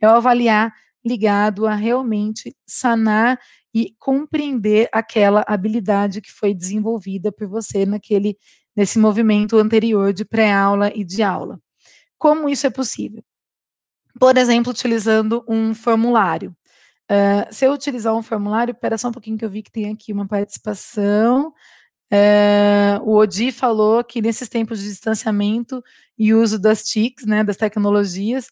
É 0.01 0.07
o 0.07 0.11
avaliar 0.11 0.73
ligado 1.05 1.67
a 1.67 1.75
realmente 1.75 2.55
sanar 2.67 3.39
e 3.75 3.95
compreender 3.99 4.89
aquela 4.93 5.45
habilidade 5.49 6.21
que 6.21 6.31
foi 6.31 6.55
desenvolvida 6.55 7.33
por 7.33 7.49
você 7.49 7.87
naquele 7.87 8.37
nesse 8.77 8.99
movimento 8.99 9.59
anterior 9.59 10.13
de 10.13 10.25
pré-aula 10.25 10.91
e 10.95 11.05
de 11.05 11.23
aula. 11.23 11.59
Como 12.19 12.49
isso 12.49 12.67
é 12.67 12.71
possível? 12.71 13.23
Por 14.19 14.37
exemplo, 14.37 14.73
utilizando 14.73 15.45
um 15.49 15.75
formulário. 15.75 16.55
Uh, 17.13 17.53
se 17.53 17.67
eu 17.67 17.73
utilizar 17.73 18.17
um 18.17 18.23
formulário, 18.23 18.73
espera 18.73 18.97
só 18.97 19.09
um 19.09 19.13
pouquinho 19.13 19.37
que 19.37 19.45
eu 19.45 19.51
vi 19.51 19.63
que 19.63 19.71
tem 19.71 19.93
aqui 19.93 20.15
uma 20.15 20.27
participação. 20.27 21.53
Uh, 22.11 23.03
o 23.03 23.17
Odi 23.17 23.53
falou 23.53 24.03
que 24.03 24.23
nesses 24.23 24.49
tempos 24.49 24.79
de 24.79 24.89
distanciamento 24.89 25.83
e 26.19 26.33
uso 26.33 26.59
das 26.59 26.83
TICs, 26.85 27.27
né, 27.27 27.45
das 27.45 27.59
tecnologias, 27.59 28.47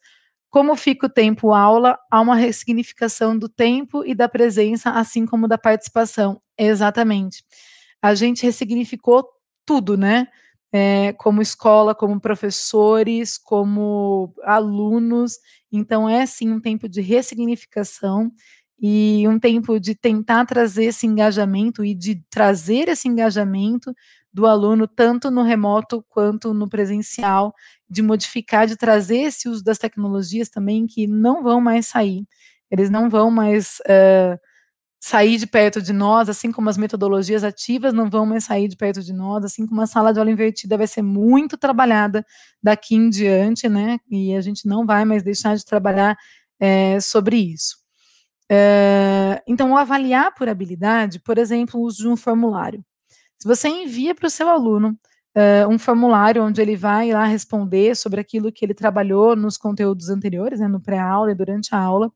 como 0.50 0.76
fica 0.76 1.06
o 1.06 1.10
tempo 1.10 1.54
aula, 1.54 1.98
há 2.10 2.20
uma 2.20 2.36
ressignificação 2.36 3.38
do 3.38 3.48
tempo 3.48 4.04
e 4.04 4.14
da 4.14 4.28
presença, 4.28 4.90
assim 4.90 5.24
como 5.24 5.48
da 5.48 5.56
participação. 5.56 6.42
Exatamente. 6.58 7.42
A 8.02 8.14
gente 8.14 8.44
ressignificou 8.44 9.26
tudo, 9.64 9.96
né? 9.96 10.26
É, 10.72 11.12
como 11.14 11.42
escola, 11.42 11.94
como 11.94 12.20
professores, 12.20 13.36
como 13.38 14.32
alunos. 14.44 15.38
Então, 15.72 16.08
é 16.08 16.24
sim 16.26 16.50
um 16.52 16.60
tempo 16.60 16.88
de 16.88 17.00
ressignificação 17.00 18.30
e 18.80 19.26
um 19.28 19.38
tempo 19.38 19.78
de 19.80 19.94
tentar 19.94 20.46
trazer 20.46 20.84
esse 20.86 21.06
engajamento 21.06 21.84
e 21.84 21.94
de 21.94 22.22
trazer 22.30 22.88
esse 22.88 23.08
engajamento 23.08 23.92
do 24.32 24.46
aluno, 24.46 24.86
tanto 24.86 25.30
no 25.30 25.42
remoto 25.42 26.04
quanto 26.08 26.54
no 26.54 26.68
presencial, 26.68 27.52
de 27.88 28.00
modificar, 28.02 28.66
de 28.66 28.76
trazer 28.76 29.18
esse 29.22 29.48
uso 29.48 29.64
das 29.64 29.76
tecnologias 29.78 30.48
também, 30.48 30.86
que 30.86 31.06
não 31.06 31.42
vão 31.42 31.60
mais 31.60 31.88
sair. 31.88 32.24
Eles 32.70 32.90
não 32.90 33.10
vão 33.10 33.30
mais. 33.30 33.78
Uh, 33.80 34.38
sair 35.00 35.38
de 35.38 35.46
perto 35.46 35.80
de 35.80 35.94
nós, 35.94 36.28
assim 36.28 36.52
como 36.52 36.68
as 36.68 36.76
metodologias 36.76 37.42
ativas 37.42 37.94
não 37.94 38.10
vão 38.10 38.26
mais 38.26 38.44
sair 38.44 38.68
de 38.68 38.76
perto 38.76 39.02
de 39.02 39.14
nós, 39.14 39.42
assim 39.44 39.66
como 39.66 39.80
a 39.80 39.86
sala 39.86 40.12
de 40.12 40.18
aula 40.18 40.30
invertida 40.30 40.76
vai 40.76 40.86
ser 40.86 41.00
muito 41.00 41.56
trabalhada 41.56 42.24
daqui 42.62 42.94
em 42.96 43.08
diante, 43.08 43.66
né? 43.66 43.98
E 44.10 44.34
a 44.36 44.42
gente 44.42 44.68
não 44.68 44.84
vai 44.84 45.06
mais 45.06 45.22
deixar 45.22 45.56
de 45.56 45.64
trabalhar 45.64 46.18
é, 46.60 47.00
sobre 47.00 47.36
isso. 47.36 47.78
É, 48.52 49.42
então, 49.46 49.76
avaliar 49.76 50.34
por 50.34 50.48
habilidade, 50.48 51.18
por 51.20 51.38
exemplo, 51.38 51.80
o 51.80 51.84
uso 51.84 52.02
de 52.02 52.08
um 52.08 52.16
formulário. 52.16 52.84
Se 53.38 53.48
você 53.48 53.68
envia 53.68 54.14
para 54.14 54.26
o 54.26 54.30
seu 54.30 54.50
aluno 54.50 54.98
é, 55.34 55.66
um 55.66 55.78
formulário 55.78 56.44
onde 56.44 56.60
ele 56.60 56.76
vai 56.76 57.10
lá 57.12 57.24
responder 57.24 57.96
sobre 57.96 58.20
aquilo 58.20 58.52
que 58.52 58.64
ele 58.64 58.74
trabalhou 58.74 59.34
nos 59.34 59.56
conteúdos 59.56 60.10
anteriores, 60.10 60.60
né, 60.60 60.68
no 60.68 60.80
pré-aula 60.80 61.32
e 61.32 61.34
durante 61.34 61.74
a 61.74 61.78
aula, 61.78 62.12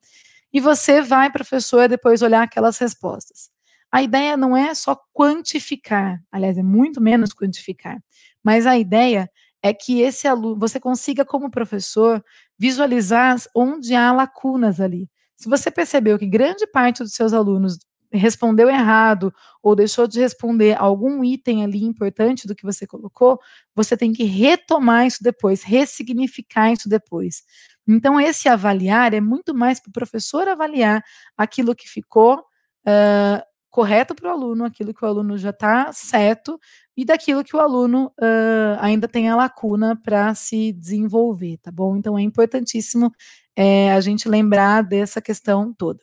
e 0.55 0.61
você 0.61 1.03
vai, 1.03 1.33
professor, 1.33 1.89
depois 1.89 2.23
olhar 2.23 2.45
aquelas 2.45 2.79
respostas. 2.79 3.51
A 3.93 4.03
ideia 4.03 4.37
não 4.37 4.57
é 4.57 4.75
só 4.75 4.97
quantificar, 5.13 6.21
aliás, 6.33 6.59
é 6.59 6.63
muito 6.63 7.01
menos 7.03 7.35
quantificar, 7.35 7.99
mas 8.45 8.67
a 8.67 8.79
ideia 8.79 9.31
é 9.63 9.75
que 9.75 10.01
esse 10.03 10.29
aluno, 10.29 10.59
você 10.59 10.81
consiga, 10.81 11.25
como 11.25 11.51
professor, 11.51 12.25
visualizar 12.59 13.37
onde 13.57 13.95
há 13.95 14.13
lacunas 14.13 14.81
ali. 14.81 15.09
Se 15.37 15.49
você 15.49 15.71
percebeu 15.71 16.19
que 16.19 16.27
grande 16.27 16.67
parte 16.67 17.03
dos 17.03 17.15
seus 17.15 17.33
alunos 17.33 17.79
respondeu 18.13 18.69
errado 18.71 19.33
ou 19.63 19.75
deixou 19.75 20.07
de 20.07 20.21
responder 20.21 20.77
algum 20.79 21.25
item 21.25 21.65
ali 21.65 21.83
importante 21.85 22.47
do 22.47 22.55
que 22.55 22.63
você 22.65 22.87
colocou, 22.87 23.41
você 23.75 23.97
tem 23.97 24.13
que 24.13 24.25
retomar 24.25 25.07
isso 25.07 25.23
depois, 25.23 25.63
ressignificar 25.65 26.73
isso 26.73 26.89
depois. 26.89 27.43
Então, 27.87 28.21
esse 28.21 28.49
avaliar 28.49 29.13
é 29.13 29.21
muito 29.21 29.55
mais 29.55 29.81
para 29.81 29.91
o 29.91 29.93
professor 29.93 30.49
avaliar 30.49 31.05
aquilo 31.37 31.75
que 31.75 31.89
ficou 31.89 32.39
uh, 32.39 33.43
correto 33.71 34.15
para 34.15 34.29
o 34.29 34.33
aluno, 34.33 34.65
aquilo 34.65 34.95
que 34.95 35.05
o 35.05 35.09
aluno 35.09 35.37
já 35.37 35.51
está 35.51 35.93
certo, 35.93 36.59
e 36.97 37.05
daquilo 37.05 37.45
que 37.45 37.57
o 37.57 37.61
aluno 37.61 38.07
uh, 38.21 38.79
ainda 38.81 39.09
tem 39.09 39.29
a 39.29 39.37
lacuna 39.37 40.01
para 40.03 40.35
se 40.35 40.73
desenvolver, 40.73 41.59
tá 41.59 41.71
bom? 41.71 41.97
Então, 41.97 42.19
é 42.19 42.23
importantíssimo 42.23 43.13
é, 43.57 43.93
a 43.93 44.01
gente 44.01 44.29
lembrar 44.29 44.83
dessa 44.83 45.21
questão 45.21 45.73
toda. 45.75 46.01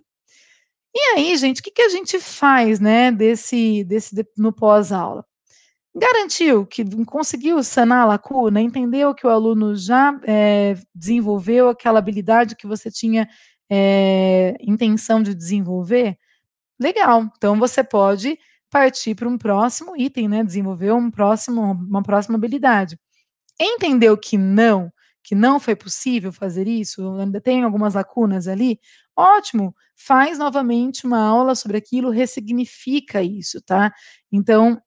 E 0.93 0.99
aí, 1.15 1.37
gente, 1.37 1.61
o 1.61 1.63
que, 1.63 1.71
que 1.71 1.81
a 1.81 1.89
gente 1.89 2.19
faz, 2.19 2.79
né, 2.79 3.11
desse, 3.11 3.83
desse 3.85 4.13
no 4.37 4.51
pós-aula? 4.51 5.25
Garantiu 5.93 6.65
que 6.65 6.85
conseguiu 7.05 7.61
sanar 7.63 8.03
a 8.03 8.05
lacuna, 8.05 8.61
entendeu 8.61 9.13
que 9.13 9.27
o 9.27 9.29
aluno 9.29 9.75
já 9.75 10.17
é, 10.25 10.75
desenvolveu 10.95 11.67
aquela 11.67 11.99
habilidade 11.99 12.55
que 12.55 12.65
você 12.65 12.89
tinha 12.89 13.27
é, 13.69 14.55
intenção 14.61 15.21
de 15.21 15.35
desenvolver? 15.35 16.17
Legal, 16.79 17.29
então 17.37 17.59
você 17.59 17.83
pode 17.83 18.39
partir 18.69 19.15
para 19.15 19.29
um 19.29 19.37
próximo 19.37 19.97
item, 19.97 20.29
né? 20.29 20.43
Desenvolver 20.43 20.93
um 20.93 21.11
próximo, 21.11 21.73
uma 21.73 22.03
próxima 22.03 22.37
habilidade. 22.37 22.97
Entendeu 23.59 24.17
que 24.17 24.37
não, 24.37 24.91
que 25.23 25.35
não 25.35 25.59
foi 25.59 25.75
possível 25.75 26.31
fazer 26.33 26.67
isso, 26.67 27.15
ainda 27.19 27.41
tem 27.41 27.63
algumas 27.63 27.95
lacunas 27.95 28.47
ali, 28.47 28.79
ótimo, 29.15 29.75
faz 29.95 30.39
novamente 30.39 31.05
uma 31.05 31.19
aula 31.21 31.55
sobre 31.55 31.77
aquilo, 31.77 32.09
ressignifica 32.09 33.21
isso, 33.23 33.61
tá? 33.61 33.93
Então, 34.31 34.81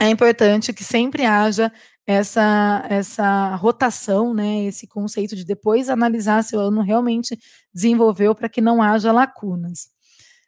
é 0.00 0.08
importante 0.08 0.72
que 0.72 0.84
sempre 0.84 1.24
haja 1.24 1.72
essa, 2.06 2.84
essa 2.88 3.56
rotação, 3.56 4.32
né, 4.32 4.64
esse 4.64 4.86
conceito 4.86 5.34
de 5.34 5.44
depois 5.44 5.88
analisar 5.88 6.44
se 6.44 6.54
o 6.54 6.60
aluno 6.60 6.82
realmente 6.82 7.36
desenvolveu 7.74 8.34
para 8.34 8.48
que 8.48 8.60
não 8.60 8.82
haja 8.82 9.10
lacunas. 9.10 9.88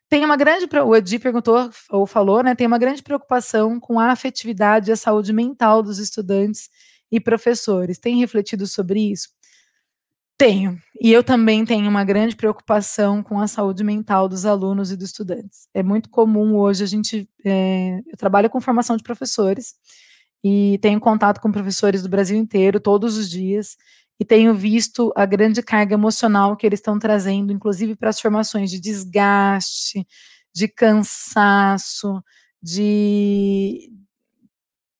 Tem 0.09 0.25
uma 0.25 0.37
grande, 0.37 0.67
o 0.85 0.97
Edi 0.97 1.19
perguntou 1.19 1.71
ou 1.91 2.07
falou, 2.07 2.43
né, 2.43 2.55
tem 2.55 2.67
uma 2.67 2.79
grande 2.79 3.03
preocupação 3.03 3.81
com 3.81 3.99
a 3.99 4.13
afetividade 4.13 4.91
e 4.91 4.93
a 4.93 4.97
saúde 4.97 5.33
mental 5.33 5.83
dos 5.83 5.99
estudantes 5.99 6.71
e 7.11 7.21
professores. 7.21 7.99
Tem 7.99 8.19
refletido 8.19 8.67
sobre 8.67 9.13
isso? 9.13 9.29
Tenho. 10.39 10.81
E 11.01 11.13
eu 11.13 11.25
também 11.25 11.65
tenho 11.65 11.89
uma 11.89 12.05
grande 12.05 12.37
preocupação 12.37 13.25
com 13.25 13.41
a 13.41 13.49
saúde 13.49 13.83
mental 13.83 14.29
dos 14.29 14.47
alunos 14.47 14.93
e 14.93 14.97
dos 14.97 15.07
estudantes. 15.07 15.69
É 15.75 15.83
muito 15.83 16.09
comum 16.09 16.57
hoje 16.57 16.85
a 16.85 16.87
gente. 16.87 17.29
É, 17.45 17.99
eu 18.07 18.17
trabalho 18.17 18.49
com 18.49 18.61
formação 18.61 18.97
de 18.97 19.03
professores 19.03 19.75
e 20.45 20.79
tenho 20.81 21.01
contato 21.01 21.41
com 21.41 21.51
professores 21.51 22.03
do 22.03 22.09
Brasil 22.09 22.37
inteiro 22.37 22.79
todos 22.79 23.17
os 23.17 23.29
dias 23.29 23.77
e 24.21 24.25
tenho 24.25 24.55
visto 24.55 25.13
a 25.17 25.27
grande 25.27 25.61
carga 25.61 25.95
emocional 25.95 26.57
que 26.57 26.67
eles 26.67 26.79
estão 26.79 26.99
trazendo, 26.99 27.53
inclusive 27.53 27.97
para 27.97 28.11
as 28.11 28.21
formações 28.21 28.71
de 28.71 28.81
desgaste, 28.81 30.07
de 30.55 30.69
cansaço, 30.69 32.23
de, 32.63 33.91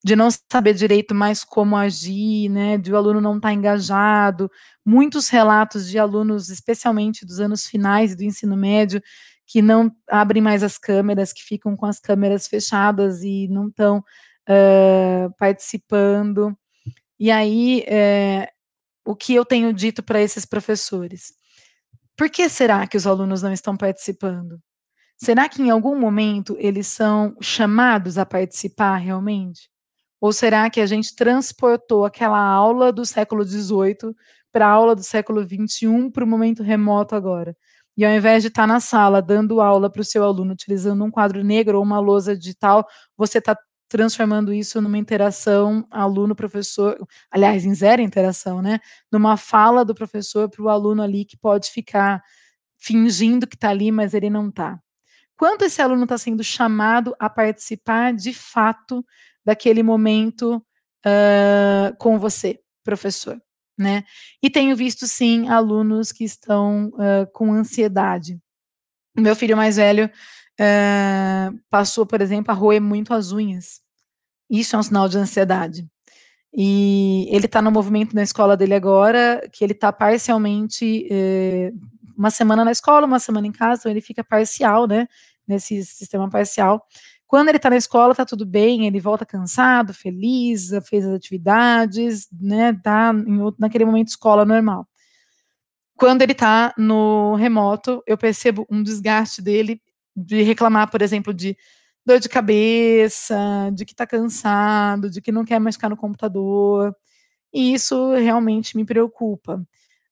de 0.05 0.15
não 0.15 0.29
saber 0.51 0.75
direito 0.75 1.15
mais 1.15 1.43
como 1.45 1.77
agir, 1.77 2.49
né, 2.49 2.79
de 2.79 2.93
o 2.93 2.97
aluno 2.97 3.21
não 3.21 3.37
estar 3.37 3.49
tá 3.49 3.55
engajado, 3.55 4.51
muitos 4.85 5.29
relatos 5.29 5.89
de 5.89 5.99
alunos, 5.99 6.49
especialmente 6.51 7.27
dos 7.27 7.41
anos 7.41 7.67
finais 7.67 8.15
do 8.15 8.23
ensino 8.23 8.57
médio, 8.57 9.03
que 9.47 9.63
não 9.63 9.91
abrem 10.09 10.43
mais 10.43 10.63
as 10.63 10.79
câmeras, 10.79 11.33
que 11.33 11.43
ficam 11.43 11.77
com 11.77 11.87
as 11.87 11.99
câmeras 11.99 12.47
fechadas 12.47 13.23
e 13.23 13.49
não 13.49 13.69
estão 13.69 13.99
uh, 13.99 15.35
participando. 15.39 16.57
E 17.19 17.31
aí, 17.31 17.83
é, 17.87 18.51
o 19.05 19.17
que 19.17 19.35
eu 19.35 19.45
tenho 19.45 19.73
dito 19.73 20.03
para 20.03 20.21
esses 20.21 20.45
professores? 20.45 21.33
Por 22.17 22.29
que 22.29 22.49
será 22.49 22.87
que 22.87 22.97
os 22.97 23.07
alunos 23.07 23.43
não 23.43 23.53
estão 23.53 23.77
participando? 23.77 24.61
Será 25.17 25.49
que 25.49 25.63
em 25.63 25.71
algum 25.71 25.99
momento 25.99 26.57
eles 26.59 26.87
são 26.87 27.35
chamados 27.41 28.19
a 28.19 28.27
participar 28.27 28.97
realmente? 28.99 29.71
Ou 30.21 30.33
será 30.33 30.69
que 30.71 30.81
a 30.81 30.87
gente 30.87 31.15
transportou 31.15 32.05
aquela 32.05 32.41
aula 32.41 32.93
do 32.93 33.07
século 33.07 33.45
XVIII 33.45 34.15
para 34.53 34.67
a 34.67 34.71
aula 34.71 34.95
do 34.95 35.03
século 35.03 35.43
XXI 35.43 36.11
para 36.13 36.25
o 36.25 36.27
momento 36.27 36.63
remoto 36.63 37.15
agora? 37.15 37.57
e 37.99 38.05
ao 38.05 38.13
invés 38.13 38.45
de 38.45 38.49
estar 38.49 38.63
tá 38.63 38.67
na 38.69 38.79
sala 38.79 39.21
dando 39.21 39.61
aula 39.61 39.91
para 39.91 40.01
o 40.01 40.05
seu 40.05 40.23
aluno 40.23 40.53
utilizando 40.53 41.05
um 41.05 41.11
quadro 41.11 41.43
negro 41.43 41.79
ou 41.79 41.83
uma 41.83 41.99
lousa 41.99 42.37
digital, 42.37 42.87
você 43.17 43.39
está 43.39 43.59
transformando 43.89 44.53
isso 44.53 44.81
numa 44.81 44.97
interação 44.97 45.85
aluno-professor, 45.91 46.97
aliás, 47.29 47.65
em 47.65 47.75
zero 47.75 48.01
interação, 48.01 48.63
né? 48.63 48.79
Numa 49.11 49.37
fala 49.37 49.85
do 49.85 49.97
professor 49.97 50.49
para 50.49 50.63
o 50.63 50.69
aluno 50.69 51.03
ali 51.03 51.25
que 51.25 51.37
pode 51.37 51.71
ficar 51.71 52.23
fingindo 52.77 53.49
que 53.49 53.57
está 53.57 53.71
ali, 53.71 53.91
mas 53.91 54.15
ele 54.15 54.31
não 54.31 54.49
está. 54.49 54.79
Quanto 55.37 55.65
esse 55.65 55.83
aluno 55.83 56.05
está 56.05 56.17
sendo 56.17 56.45
chamado 56.45 57.17
a 57.19 57.29
participar 57.29 58.13
de 58.13 58.33
fato 58.33 59.05
daquele 59.49 59.83
momento 59.83 60.63
uh, 61.07 61.97
com 61.97 62.19
você, 62.19 62.61
professor, 62.85 63.41
né? 63.79 64.05
E 64.43 64.51
tenho 64.51 64.77
visto 64.77 65.07
sim 65.07 65.49
alunos 65.49 66.13
que 66.13 66.23
estão 66.23 66.89
uh, 66.89 67.27
com 67.33 67.51
ansiedade. 67.51 68.39
Meu 69.17 69.35
filho 69.35 69.57
mais 69.57 69.77
velho 69.77 70.05
uh, 70.61 71.59
passou, 71.71 72.05
por 72.05 72.21
exemplo, 72.21 72.53
a 72.53 72.55
roer 72.55 72.79
muito 72.79 73.15
as 73.15 73.33
unhas. 73.33 73.81
Isso 74.51 74.77
é 74.77 74.79
um 74.79 74.83
sinal 74.83 75.09
de 75.09 75.17
ansiedade. 75.17 75.89
E 76.53 77.27
ele 77.31 77.47
está 77.47 77.63
no 77.63 77.73
movimento 77.73 78.15
na 78.15 78.23
escola 78.23 78.55
dele 78.55 78.75
agora, 78.75 79.49
que 79.51 79.65
ele 79.65 79.73
está 79.73 79.91
parcialmente 79.91 81.07
eh, 81.11 81.73
uma 82.17 82.31
semana 82.31 82.65
na 82.65 82.73
escola, 82.73 83.07
uma 83.07 83.19
semana 83.19 83.47
em 83.47 83.53
casa, 83.53 83.83
então 83.83 83.93
ele 83.93 84.01
fica 84.01 84.25
parcial, 84.25 84.87
né? 84.87 85.07
Nesse 85.47 85.85
sistema 85.85 86.29
parcial. 86.31 86.87
Quando 87.29 87.51
ele 87.51 87.59
está 87.59 87.69
na 87.69 87.77
escola, 87.77 88.15
tá 88.15 88.25
tudo 88.25 88.47
bem, 88.47 88.87
ele 88.87 88.99
volta 88.99 89.27
cansado, 89.27 89.93
feliz, 89.93 90.71
fez 90.89 91.05
as 91.05 91.15
atividades, 91.15 92.27
né? 92.33 92.73
Tá 92.83 93.13
outro, 93.43 93.61
naquele 93.61 93.85
momento 93.85 94.09
escola 94.09 94.47
normal. 94.47 94.89
Quando 95.95 96.23
ele 96.23 96.33
está 96.33 96.73
no 96.79 97.35
remoto, 97.35 98.03
eu 98.07 98.17
percebo 98.17 98.67
um 98.71 98.83
desgaste 98.83 99.43
dele 99.43 99.79
de 100.17 100.43
reclamar, 100.43 100.91
por 100.91 101.03
exemplo, 101.03 101.35
de 101.35 101.55
dor 102.05 102.19
de 102.19 102.31
cabeça, 102.31 103.37
de 103.75 103.85
que 103.85 103.93
está 103.93 104.07
cansado, 104.07 105.11
de 105.11 105.21
que 105.21 105.31
não 105.31 105.45
quer 105.45 105.61
mais 105.61 105.77
ficar 105.77 105.91
no 105.91 105.97
computador. 105.99 106.97
E 107.53 107.75
isso 107.75 108.15
realmente 108.15 108.75
me 108.75 108.87
preocupa. 108.87 109.63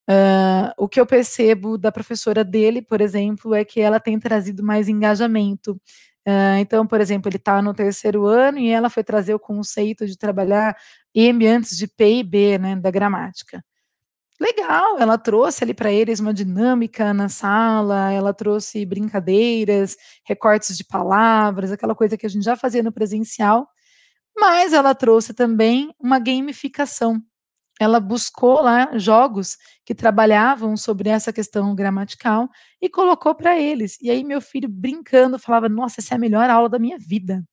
Uh, 0.09 0.71
o 0.77 0.87
que 0.87 1.01
eu 1.01 1.07
percebo 1.07 1.79
da 1.79 1.91
professora 1.91 2.45
dele, 2.45 2.83
por 2.83 3.01
exemplo, 3.01 3.55
é 3.55 3.65
que 3.65 3.81
ela 3.81 3.99
tem 3.99 4.21
trazido 4.21 4.63
mais 4.63 4.89
engajamento. 4.89 5.81
Uh, 6.27 6.59
então, 6.59 6.87
por 6.87 7.01
exemplo, 7.01 7.29
ele 7.29 7.37
está 7.37 7.63
no 7.63 7.73
terceiro 7.73 8.27
ano 8.27 8.59
e 8.59 8.69
ela 8.69 8.91
foi 8.91 9.05
trazer 9.05 9.33
o 9.35 9.39
conceito 9.39 10.07
de 10.07 10.19
trabalhar 10.19 10.77
em 11.15 11.31
ambientes 11.31 11.77
de 11.77 11.87
P 11.87 12.19
e 12.19 12.23
B, 12.25 12.59
né, 12.59 12.75
da 12.77 12.91
gramática. 12.91 13.65
Legal, 14.41 14.99
ela 14.99 15.17
trouxe 15.17 15.65
ali 15.65 15.73
para 15.73 15.91
eles 15.91 16.21
uma 16.21 16.35
dinâmica 16.35 17.15
na 17.15 17.29
sala, 17.29 18.13
ela 18.13 18.35
trouxe 18.35 18.85
brincadeiras, 18.85 19.97
recortes 20.27 20.77
de 20.77 20.85
palavras, 20.85 21.73
aquela 21.73 21.95
coisa 21.95 22.19
que 22.19 22.27
a 22.27 22.29
gente 22.29 22.45
já 22.45 22.55
fazia 22.55 22.83
no 22.83 22.93
presencial, 22.93 23.67
mas 24.37 24.73
ela 24.75 24.95
trouxe 24.95 25.35
também 25.35 25.95
uma 25.99 26.19
gamificação. 26.19 27.23
Ela 27.81 28.01
buscou 28.01 28.63
lá 28.63 28.97
jogos 28.99 29.59
que 29.85 29.95
trabalhavam 29.95 30.77
sobre 30.77 31.11
essa 31.11 31.33
questão 31.33 31.75
gramatical 31.75 32.49
e 32.81 32.89
colocou 32.89 33.35
para 33.35 33.59
eles. 33.59 33.99
E 34.01 34.11
aí 34.11 34.25
meu 34.25 34.41
filho 34.41 34.69
brincando 34.69 35.39
falava: 35.39 35.69
"Nossa, 35.69 36.01
essa 36.01 36.15
é 36.15 36.17
a 36.17 36.19
melhor 36.21 36.49
aula 36.51 36.69
da 36.69 36.79
minha 36.79 36.99
vida". 36.99 37.45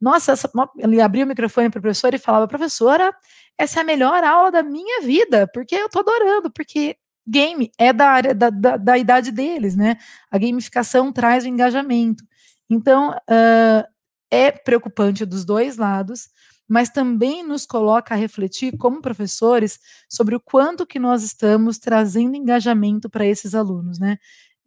Nossa, 0.00 0.32
essa, 0.32 0.50
ele 0.78 1.00
abria 1.00 1.24
o 1.24 1.28
microfone 1.28 1.70
para 1.70 1.80
a 1.80 1.82
professora 1.82 2.16
e 2.16 2.18
falava: 2.18 2.48
"Professora, 2.48 3.12
essa 3.58 3.80
é 3.80 3.82
a 3.82 3.84
melhor 3.84 4.24
aula 4.24 4.50
da 4.52 4.62
minha 4.62 5.02
vida, 5.02 5.48
porque 5.52 5.74
eu 5.74 5.88
tô 5.88 6.00
adorando, 6.00 6.50
porque 6.52 6.96
game 7.26 7.70
é 7.78 7.92
da 7.92 8.08
área 8.08 8.34
da, 8.34 8.50
da, 8.50 8.76
da 8.76 8.98
idade 8.98 9.30
deles, 9.32 9.76
né? 9.76 9.98
A 10.30 10.38
gamificação 10.38 11.12
traz 11.12 11.44
o 11.44 11.48
engajamento. 11.48 12.24
Então, 12.70 13.10
uh, 13.10 13.84
é 14.30 14.50
preocupante 14.52 15.24
dos 15.24 15.44
dois 15.44 15.76
lados, 15.76 16.28
mas 16.68 16.90
também 16.90 17.42
nos 17.42 17.64
coloca 17.66 18.14
a 18.14 18.16
refletir 18.16 18.76
como 18.76 19.00
professores 19.00 19.78
sobre 20.08 20.36
o 20.36 20.40
quanto 20.40 20.86
que 20.86 20.98
nós 20.98 21.22
estamos 21.22 21.78
trazendo 21.78 22.36
engajamento 22.36 23.08
para 23.08 23.26
esses 23.26 23.54
alunos, 23.54 23.98
né? 23.98 24.18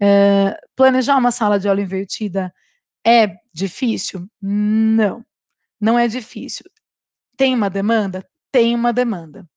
Uh, 0.02 0.56
planejar 0.76 1.18
uma 1.18 1.32
sala 1.32 1.60
de 1.60 1.70
aula 1.70 1.82
invertida 1.82 2.52
é 3.06 3.36
difícil? 3.54 4.28
Não, 4.42 5.24
não 5.80 5.98
é 6.00 6.08
difícil. 6.08 6.66
Tem 7.38 7.54
uma 7.54 7.70
demanda? 7.70 8.26
tem 8.52 8.76
uma 8.76 8.92
demanda. 8.92 9.48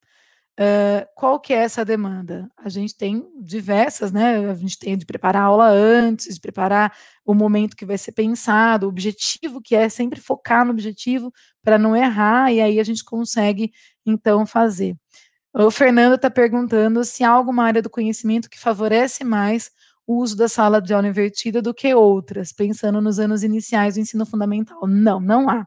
Uh, 0.59 1.05
qual 1.17 1.41
que 1.41 1.53
é 1.53 1.57
essa 1.59 1.85
demanda? 1.85 2.49
A 2.57 2.69
gente 2.69 2.97
tem 2.97 3.27
diversas, 3.43 4.13
né? 4.13 4.49
A 4.49 4.55
gente 4.55 4.79
tem 4.79 4.97
de 4.97 5.05
preparar 5.05 5.43
a 5.43 5.47
aula 5.47 5.69
antes, 5.69 6.37
de 6.37 6.41
preparar 6.41 6.97
o 7.25 7.35
momento 7.35 7.77
que 7.77 7.85
vai 7.85 7.99
ser 7.99 8.13
pensado, 8.13 8.87
o 8.87 8.89
objetivo 8.89 9.61
que 9.61 9.75
é 9.75 9.89
sempre 9.89 10.21
focar 10.21 10.65
no 10.65 10.71
objetivo 10.71 11.33
para 11.61 11.77
não 11.77 11.97
errar, 11.97 12.53
e 12.53 12.61
aí 12.61 12.79
a 12.79 12.85
gente 12.85 13.05
consegue 13.05 13.73
então 14.07 14.47
fazer. 14.47 14.97
O 15.53 15.71
Fernando 15.71 16.15
está 16.15 16.31
perguntando 16.31 17.05
se 17.05 17.25
há 17.25 17.31
alguma 17.31 17.65
área 17.65 17.83
do 17.83 17.91
conhecimento 17.91 18.49
que 18.49 18.59
favorece 18.59 19.25
mais 19.25 19.71
o 20.07 20.17
uso 20.19 20.37
da 20.37 20.49
sala 20.49 20.81
de 20.81 20.95
aula 20.95 21.09
invertida 21.09 21.63
do 21.63 21.75
que 21.75 21.95
outras, 21.95 22.53
pensando 22.53 23.01
nos 23.01 23.19
anos 23.19 23.43
iniciais 23.43 23.95
do 23.95 24.01
ensino 24.01 24.27
fundamental. 24.27 24.87
Não, 24.87 25.19
não 25.21 25.49
há 25.49 25.67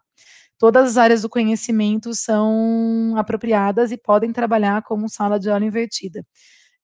todas 0.58 0.92
as 0.92 0.98
áreas 0.98 1.22
do 1.22 1.30
conhecimento 1.30 2.14
são 2.14 3.16
apropriadas 3.18 3.92
e 3.92 3.98
podem 3.98 4.32
trabalhar 4.34 4.82
como 4.84 5.10
sala 5.10 5.40
de 5.40 5.50
aula 5.50 5.66
invertida. 5.66 6.26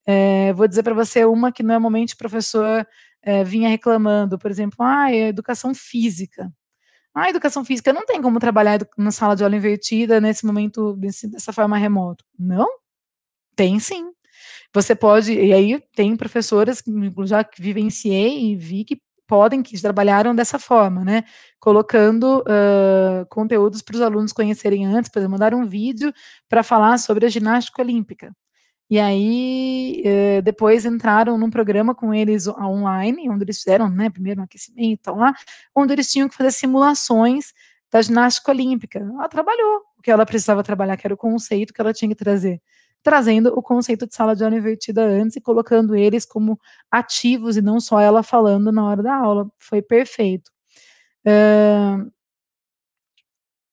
É, 0.05 0.53
vou 0.53 0.67
dizer 0.67 0.83
para 0.83 0.93
você 0.93 1.25
uma 1.25 1.51
que 1.51 1.63
normalmente 1.63 2.13
o 2.13 2.17
professor 2.17 2.85
é, 3.21 3.43
vinha 3.43 3.69
reclamando, 3.69 4.37
por 4.37 4.51
exemplo, 4.51 4.77
ah, 4.81 5.11
é 5.11 5.29
educação 5.29 5.73
física. 5.73 6.51
Ah, 7.15 7.29
educação 7.29 7.63
física 7.63 7.93
não 7.93 8.05
tem 8.05 8.21
como 8.21 8.39
trabalhar 8.39 8.79
na 8.97 9.11
sala 9.11 9.35
de 9.35 9.43
aula 9.43 9.55
invertida 9.55 10.19
nesse 10.19 10.45
momento, 10.45 10.93
desse, 10.95 11.29
dessa 11.29 11.53
forma 11.53 11.77
remota. 11.77 12.23
Não? 12.37 12.67
Tem 13.55 13.79
sim. 13.79 14.11
Você 14.73 14.95
pode, 14.95 15.33
e 15.33 15.53
aí 15.53 15.81
tem 15.95 16.15
professoras 16.17 16.81
que 16.81 16.91
já 17.25 17.47
vivenciei 17.59 18.51
e 18.51 18.55
vi 18.55 18.83
que 18.83 18.99
podem, 19.27 19.63
que 19.63 19.79
trabalharam 19.81 20.35
dessa 20.35 20.59
forma, 20.59 21.03
né? 21.03 21.23
Colocando 21.59 22.39
uh, 22.41 23.25
conteúdos 23.29 23.81
para 23.81 23.95
os 23.95 24.01
alunos 24.01 24.33
conhecerem 24.33 24.85
antes, 24.85 25.09
por 25.09 25.19
exemplo, 25.19 25.33
mandaram 25.33 25.59
um 25.59 25.67
vídeo 25.67 26.13
para 26.49 26.63
falar 26.63 26.97
sobre 26.97 27.25
a 27.25 27.29
ginástica 27.29 27.81
olímpica. 27.81 28.35
E 28.89 28.99
aí, 28.99 30.03
uh, 30.05 30.41
depois 30.41 30.85
entraram 30.85 31.37
num 31.37 31.49
programa 31.49 31.95
com 31.95 32.13
eles 32.13 32.47
online, 32.47 33.29
onde 33.29 33.43
eles 33.45 33.57
fizeram, 33.57 33.89
né, 33.89 34.09
primeiro 34.09 34.41
um 34.41 34.43
aquecimento, 34.43 34.99
então, 35.01 35.15
lá, 35.17 35.33
onde 35.75 35.93
eles 35.93 36.11
tinham 36.11 36.29
que 36.29 36.35
fazer 36.35 36.51
simulações 36.51 37.53
da 37.91 38.01
ginástica 38.01 38.51
olímpica. 38.51 38.99
Ela 38.99 39.27
trabalhou 39.29 39.81
o 39.97 40.01
que 40.01 40.11
ela 40.11 40.25
precisava 40.25 40.63
trabalhar, 40.63 40.97
que 40.97 41.07
era 41.07 41.13
o 41.13 41.17
conceito 41.17 41.73
que 41.73 41.81
ela 41.81 41.93
tinha 41.93 42.09
que 42.09 42.15
trazer 42.15 42.61
trazendo 43.03 43.49
o 43.49 43.61
conceito 43.61 44.07
de 44.07 44.15
sala 44.15 44.35
de 44.35 44.43
aula 44.43 44.55
invertida 44.55 45.03
antes 45.03 45.35
e 45.35 45.41
colocando 45.41 45.95
eles 45.95 46.25
como 46.25 46.59
ativos 46.89 47.57
e 47.57 47.61
não 47.61 47.79
só 47.79 47.99
ela 47.99 48.23
falando 48.23 48.71
na 48.71 48.85
hora 48.85 49.03
da 49.03 49.15
aula. 49.15 49.51
Foi 49.59 49.81
perfeito. 49.81 50.51
Uh, 51.25 52.11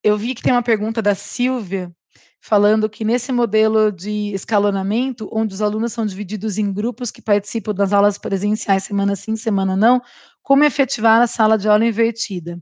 eu 0.02 0.16
vi 0.16 0.34
que 0.34 0.42
tem 0.42 0.52
uma 0.52 0.62
pergunta 0.62 1.00
da 1.00 1.14
Silvia 1.14 1.94
falando 2.40 2.88
que 2.88 3.04
nesse 3.04 3.30
modelo 3.32 3.92
de 3.92 4.32
escalonamento, 4.32 5.28
onde 5.30 5.54
os 5.54 5.60
alunos 5.60 5.92
são 5.92 6.06
divididos 6.06 6.56
em 6.56 6.72
grupos 6.72 7.10
que 7.10 7.20
participam 7.20 7.74
das 7.74 7.92
aulas 7.92 8.16
presenciais 8.16 8.84
semana 8.84 9.14
sim, 9.14 9.36
semana 9.36 9.76
não, 9.76 10.00
como 10.42 10.64
efetivar 10.64 11.20
a 11.20 11.26
sala 11.26 11.58
de 11.58 11.68
aula 11.68 11.84
invertida? 11.84 12.58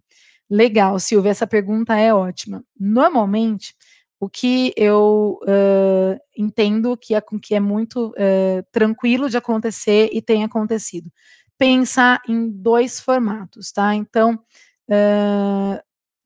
Legal, 0.51 0.99
Silvia, 0.99 1.31
essa 1.31 1.47
pergunta 1.47 1.95
é 1.95 2.13
ótima. 2.13 2.65
Normalmente, 2.79 3.75
o 4.21 4.29
que 4.29 4.73
eu 4.77 5.39
uh, 5.43 6.19
entendo 6.37 6.97
que 6.97 7.15
é, 7.15 7.23
que 7.43 7.55
é 7.55 7.61
muito 7.61 8.09
uh, 8.09 8.63
tranquilo 8.73 9.31
de 9.31 9.37
acontecer 9.37 10.11
e 10.13 10.21
tem 10.21 10.45
acontecido. 10.45 11.11
Pensar 11.57 12.21
em 12.29 12.49
dois 12.49 13.01
formatos, 13.01 13.71
tá? 13.71 13.95
Então, 13.95 14.35
uh, 14.35 15.81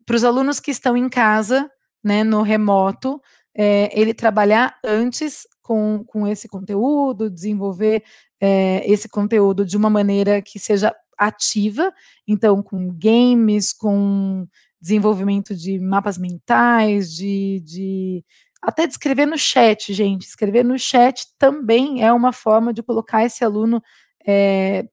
para 0.06 0.16
os 0.16 0.24
alunos 0.24 0.58
que 0.58 0.70
estão 0.70 0.96
em 0.96 1.08
casa, 1.08 1.70
né, 2.02 2.24
no 2.24 2.42
remoto, 2.42 3.20
é, 3.54 3.88
ele 3.98 4.14
trabalhar 4.14 4.78
antes 4.84 5.46
com, 5.62 6.02
com 6.06 6.26
esse 6.26 6.48
conteúdo, 6.48 7.30
desenvolver 7.30 8.02
é, 8.40 8.82
esse 8.90 9.08
conteúdo 9.08 9.64
de 9.64 9.76
uma 9.76 9.90
maneira 9.90 10.42
que 10.42 10.58
seja 10.58 10.94
ativa, 11.16 11.92
então 12.26 12.62
com 12.62 12.88
games, 12.92 13.72
com 13.72 14.46
desenvolvimento 14.82 15.54
de 15.54 15.78
mapas 15.78 16.18
mentais, 16.18 17.14
de, 17.14 17.62
de 17.64 18.24
até 18.60 18.84
de 18.84 18.92
escrever 18.92 19.26
no 19.26 19.38
chat, 19.38 19.94
gente. 19.94 20.26
Escrever 20.26 20.64
no 20.64 20.76
chat 20.76 21.24
também 21.38 22.04
é 22.04 22.12
uma 22.12 22.32
forma 22.32 22.74
de 22.74 22.82
colocar 22.82 23.24
esse 23.24 23.44
aluno 23.44 23.80
é, 24.26 24.88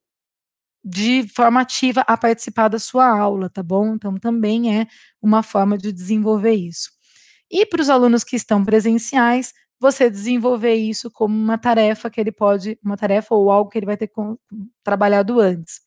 de 0.83 1.27
forma 1.35 1.61
ativa 1.61 2.01
a 2.01 2.15
participar 2.15 2.67
da 2.67 2.77
sua 2.77 3.07
aula, 3.07 3.49
tá 3.49 3.63
bom? 3.63 3.95
Então, 3.95 4.15
também 4.15 4.79
é 4.79 4.87
uma 5.19 5.41
forma 5.41 5.75
de 5.77 5.91
desenvolver 5.91 6.53
isso. 6.53 6.91
E 7.49 7.65
para 7.65 7.81
os 7.81 7.89
alunos 7.89 8.23
que 8.23 8.35
estão 8.35 8.63
presenciais, 8.63 9.51
você 9.79 10.09
desenvolver 10.09 10.75
isso 10.75 11.09
como 11.09 11.35
uma 11.35 11.57
tarefa 11.57 12.09
que 12.11 12.19
ele 12.21 12.31
pode, 12.31 12.77
uma 12.83 12.95
tarefa 12.95 13.33
ou 13.33 13.49
algo 13.49 13.71
que 13.71 13.79
ele 13.79 13.87
vai 13.87 13.97
ter 13.97 14.11
trabalhado 14.83 15.39
antes. 15.39 15.79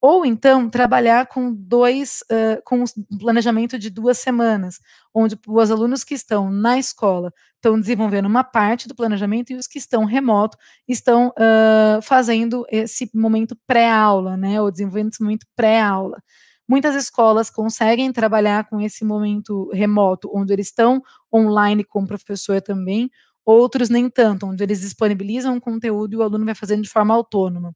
Ou 0.00 0.24
então 0.24 0.70
trabalhar 0.70 1.26
com 1.26 1.52
dois, 1.52 2.22
uh, 2.30 2.62
com 2.64 2.84
um 2.84 3.18
planejamento 3.18 3.76
de 3.78 3.90
duas 3.90 4.18
semanas, 4.18 4.78
onde 5.12 5.36
os 5.46 5.70
alunos 5.70 6.04
que 6.04 6.14
estão 6.14 6.50
na 6.50 6.78
escola 6.78 7.32
estão 7.56 7.80
desenvolvendo 7.80 8.26
uma 8.26 8.44
parte 8.44 8.86
do 8.86 8.94
planejamento 8.94 9.52
e 9.52 9.56
os 9.56 9.66
que 9.66 9.78
estão 9.78 10.04
remoto 10.04 10.56
estão 10.86 11.28
uh, 11.30 12.00
fazendo 12.00 12.64
esse 12.70 13.10
momento 13.12 13.56
pré-aula, 13.66 14.36
né, 14.36 14.60
ou 14.62 14.70
desenvolvendo 14.70 15.10
esse 15.12 15.22
momento 15.22 15.46
pré-aula. 15.56 16.22
Muitas 16.68 16.94
escolas 16.94 17.50
conseguem 17.50 18.12
trabalhar 18.12 18.68
com 18.68 18.80
esse 18.80 19.04
momento 19.04 19.68
remoto, 19.72 20.30
onde 20.32 20.52
eles 20.52 20.68
estão 20.68 21.02
online 21.34 21.82
com 21.82 22.02
o 22.02 22.06
professor 22.06 22.60
também, 22.60 23.10
outros 23.44 23.88
nem 23.88 24.08
tanto, 24.10 24.46
onde 24.46 24.62
eles 24.62 24.80
disponibilizam 24.80 25.56
o 25.56 25.60
conteúdo 25.60 26.12
e 26.12 26.16
o 26.16 26.22
aluno 26.22 26.44
vai 26.44 26.54
fazendo 26.54 26.82
de 26.82 26.90
forma 26.90 27.14
autônoma. 27.14 27.74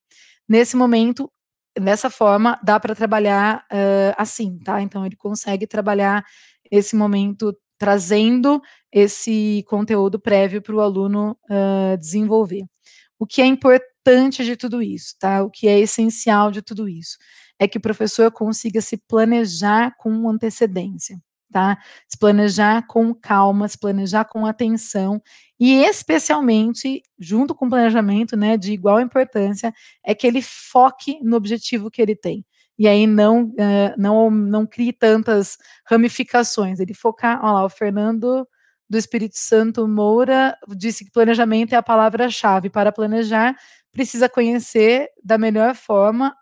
Nesse 0.49 0.77
momento, 0.77 1.33
dessa 1.79 2.11
forma, 2.11 2.59
dá 2.62 2.79
para 2.79 2.95
trabalhar 2.95 3.64
uh, 3.73 4.14
assim, 4.16 4.59
tá? 4.59 4.81
Então, 4.83 5.05
ele 5.07 5.16
consegue 5.16 5.66
trabalhar 5.66 6.25
esse 6.70 6.97
momento 6.97 7.57
trazendo 7.79 8.61
esse 8.93 9.64
conteúdo 9.66 10.20
prévio 10.20 10.62
para 10.62 10.75
o 10.75 10.81
aluno 10.81 11.37
uh, 11.51 11.97
desenvolver. 11.99 12.64
O 13.18 13.27
que 13.27 13.43
é 13.43 13.47
importante 13.47 14.45
de 14.45 14.57
tudo 14.57 14.81
isso, 14.83 15.14
tá? 15.18 15.43
O 15.43 15.51
que 15.51 15.66
é 15.66 15.81
essencial 15.81 16.51
de 16.51 16.62
tudo 16.62 16.89
isso 16.89 17.16
é 17.59 17.66
que 17.68 17.79
o 17.79 17.81
professor 17.81 18.31
consiga 18.31 18.81
se 18.81 18.97
planejar 19.09 19.95
com 19.99 20.29
antecedência, 20.29 21.16
tá? 21.53 21.79
Se 22.09 22.19
planejar 22.19 22.87
com 22.87 23.15
calma, 23.15 23.69
se 23.69 23.79
planejar 23.79 24.25
com 24.25 24.47
atenção 24.47 25.23
e 25.61 25.85
especialmente, 25.85 27.03
junto 27.19 27.55
com 27.55 27.67
o 27.67 27.71
planejamento, 27.71 28.37
né, 28.37 28.57
de 28.57 28.73
igual 28.73 29.01
importância, 29.01 29.73
é 30.05 30.13
que 30.13 30.27
ele 30.27 30.43
foque 30.43 31.21
no 31.23 31.37
objetivo 31.37 31.89
que 31.91 32.03
ele 32.03 32.17
tem. 32.17 32.45
E 32.77 32.89
aí 32.89 33.07
não, 33.07 33.45
uh, 33.45 33.95
não, 33.97 34.29
não 34.29 34.67
crie 34.67 34.93
tantas 34.93 35.57
ramificações. 35.87 36.81
Ele 36.81 36.95
focar, 36.95 37.39
olha 37.41 37.53
lá, 37.53 37.65
o 37.65 37.69
Fernando 37.69 38.45
do 38.91 38.99
Espírito 38.99 39.39
Santo 39.39 39.87
Moura 39.87 40.59
disse 40.77 41.05
que 41.05 41.13
planejamento 41.13 41.75
é 41.75 41.77
a 41.77 41.83
palavra-chave. 41.83 42.69
Para 42.69 42.91
planejar, 42.91 43.55
precisa 43.93 44.29
conhecer 44.29 45.11
da 45.23 45.39
melhor 45.39 45.77
forma 45.77 46.35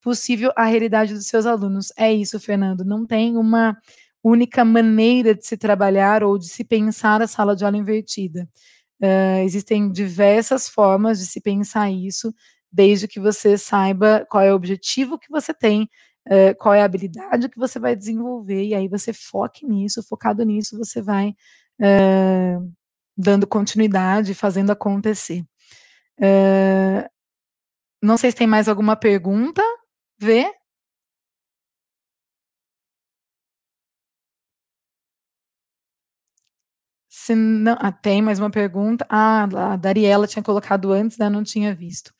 possível 0.00 0.52
a 0.56 0.64
realidade 0.64 1.14
dos 1.14 1.26
seus 1.26 1.46
alunos. 1.46 1.92
É 1.96 2.12
isso, 2.12 2.38
Fernando. 2.38 2.84
Não 2.84 3.04
tem 3.04 3.36
uma 3.36 3.76
única 4.22 4.64
maneira 4.64 5.34
de 5.34 5.46
se 5.46 5.56
trabalhar 5.56 6.22
ou 6.22 6.38
de 6.38 6.48
se 6.48 6.64
pensar 6.64 7.22
a 7.22 7.26
sala 7.26 7.54
de 7.54 7.64
aula 7.64 7.76
invertida. 7.76 8.48
Uh, 9.00 9.44
existem 9.44 9.90
diversas 9.92 10.68
formas 10.68 11.18
de 11.20 11.26
se 11.26 11.40
pensar 11.40 11.90
isso, 11.90 12.34
desde 12.70 13.06
que 13.06 13.20
você 13.20 13.56
saiba 13.56 14.26
qual 14.28 14.42
é 14.42 14.52
o 14.52 14.56
objetivo 14.56 15.18
que 15.18 15.30
você 15.30 15.54
tem, 15.54 15.88
uh, 16.26 16.56
qual 16.58 16.74
é 16.74 16.82
a 16.82 16.84
habilidade 16.84 17.48
que 17.48 17.58
você 17.58 17.78
vai 17.78 17.94
desenvolver, 17.94 18.64
e 18.64 18.74
aí 18.74 18.88
você 18.88 19.12
foque 19.12 19.66
nisso, 19.66 20.02
focado 20.02 20.44
nisso, 20.44 20.76
você 20.76 21.00
vai 21.00 21.30
uh, 21.80 22.72
dando 23.16 23.46
continuidade, 23.46 24.34
fazendo 24.34 24.70
acontecer. 24.70 25.44
não 28.02 28.16
sei 28.16 28.30
se 28.30 28.36
tem 28.36 28.46
mais 28.46 28.68
alguma 28.68 28.96
pergunta, 28.96 29.62
Vê? 30.18 30.52
Se 37.28 37.34
não, 37.34 37.76
ah, 37.78 37.92
tem 37.92 38.22
mais 38.22 38.38
uma 38.38 38.48
pergunta. 38.48 39.06
Ah, 39.06 39.42
a 39.72 39.76
Dariela 39.76 40.26
tinha 40.26 40.42
colocado 40.42 40.90
antes, 40.90 41.18
né? 41.18 41.28
Não 41.28 41.44
tinha 41.44 41.74
visto. 41.74 42.10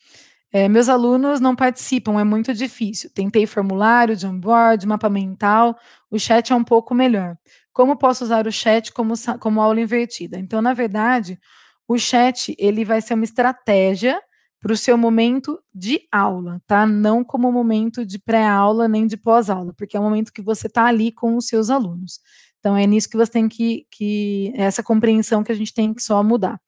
É, 0.53 0.69
meus 0.69 0.87
alunos 0.87 1.41
não 1.41 1.57
participam, 1.57 2.21
é 2.21 2.25
muito 2.25 2.53
difícil. 2.53 3.11
Tentei 3.15 3.47
formulário, 3.47 4.15
Jamboard, 4.15 4.87
mapa 4.87 5.09
mental, 5.09 5.79
o 6.11 6.19
chat 6.19 6.53
é 6.53 6.57
um 6.57 6.63
pouco 6.63 6.95
melhor. 6.95 7.39
Como 7.73 7.97
posso 7.97 8.23
usar 8.23 8.47
o 8.47 8.53
chat 8.53 8.93
como, 8.93 9.15
como 9.41 9.63
aula 9.63 9.81
invertida? 9.81 10.39
Então, 10.39 10.61
na 10.61 10.75
verdade, 10.75 11.41
o 11.89 11.97
chat 11.99 12.55
ele 12.59 12.85
vai 12.85 13.01
ser 13.01 13.15
uma 13.15 13.25
estratégia 13.25 14.21
para 14.61 14.73
o 14.73 14.77
seu 14.77 14.99
momento 14.99 15.59
de 15.73 16.03
aula, 16.13 16.61
tá? 16.67 16.87
Não 16.87 17.25
como 17.25 17.51
momento 17.51 18.05
de 18.05 18.19
pré-aula 18.19 18.89
nem 18.89 19.07
de 19.07 19.17
pós-aula, 19.17 19.73
porque 19.73 19.97
é 19.97 20.01
o 20.01 20.03
momento 20.03 20.33
que 20.35 20.43
você 20.43 20.67
está 20.67 20.85
ali 20.85 21.13
com 21.13 21.35
os 21.37 21.47
seus 21.47 21.71
alunos. 21.71 22.21
Então, 22.59 22.77
é 22.77 22.87
nisso 22.87 23.09
que 23.09 23.17
você 23.17 23.33
tem 23.33 23.49
que, 23.49 23.87
que 23.91 24.53
essa 24.57 24.83
compreensão 24.83 25.45
que 25.45 25.53
a 25.53 25.55
gente 25.55 25.73
tem 25.73 25.95
que 25.95 26.03
só 26.03 26.23
mudar. 26.23 26.61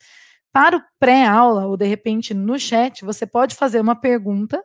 Para 0.53 0.77
o 0.77 0.83
pré-aula, 0.99 1.67
ou 1.67 1.77
de 1.77 1.87
repente 1.87 2.35
no 2.35 2.59
chat, 2.59 3.05
você 3.05 3.27
pode 3.27 3.55
fazer 3.55 3.81
uma 3.81 3.95
pergunta 3.95 4.63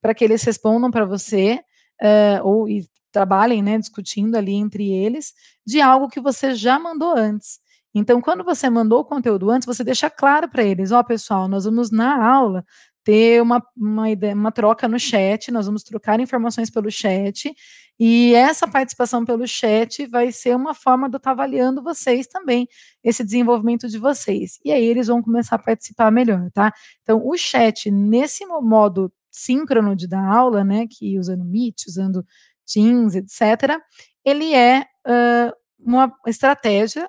para 0.00 0.14
que 0.14 0.24
eles 0.24 0.42
respondam 0.42 0.90
para 0.90 1.04
você, 1.04 1.60
uh, 2.02 2.46
ou 2.46 2.68
e 2.68 2.88
trabalhem, 3.12 3.62
né, 3.62 3.78
discutindo 3.78 4.36
ali 4.36 4.54
entre 4.54 4.90
eles, 4.90 5.32
de 5.66 5.80
algo 5.80 6.08
que 6.08 6.20
você 6.20 6.54
já 6.54 6.78
mandou 6.78 7.16
antes. 7.16 7.58
Então, 7.94 8.20
quando 8.20 8.44
você 8.44 8.68
mandou 8.68 9.00
o 9.00 9.04
conteúdo 9.04 9.50
antes, 9.50 9.66
você 9.66 9.82
deixa 9.82 10.10
claro 10.10 10.48
para 10.48 10.62
eles, 10.62 10.92
ó, 10.92 11.00
oh, 11.00 11.04
pessoal, 11.04 11.48
nós 11.48 11.64
vamos 11.64 11.90
na 11.90 12.24
aula 12.24 12.64
ter 13.04 13.40
uma, 13.40 13.62
uma, 13.76 14.10
ideia, 14.10 14.34
uma 14.34 14.52
troca 14.52 14.86
no 14.86 14.98
chat, 14.98 15.50
nós 15.50 15.66
vamos 15.66 15.82
trocar 15.82 16.20
informações 16.20 16.70
pelo 16.70 16.90
chat, 16.90 17.54
e 17.98 18.34
essa 18.34 18.68
participação 18.68 19.24
pelo 19.24 19.46
chat 19.46 20.06
vai 20.06 20.30
ser 20.30 20.54
uma 20.54 20.72
forma 20.72 21.08
de 21.08 21.16
eu 21.16 21.18
estar 21.18 21.32
avaliando 21.32 21.82
vocês 21.82 22.26
também, 22.26 22.68
esse 23.02 23.24
desenvolvimento 23.24 23.88
de 23.88 23.98
vocês. 23.98 24.58
E 24.64 24.70
aí 24.70 24.84
eles 24.84 25.08
vão 25.08 25.22
começar 25.22 25.56
a 25.56 25.58
participar 25.58 26.10
melhor, 26.12 26.48
tá? 26.52 26.72
Então, 27.02 27.20
o 27.26 27.36
chat, 27.36 27.90
nesse 27.90 28.46
modo 28.46 29.12
síncrono 29.30 29.96
de 29.96 30.06
dar 30.06 30.24
aula, 30.24 30.62
né, 30.62 30.86
que 30.88 31.18
usando 31.18 31.44
Meet, 31.44 31.86
usando 31.88 32.24
Teams, 32.66 33.14
etc., 33.16 33.80
ele 34.24 34.54
é 34.54 34.82
uh, 35.06 35.52
uma 35.78 36.12
estratégia 36.26 37.08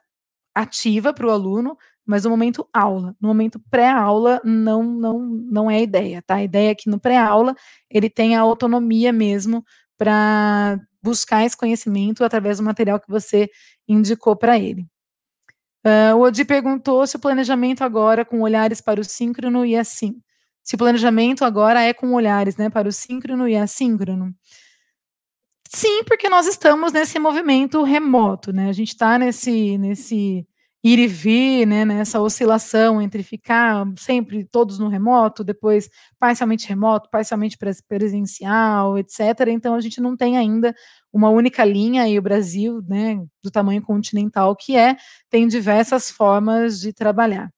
ativa 0.55 1.13
para 1.13 1.27
o 1.27 1.31
aluno, 1.31 1.77
mas 2.09 2.23
no 2.23 2.31
momento 2.31 2.67
aula, 2.73 3.15
no 3.21 3.27
momento 3.27 3.61
pré-aula 3.69 4.41
não 4.43 4.81
não 4.83 5.19
não 5.19 5.69
é 5.69 5.75
a 5.75 5.81
ideia, 5.81 6.23
tá? 6.23 6.35
A 6.35 6.43
ideia 6.43 6.71
é 6.71 6.75
que 6.75 6.89
no 6.89 6.99
pré-aula 6.99 7.55
ele 7.87 8.09
tenha 8.09 8.39
autonomia 8.39 9.13
mesmo 9.13 9.63
para 9.95 10.79
buscar 11.03 11.45
esse 11.45 11.55
conhecimento 11.55 12.23
através 12.23 12.57
do 12.57 12.63
material 12.63 12.99
que 12.99 13.07
você 13.07 13.47
indicou 13.87 14.35
para 14.35 14.57
ele. 14.57 14.87
Uh, 15.85 16.15
o 16.17 16.21
Odi 16.21 16.43
perguntou 16.43 17.05
se 17.05 17.15
o 17.15 17.19
planejamento 17.19 17.83
agora 17.83 18.25
com 18.25 18.41
olhares 18.41 18.81
para 18.81 18.99
o 18.99 19.03
síncrono 19.03 19.63
e 19.63 19.75
assim. 19.77 20.19
Se 20.63 20.73
o 20.73 20.77
planejamento 20.79 21.45
agora 21.45 21.81
é 21.83 21.93
com 21.93 22.13
olhares, 22.13 22.57
né, 22.57 22.71
para 22.71 22.89
o 22.89 22.91
síncrono 22.91 23.47
e 23.47 23.55
assíncrono. 23.55 24.33
Sim, 25.71 26.03
porque 26.05 26.27
nós 26.27 26.47
estamos 26.47 26.91
nesse 26.91 27.19
movimento 27.19 27.83
remoto, 27.83 28.51
né? 28.51 28.69
A 28.69 28.73
gente 28.73 28.89
está 28.89 29.19
nesse, 29.19 29.77
nesse 29.77 30.47
ir 30.83 30.99
e 30.99 31.07
vir, 31.07 31.65
né? 31.65 31.83
Nessa 31.83 32.21
oscilação 32.21 33.01
entre 33.01 33.23
ficar 33.23 33.85
sempre 33.97 34.45
todos 34.45 34.79
no 34.79 34.87
remoto, 34.87 35.43
depois 35.43 35.89
parcialmente 36.17 36.67
remoto, 36.67 37.09
parcialmente 37.09 37.57
presencial, 37.87 38.97
etc. 38.97 39.19
Então 39.49 39.75
a 39.75 39.81
gente 39.81 39.99
não 40.01 40.15
tem 40.15 40.37
ainda 40.37 40.73
uma 41.11 41.29
única 41.29 41.65
linha 41.65 42.07
e 42.07 42.17
o 42.17 42.21
Brasil, 42.21 42.81
né, 42.87 43.19
do 43.43 43.51
tamanho 43.51 43.81
continental 43.81 44.55
que 44.55 44.75
é, 44.77 44.95
tem 45.29 45.47
diversas 45.47 46.09
formas 46.09 46.79
de 46.79 46.93
trabalhar 46.93 47.51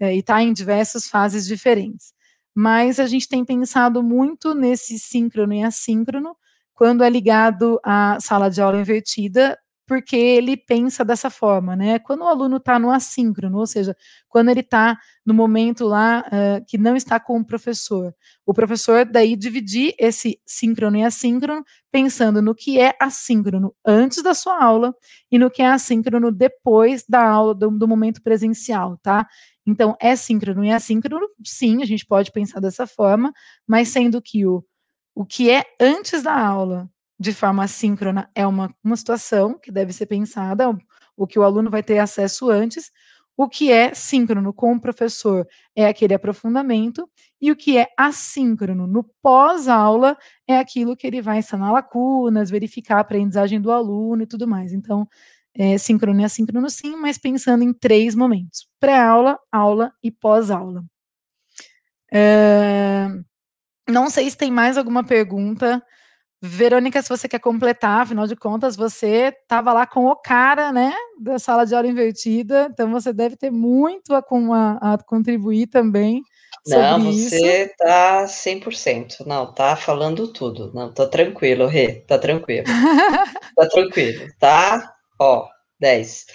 é, 0.00 0.14
e 0.14 0.20
está 0.20 0.42
em 0.42 0.52
diversas 0.52 1.08
fases 1.08 1.46
diferentes. 1.46 2.12
Mas 2.54 3.00
a 3.00 3.06
gente 3.06 3.28
tem 3.28 3.44
pensado 3.44 4.02
muito 4.02 4.54
nesse 4.54 4.98
síncrono 4.98 5.54
e 5.54 5.62
assíncrono 5.62 6.36
quando 6.74 7.04
é 7.04 7.10
ligado 7.10 7.78
à 7.84 8.18
sala 8.20 8.50
de 8.50 8.60
aula 8.60 8.80
invertida, 8.80 9.58
porque 9.92 10.16
ele 10.16 10.56
pensa 10.56 11.04
dessa 11.04 11.28
forma, 11.28 11.76
né? 11.76 11.98
Quando 11.98 12.22
o 12.22 12.26
aluno 12.26 12.56
está 12.56 12.78
no 12.78 12.90
assíncrono, 12.90 13.58
ou 13.58 13.66
seja, 13.66 13.94
quando 14.26 14.48
ele 14.48 14.60
está 14.60 14.98
no 15.22 15.34
momento 15.34 15.84
lá 15.84 16.24
uh, 16.28 16.64
que 16.66 16.78
não 16.78 16.96
está 16.96 17.20
com 17.20 17.38
o 17.38 17.44
professor, 17.44 18.14
o 18.46 18.54
professor 18.54 19.04
daí 19.04 19.36
dividir 19.36 19.94
esse 19.98 20.40
síncrono 20.46 20.96
e 20.96 21.04
assíncrono, 21.04 21.62
pensando 21.90 22.40
no 22.40 22.54
que 22.54 22.80
é 22.80 22.96
assíncrono 22.98 23.74
antes 23.84 24.22
da 24.22 24.32
sua 24.32 24.64
aula 24.64 24.94
e 25.30 25.38
no 25.38 25.50
que 25.50 25.60
é 25.60 25.66
assíncrono 25.66 26.32
depois 26.32 27.04
da 27.06 27.22
aula, 27.28 27.54
do, 27.54 27.70
do 27.70 27.86
momento 27.86 28.22
presencial, 28.22 28.98
tá? 29.02 29.28
Então, 29.66 29.94
é 30.00 30.16
síncrono 30.16 30.64
e 30.64 30.72
assíncrono, 30.72 31.28
sim, 31.44 31.82
a 31.82 31.84
gente 31.84 32.06
pode 32.06 32.32
pensar 32.32 32.60
dessa 32.60 32.86
forma, 32.86 33.30
mas 33.68 33.88
sendo 33.88 34.22
que 34.22 34.46
o 34.46 34.64
o 35.14 35.26
que 35.26 35.50
é 35.50 35.62
antes 35.78 36.22
da 36.22 36.34
aula, 36.34 36.88
de 37.22 37.32
forma 37.32 37.68
síncrona, 37.68 38.28
é 38.34 38.44
uma, 38.44 38.74
uma 38.82 38.96
situação 38.96 39.56
que 39.58 39.70
deve 39.70 39.92
ser 39.92 40.06
pensada, 40.06 40.68
o 41.16 41.26
que 41.26 41.38
o 41.38 41.44
aluno 41.44 41.70
vai 41.70 41.82
ter 41.82 41.98
acesso 41.98 42.50
antes, 42.50 42.90
o 43.36 43.48
que 43.48 43.70
é 43.70 43.94
síncrono 43.94 44.52
com 44.52 44.74
o 44.74 44.80
professor 44.80 45.46
é 45.74 45.86
aquele 45.86 46.14
aprofundamento, 46.14 47.08
e 47.40 47.52
o 47.52 47.56
que 47.56 47.78
é 47.78 47.86
assíncrono 47.96 48.88
no 48.88 49.04
pós-aula 49.22 50.18
é 50.48 50.58
aquilo 50.58 50.96
que 50.96 51.06
ele 51.06 51.22
vai 51.22 51.40
sanar 51.42 51.72
lacunas, 51.72 52.50
verificar 52.50 52.96
a 52.96 53.00
aprendizagem 53.00 53.60
do 53.60 53.70
aluno 53.70 54.24
e 54.24 54.26
tudo 54.26 54.46
mais. 54.46 54.72
Então, 54.72 55.08
é, 55.54 55.78
síncrono 55.78 56.20
e 56.20 56.24
assíncrono 56.24 56.68
sim, 56.68 56.96
mas 56.96 57.18
pensando 57.18 57.62
em 57.62 57.72
três 57.72 58.16
momentos: 58.16 58.66
pré-aula, 58.80 59.38
aula 59.50 59.92
e 60.02 60.10
pós-aula. 60.10 60.84
É, 62.12 63.06
não 63.88 64.10
sei 64.10 64.28
se 64.28 64.36
tem 64.36 64.50
mais 64.50 64.76
alguma 64.76 65.04
pergunta. 65.04 65.82
Verônica, 66.44 67.00
se 67.00 67.08
você 67.08 67.28
quer 67.28 67.38
completar, 67.38 68.00
afinal 68.00 68.26
de 68.26 68.34
contas, 68.34 68.74
você 68.74 69.32
estava 69.42 69.72
lá 69.72 69.86
com 69.86 70.06
o 70.06 70.16
cara, 70.16 70.72
né, 70.72 70.92
da 71.20 71.38
sala 71.38 71.64
de 71.64 71.72
aula 71.72 71.86
invertida, 71.86 72.68
então 72.68 72.90
você 72.90 73.12
deve 73.12 73.36
ter 73.36 73.52
muito 73.52 74.12
a, 74.12 74.18
a, 74.18 74.94
a 74.94 74.98
contribuir 75.04 75.68
também. 75.68 76.20
Não, 76.66 77.12
você 77.12 77.64
isso. 77.64 77.74
tá 77.78 78.24
100%. 78.24 79.24
Não, 79.24 79.52
tá 79.52 79.76
falando 79.76 80.32
tudo. 80.32 80.72
Não, 80.74 80.92
tá 80.92 81.06
tranquilo, 81.06 81.66
Rê, 81.66 82.04
tá 82.08 82.18
tranquilo. 82.18 82.66
tá 83.56 83.68
tranquilo, 83.68 84.26
tá? 84.40 84.94
Ó, 85.20 85.46
10. 85.78 86.26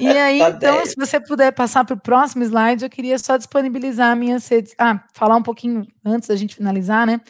E 0.00 0.08
aí, 0.08 0.38
tá 0.42 0.50
então, 0.50 0.76
10. 0.78 0.88
se 0.88 0.94
você 0.96 1.20
puder 1.20 1.52
passar 1.52 1.84
para 1.84 1.94
o 1.94 2.00
próximo 2.00 2.42
slide, 2.42 2.84
eu 2.84 2.90
queria 2.90 3.18
só 3.18 3.36
disponibilizar 3.36 4.10
a 4.10 4.16
minha 4.16 4.38
redes. 4.38 4.74
Ah, 4.76 5.04
falar 5.14 5.36
um 5.36 5.42
pouquinho 5.42 5.86
antes 6.04 6.28
da 6.28 6.34
gente 6.34 6.56
finalizar, 6.56 7.06
né? 7.06 7.20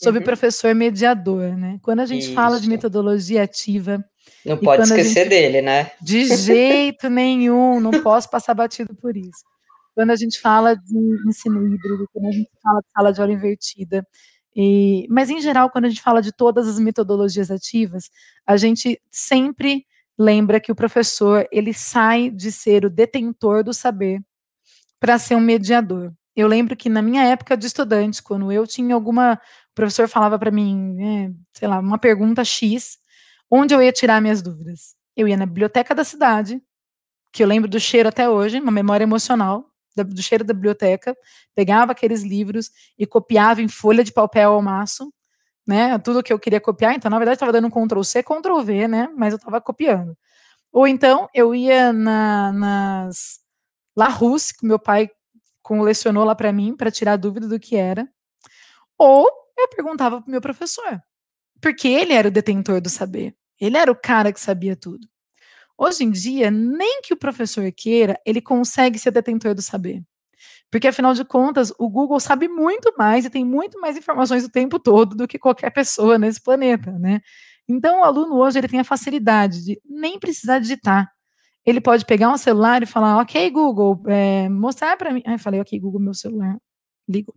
Sobre 0.00 0.20
uhum. 0.20 0.24
professor 0.24 0.74
mediador, 0.74 1.56
né? 1.56 1.78
Quando 1.82 2.00
a 2.00 2.06
gente 2.06 2.26
Isso. 2.26 2.34
fala 2.34 2.60
de 2.60 2.68
metodologia 2.68 3.42
ativa. 3.42 4.04
Não 4.46 4.56
pode 4.56 4.82
esquecer 4.82 5.24
gente... 5.24 5.28
dele, 5.28 5.60
né? 5.60 5.90
De 6.00 6.24
jeito 6.24 7.08
nenhum, 7.10 7.80
não 7.80 7.90
posso 8.02 8.30
passar 8.30 8.54
batido 8.54 8.94
por 8.94 9.16
isso. 9.16 9.44
Quando 9.94 10.10
a 10.10 10.16
gente 10.16 10.40
fala 10.40 10.76
de 10.76 11.28
ensino 11.28 11.66
híbrido, 11.66 12.08
quando 12.12 12.28
a 12.28 12.30
gente 12.30 12.48
fala 12.62 12.80
de 12.80 12.86
sala 12.92 13.12
de 13.12 13.20
aula 13.20 13.32
invertida, 13.32 14.06
e, 14.60 15.06
mas, 15.08 15.30
em 15.30 15.40
geral, 15.40 15.70
quando 15.70 15.84
a 15.84 15.88
gente 15.88 16.02
fala 16.02 16.20
de 16.20 16.32
todas 16.32 16.66
as 16.66 16.80
metodologias 16.80 17.50
ativas, 17.50 18.10
a 18.46 18.56
gente 18.56 19.00
sempre 19.10 19.86
lembra 20.18 20.58
que 20.58 20.72
o 20.72 20.74
professor 20.74 21.46
ele 21.52 21.72
sai 21.72 22.28
de 22.28 22.50
ser 22.50 22.84
o 22.84 22.90
detentor 22.90 23.62
do 23.62 23.72
saber 23.72 24.20
para 24.98 25.16
ser 25.16 25.36
um 25.36 25.40
mediador. 25.40 26.12
Eu 26.34 26.48
lembro 26.48 26.76
que 26.76 26.88
na 26.88 27.00
minha 27.00 27.24
época 27.24 27.56
de 27.56 27.66
estudante, 27.66 28.20
quando 28.22 28.50
eu 28.50 28.66
tinha 28.66 28.96
alguma, 28.96 29.40
professor 29.78 30.08
falava 30.08 30.36
para 30.36 30.50
mim, 30.50 30.96
é, 31.00 31.30
sei 31.52 31.68
lá, 31.68 31.78
uma 31.78 31.98
pergunta 31.98 32.44
X, 32.44 32.98
onde 33.48 33.72
eu 33.72 33.80
ia 33.80 33.92
tirar 33.92 34.20
minhas 34.20 34.42
dúvidas? 34.42 34.96
Eu 35.16 35.28
ia 35.28 35.36
na 35.36 35.46
biblioteca 35.46 35.94
da 35.94 36.02
cidade, 36.02 36.60
que 37.32 37.44
eu 37.44 37.46
lembro 37.46 37.70
do 37.70 37.78
cheiro 37.78 38.08
até 38.08 38.28
hoje, 38.28 38.58
uma 38.58 38.72
memória 38.72 39.04
emocional, 39.04 39.70
do 39.96 40.20
cheiro 40.20 40.42
da 40.42 40.52
biblioteca, 40.52 41.16
pegava 41.54 41.92
aqueles 41.92 42.22
livros 42.22 42.70
e 42.98 43.06
copiava 43.06 43.62
em 43.62 43.68
folha 43.68 44.02
de 44.02 44.12
papel 44.12 44.52
ao 44.52 44.62
maço, 44.62 45.12
né? 45.64 45.96
Tudo 45.98 46.24
que 46.24 46.32
eu 46.32 46.40
queria 46.40 46.60
copiar, 46.60 46.94
então, 46.94 47.08
na 47.08 47.18
verdade, 47.18 47.36
estava 47.36 47.52
dando 47.52 47.70
Ctrl 47.70 48.02
C, 48.02 48.20
Ctrl 48.22 48.60
V, 48.60 48.88
né? 48.88 49.08
Mas 49.16 49.32
eu 49.32 49.36
estava 49.36 49.60
copiando. 49.60 50.16
Ou 50.72 50.88
então 50.88 51.28
eu 51.32 51.54
ia 51.54 51.92
na, 51.92 52.52
nas 52.52 53.38
La 53.96 54.08
Russe, 54.08 54.56
que 54.56 54.66
meu 54.66 54.78
pai 54.78 55.08
colecionou 55.62 56.24
lá 56.24 56.34
para 56.34 56.52
mim, 56.52 56.76
para 56.76 56.90
tirar 56.90 57.16
dúvida 57.16 57.46
do 57.46 57.60
que 57.60 57.76
era. 57.76 58.08
Ou 58.96 59.28
eu 59.60 59.68
perguntava 59.68 60.20
para 60.20 60.28
o 60.28 60.30
meu 60.30 60.40
professor, 60.40 61.00
porque 61.60 61.88
ele 61.88 62.12
era 62.12 62.28
o 62.28 62.30
detentor 62.30 62.80
do 62.80 62.88
saber. 62.88 63.34
Ele 63.60 63.76
era 63.76 63.90
o 63.90 63.96
cara 63.96 64.32
que 64.32 64.40
sabia 64.40 64.76
tudo. 64.76 65.06
Hoje 65.76 66.04
em 66.04 66.10
dia, 66.10 66.50
nem 66.50 67.02
que 67.02 67.14
o 67.14 67.16
professor 67.16 67.70
queira, 67.72 68.20
ele 68.26 68.40
consegue 68.40 68.98
ser 68.98 69.10
detentor 69.10 69.54
do 69.54 69.62
saber. 69.62 70.02
Porque, 70.70 70.88
afinal 70.88 71.14
de 71.14 71.24
contas, 71.24 71.72
o 71.78 71.88
Google 71.88 72.20
sabe 72.20 72.48
muito 72.48 72.92
mais 72.98 73.24
e 73.24 73.30
tem 73.30 73.44
muito 73.44 73.80
mais 73.80 73.96
informações 73.96 74.44
o 74.44 74.50
tempo 74.50 74.78
todo 74.78 75.16
do 75.16 75.26
que 75.26 75.38
qualquer 75.38 75.70
pessoa 75.70 76.18
nesse 76.18 76.42
planeta, 76.42 76.92
né? 76.98 77.20
Então, 77.68 78.00
o 78.00 78.04
aluno 78.04 78.36
hoje 78.36 78.58
ele 78.58 78.68
tem 78.68 78.80
a 78.80 78.84
facilidade 78.84 79.64
de 79.64 79.80
nem 79.84 80.18
precisar 80.18 80.58
digitar. 80.58 81.10
Ele 81.64 81.80
pode 81.80 82.04
pegar 82.04 82.30
um 82.30 82.36
celular 82.38 82.82
e 82.82 82.86
falar, 82.86 83.18
ok, 83.20 83.50
Google, 83.50 84.02
é, 84.08 84.48
mostrar 84.48 84.96
para 84.96 85.12
mim. 85.12 85.22
Ai, 85.26 85.38
falei, 85.38 85.60
ok, 85.60 85.78
Google, 85.78 86.00
meu 86.00 86.14
celular, 86.14 86.56
ligo. 87.08 87.34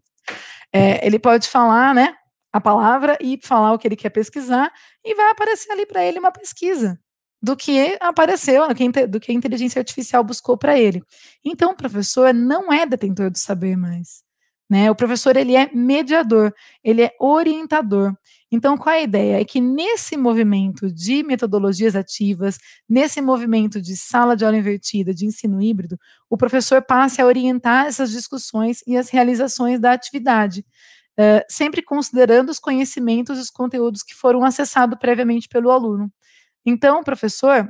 É, 0.74 1.06
ele 1.06 1.20
pode 1.20 1.48
falar, 1.48 1.94
né, 1.94 2.16
a 2.52 2.60
palavra 2.60 3.18
e 3.22 3.40
falar 3.44 3.74
o 3.74 3.80
que 3.80 3.88
ele 3.88 3.96
quer 3.96 4.10
pesquisar 4.10 4.72
e 5.04 5.16
vai 5.16 5.32
aparecer 5.32 5.72
ali 5.72 5.86
para 5.86 6.04
ele 6.04 6.20
uma 6.20 6.32
pesquisa 6.32 7.00
do 7.42 7.56
que 7.56 7.98
apareceu, 8.00 8.64
do 9.10 9.20
que 9.20 9.32
a 9.32 9.36
inteligência 9.36 9.80
artificial 9.80 10.24
buscou 10.24 10.58
para 10.58 10.78
ele. 10.78 11.02
Então, 11.44 11.72
o 11.72 11.76
professor 11.76 12.34
não 12.34 12.72
é 12.72 12.86
detentor 12.86 13.32
do 13.32 13.38
saber 13.38 13.76
mais. 13.76 14.24
Né? 14.72 14.90
O 14.90 14.96
professor 14.96 15.36
ele 15.36 15.54
é 15.54 15.70
mediador, 15.74 16.54
ele 16.82 17.02
é 17.02 17.12
orientador. 17.20 18.16
Então, 18.50 18.78
qual 18.78 18.96
é 18.96 19.00
a 19.00 19.04
ideia? 19.04 19.42
É 19.42 19.44
que 19.44 19.60
nesse 19.60 20.16
movimento 20.16 20.90
de 20.90 21.24
metodologias 21.24 21.94
ativas, 21.94 22.58
nesse 22.88 23.20
movimento 23.20 23.82
de 23.82 23.98
sala 23.98 24.34
de 24.34 24.46
aula 24.46 24.56
invertida, 24.56 25.14
de 25.14 25.26
ensino 25.26 25.62
híbrido, 25.62 26.00
o 26.30 26.38
professor 26.38 26.82
passe 26.82 27.22
a 27.22 27.26
orientar 27.26 27.88
essas 27.88 28.12
discussões 28.12 28.82
e 28.88 28.96
as 28.96 29.10
realizações 29.10 29.78
da 29.78 29.92
atividade, 29.92 30.66
uh, 31.20 31.44
sempre 31.50 31.82
considerando 31.82 32.48
os 32.48 32.58
conhecimentos 32.58 33.38
e 33.38 33.42
os 33.42 33.50
conteúdos 33.50 34.02
que 34.02 34.16
foram 34.16 34.42
acessados 34.46 34.98
previamente 34.98 35.50
pelo 35.50 35.70
aluno. 35.70 36.10
Então, 36.66 37.02
o 37.02 37.04
professor, 37.04 37.70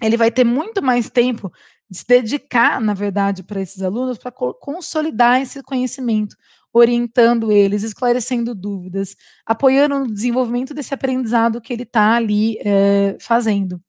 ele 0.00 0.16
vai 0.16 0.30
ter 0.30 0.44
muito 0.44 0.82
mais 0.82 1.10
tempo 1.10 1.52
se 1.90 2.04
dedicar, 2.06 2.80
na 2.80 2.94
verdade, 2.94 3.42
para 3.42 3.60
esses 3.60 3.82
alunos, 3.82 4.18
para 4.18 4.32
consolidar 4.32 5.40
esse 5.40 5.62
conhecimento, 5.62 6.36
orientando 6.72 7.52
eles, 7.52 7.82
esclarecendo 7.82 8.54
dúvidas, 8.54 9.14
apoiando 9.46 10.00
no 10.00 10.12
desenvolvimento 10.12 10.74
desse 10.74 10.92
aprendizado 10.92 11.60
que 11.60 11.72
ele 11.72 11.84
está 11.84 12.16
ali 12.16 12.58
é, 12.64 13.16
fazendo. 13.20 13.80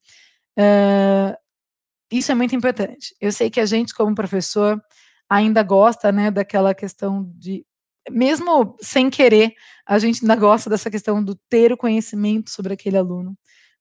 É, 0.56 1.36
isso 2.10 2.30
é 2.30 2.34
muito 2.34 2.54
importante. 2.54 3.14
Eu 3.20 3.32
sei 3.32 3.50
que 3.50 3.60
a 3.60 3.66
gente, 3.66 3.94
como 3.94 4.14
professor, 4.14 4.80
ainda 5.28 5.62
gosta, 5.62 6.12
né, 6.12 6.30
daquela 6.30 6.74
questão 6.74 7.28
de, 7.34 7.66
mesmo 8.10 8.76
sem 8.80 9.10
querer, 9.10 9.52
a 9.84 9.98
gente 9.98 10.22
ainda 10.22 10.36
gosta 10.36 10.70
dessa 10.70 10.90
questão 10.90 11.22
do 11.22 11.34
ter 11.48 11.72
o 11.72 11.76
conhecimento 11.76 12.50
sobre 12.50 12.74
aquele 12.74 12.96
aluno 12.96 13.36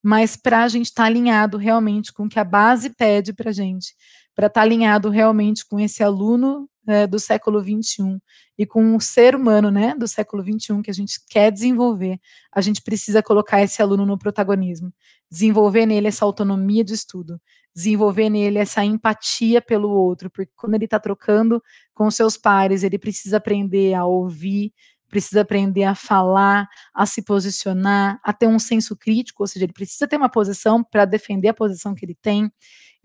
mas 0.06 0.36
para 0.36 0.64
a 0.64 0.68
gente 0.68 0.86
estar 0.86 1.01
tá 1.01 1.08
alinhado 1.08 1.58
realmente 1.58 2.14
com 2.14 2.26
o 2.26 2.30
que 2.30 2.39
a 2.39 2.43
base 2.43 2.91
pede 2.91 3.34
para 3.34 3.49
a 3.49 3.53
gente, 3.53 3.95
para 4.36 4.45
estar 4.45 4.62
tá 4.62 4.64
alinhado 4.64 5.10
realmente 5.10 5.66
com 5.68 5.80
esse 5.80 6.03
aluno 6.03 6.70
é, 6.88 7.08
do 7.08 7.18
século 7.18 7.60
XXI 7.60 8.20
e 8.56 8.68
com 8.68 8.95
o 8.95 9.01
ser 9.01 9.36
humano 9.36 9.72
né, 9.72 9.95
do 9.97 10.08
século 10.08 10.43
XXI 10.43 10.80
que 10.84 10.91
a 10.91 10.93
gente 10.93 11.20
quer 11.28 11.51
desenvolver, 11.51 12.20
a 12.53 12.62
gente 12.62 12.84
precisa 12.84 13.24
colocar 13.24 13.64
esse 13.64 13.82
aluno 13.82 14.06
no 14.06 14.16
protagonismo, 14.16 14.93
desenvolver 15.32 15.88
nele 15.88 16.08
essa 16.08 16.24
autonomia 16.24 16.84
de 16.84 16.93
estudo, 16.93 17.41
desenvolver 17.76 18.30
nele 18.30 18.60
essa 18.60 18.86
empatia 18.86 19.60
pelo 19.60 19.89
outro, 19.89 20.30
porque 20.30 20.51
quando 20.56 20.76
ele 20.76 20.86
está 20.86 20.99
trocando 20.99 21.60
com 21.95 22.12
seus 22.12 22.38
pares, 22.38 22.84
ele 22.84 22.99
precisa 22.99 23.38
aprender 23.38 23.95
a 23.95 24.06
ouvir, 24.06 24.72
precisa 25.10 25.41
aprender 25.41 25.84
a 25.84 25.95
falar, 25.95 26.68
a 26.93 27.06
se 27.06 27.22
posicionar, 27.22 28.20
a 28.24 28.34
ter 28.34 28.47
um 28.47 28.60
senso 28.60 28.95
crítico, 28.95 29.43
ou 29.43 29.47
seja, 29.47 29.66
ele 29.66 29.74
precisa 29.74 30.08
ter 30.08 30.18
uma 30.18 30.30
posição 30.30 30.84
para 30.84 31.06
defender 31.06 31.49
a 31.49 31.53
posição 31.53 31.93
que 31.95 32.06
ele 32.06 32.18
tem, 32.22 32.51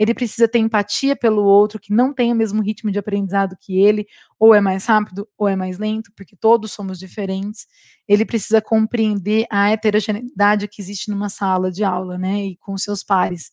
ele 0.01 0.15
precisa 0.15 0.49
ter 0.49 0.59
empatia 0.59 1.15
pelo 1.15 1.45
outro 1.45 1.79
que 1.79 1.93
não 1.93 2.15
tem 2.15 2.33
o 2.33 2.35
mesmo 2.35 2.63
ritmo 2.63 2.91
de 2.91 2.99
aprendizado 2.99 3.55
que 3.61 3.79
ele, 3.79 4.07
ou 4.39 4.55
é 4.55 4.61
mais 4.61 4.87
rápido 4.87 5.29
ou 5.37 5.47
é 5.47 5.55
mais 5.55 5.77
lento, 5.79 6.11
porque 6.17 6.35
todos 6.35 6.73
somos 6.73 6.99
diferentes. 6.99 7.67
Ele 8.09 8.25
precisa 8.25 8.63
compreender 8.63 9.45
a 9.51 9.71
heterogeneidade 9.71 10.67
que 10.69 10.81
existe 10.81 11.11
numa 11.11 11.29
sala 11.29 11.71
de 11.71 11.85
aula, 11.85 12.17
né, 12.17 12.47
e 12.47 12.57
com 12.57 12.79
seus 12.79 13.05
pares, 13.05 13.51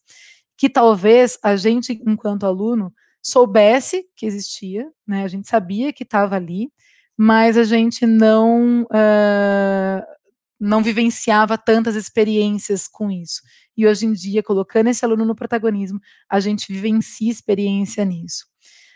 que 0.58 0.70
talvez 0.70 1.38
a 1.43 1.58
gente, 1.58 2.02
enquanto 2.08 2.45
aluno, 2.45 2.93
soubesse 3.22 4.06
que 4.16 4.26
existia, 4.26 4.89
né, 5.06 5.24
a 5.24 5.28
gente 5.28 5.50
sabia 5.50 5.91
que 5.91 6.04
estava 6.04 6.38
ali, 6.38 6.72
mas 7.18 7.57
a 7.57 7.63
gente 7.63 8.05
não 8.05 8.84
uh, 8.84 10.18
não 10.59 10.84
vivenciava 10.84 11.57
tantas 11.57 11.95
experiências 11.95 12.88
com 12.88 13.11
isso. 13.11 13.41
E 13.76 13.88
hoje 13.88 14.05
em 14.05 14.13
dia, 14.13 14.41
colocando 14.43 14.88
esse 14.88 15.05
aluno 15.05 15.26
no 15.26 15.36
protagonismo, 15.36 15.99
a 16.30 16.39
gente 16.39 16.72
vivencia 16.72 17.32
experiência 17.32 18.03
nisso. 18.05 18.45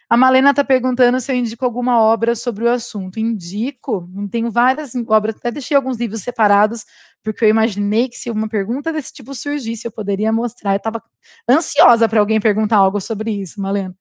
A 0.10 0.18
Malena 0.18 0.50
está 0.50 0.62
perguntando 0.62 1.22
se 1.22 1.32
eu 1.32 1.36
indico 1.38 1.64
alguma 1.64 1.98
obra 2.02 2.36
sobre 2.36 2.66
o 2.66 2.70
assunto. 2.70 3.18
Indico, 3.18 4.10
tenho 4.30 4.52
várias 4.52 4.92
obras, 5.08 5.36
até 5.38 5.52
deixei 5.52 5.78
alguns 5.78 5.98
livros 5.98 6.22
separados, 6.22 6.86
porque 7.24 7.46
eu 7.46 7.50
imaginei 7.50 8.10
que 8.10 8.18
se 8.18 8.30
uma 8.30 8.50
pergunta 8.50 8.92
desse 8.92 9.14
tipo 9.14 9.34
surgisse, 9.34 9.88
eu 9.88 9.92
poderia 9.92 10.34
mostrar. 10.34 10.74
Eu 10.74 10.78
estava 10.78 11.02
ansiosa 11.50 12.10
para 12.10 12.20
alguém 12.20 12.42
perguntar 12.42 12.76
algo 12.78 13.00
sobre 13.00 13.32
isso, 13.32 13.62
Malena. 13.62 13.96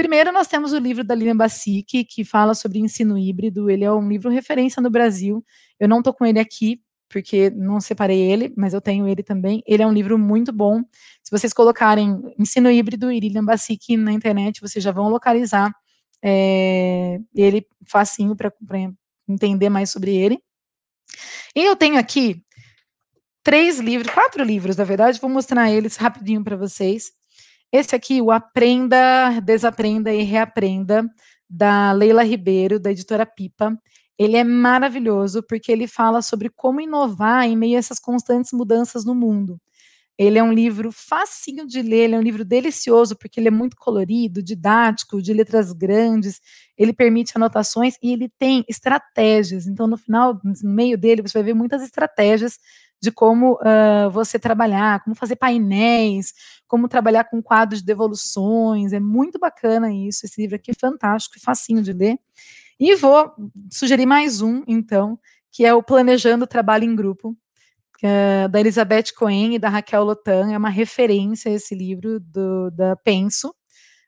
Primeiro, 0.00 0.32
nós 0.32 0.46
temos 0.46 0.72
o 0.72 0.78
livro 0.78 1.04
da 1.04 1.14
Lilian 1.14 1.36
Bassic, 1.36 2.04
que 2.04 2.24
fala 2.24 2.54
sobre 2.54 2.78
ensino 2.78 3.18
híbrido. 3.18 3.68
Ele 3.68 3.84
é 3.84 3.92
um 3.92 4.08
livro 4.08 4.30
referência 4.30 4.80
no 4.80 4.88
Brasil. 4.88 5.44
Eu 5.78 5.86
não 5.86 5.98
estou 5.98 6.14
com 6.14 6.24
ele 6.24 6.40
aqui, 6.40 6.80
porque 7.06 7.50
não 7.50 7.78
separei 7.82 8.18
ele, 8.18 8.50
mas 8.56 8.72
eu 8.72 8.80
tenho 8.80 9.06
ele 9.06 9.22
também. 9.22 9.62
Ele 9.66 9.82
é 9.82 9.86
um 9.86 9.92
livro 9.92 10.18
muito 10.18 10.54
bom. 10.54 10.82
Se 11.22 11.30
vocês 11.30 11.52
colocarem 11.52 12.18
ensino 12.38 12.70
híbrido 12.70 13.12
e 13.12 13.20
Lilian 13.20 13.44
Bassic 13.44 13.94
na 13.98 14.10
internet, 14.10 14.62
vocês 14.62 14.82
já 14.82 14.90
vão 14.90 15.10
localizar 15.10 15.70
é, 16.24 17.20
ele 17.34 17.66
facinho 17.86 18.34
para 18.34 18.50
entender 19.28 19.68
mais 19.68 19.90
sobre 19.90 20.16
ele. 20.16 20.42
E 21.54 21.62
eu 21.62 21.76
tenho 21.76 21.98
aqui 21.98 22.42
três 23.42 23.78
livros, 23.78 24.10
quatro 24.10 24.42
livros, 24.42 24.78
na 24.78 24.84
verdade, 24.84 25.20
vou 25.20 25.28
mostrar 25.28 25.70
eles 25.70 25.96
rapidinho 25.96 26.42
para 26.42 26.56
vocês. 26.56 27.19
Esse 27.72 27.94
aqui, 27.94 28.20
o 28.20 28.32
Aprenda, 28.32 29.40
Desaprenda 29.40 30.12
e 30.12 30.22
Reaprenda, 30.22 31.08
da 31.48 31.92
Leila 31.92 32.24
Ribeiro, 32.24 32.80
da 32.80 32.90
editora 32.90 33.24
Pipa. 33.24 33.78
Ele 34.18 34.36
é 34.36 34.42
maravilhoso 34.42 35.42
porque 35.48 35.70
ele 35.70 35.86
fala 35.86 36.20
sobre 36.20 36.50
como 36.50 36.80
inovar 36.80 37.44
em 37.46 37.56
meio 37.56 37.76
a 37.76 37.78
essas 37.78 38.00
constantes 38.00 38.52
mudanças 38.52 39.04
no 39.04 39.14
mundo. 39.14 39.58
Ele 40.18 40.38
é 40.38 40.42
um 40.42 40.52
livro 40.52 40.92
facinho 40.92 41.66
de 41.66 41.80
ler, 41.80 42.04
ele 42.04 42.14
é 42.14 42.18
um 42.18 42.22
livro 42.22 42.44
delicioso, 42.44 43.16
porque 43.16 43.40
ele 43.40 43.48
é 43.48 43.50
muito 43.50 43.76
colorido, 43.76 44.42
didático, 44.42 45.22
de 45.22 45.32
letras 45.32 45.72
grandes, 45.72 46.40
ele 46.76 46.92
permite 46.92 47.32
anotações 47.36 47.94
e 48.02 48.12
ele 48.12 48.28
tem 48.38 48.62
estratégias. 48.68 49.66
Então, 49.66 49.86
no 49.86 49.96
final, 49.96 50.38
no 50.44 50.54
meio 50.74 50.98
dele, 50.98 51.22
você 51.22 51.38
vai 51.38 51.44
ver 51.44 51.54
muitas 51.54 51.82
estratégias 51.82 52.58
de 53.00 53.10
como 53.10 53.54
uh, 53.54 54.10
você 54.10 54.38
trabalhar, 54.38 55.02
como 55.02 55.16
fazer 55.16 55.36
painéis, 55.36 56.34
como 56.68 56.88
trabalhar 56.88 57.24
com 57.24 57.42
quadros 57.42 57.80
de 57.80 57.86
devoluções. 57.86 58.92
É 58.92 59.00
muito 59.00 59.38
bacana 59.38 59.92
isso. 59.92 60.26
Esse 60.26 60.40
livro 60.40 60.56
aqui 60.56 60.70
é 60.72 60.74
fantástico 60.74 61.38
e 61.38 61.40
facinho 61.40 61.82
de 61.82 61.92
ler. 61.92 62.18
E 62.78 62.94
vou 62.96 63.32
sugerir 63.70 64.06
mais 64.06 64.40
um, 64.40 64.62
então, 64.66 65.18
que 65.50 65.64
é 65.64 65.74
o 65.74 65.82
Planejando 65.82 66.46
Trabalho 66.46 66.84
em 66.84 66.94
Grupo, 66.94 67.36
é 68.02 68.48
da 68.48 68.58
Elizabeth 68.58 69.12
Cohen 69.14 69.54
e 69.54 69.58
da 69.58 69.68
Raquel 69.68 70.04
Lotan. 70.04 70.52
É 70.52 70.56
uma 70.56 70.70
referência 70.70 71.50
esse 71.50 71.74
livro 71.74 72.18
do, 72.18 72.70
da 72.70 72.96
Penso, 72.96 73.54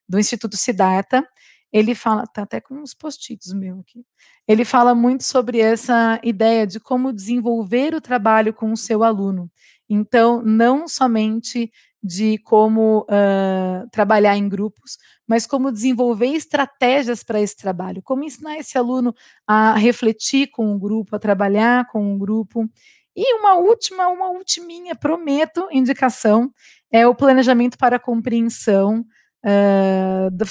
do 0.08 0.18
Instituto 0.18 0.56
Siddhartha 0.56 1.26
ele 1.72 1.94
fala, 1.94 2.26
tá 2.26 2.42
até 2.42 2.60
com 2.60 2.74
uns 2.74 2.92
post-its 2.92 3.52
meu 3.52 3.80
aqui. 3.80 4.04
Ele 4.46 4.64
fala 4.64 4.94
muito 4.94 5.24
sobre 5.24 5.58
essa 5.58 6.20
ideia 6.22 6.66
de 6.66 6.78
como 6.78 7.12
desenvolver 7.12 7.94
o 7.94 8.00
trabalho 8.00 8.52
com 8.52 8.72
o 8.72 8.76
seu 8.76 9.02
aluno. 9.02 9.50
Então, 9.88 10.42
não 10.42 10.86
somente 10.86 11.72
de 12.02 12.36
como 12.38 13.02
uh, 13.02 13.88
trabalhar 13.90 14.36
em 14.36 14.48
grupos, 14.48 14.98
mas 15.26 15.46
como 15.46 15.70
desenvolver 15.70 16.26
estratégias 16.26 17.22
para 17.22 17.40
esse 17.40 17.56
trabalho, 17.56 18.02
como 18.02 18.24
ensinar 18.24 18.58
esse 18.58 18.76
aluno 18.76 19.14
a 19.46 19.74
refletir 19.74 20.48
com 20.48 20.74
o 20.74 20.78
grupo, 20.78 21.14
a 21.14 21.18
trabalhar 21.18 21.86
com 21.88 22.12
o 22.12 22.18
grupo. 22.18 22.68
E 23.14 23.34
uma 23.34 23.54
última, 23.54 24.08
uma 24.08 24.30
ultiminha, 24.30 24.96
prometo, 24.96 25.68
indicação, 25.70 26.52
é 26.90 27.06
o 27.06 27.14
planejamento 27.14 27.78
para 27.78 27.96
a 27.96 28.00
compreensão 28.00 29.04
uh, 29.44 30.30
do, 30.32 30.44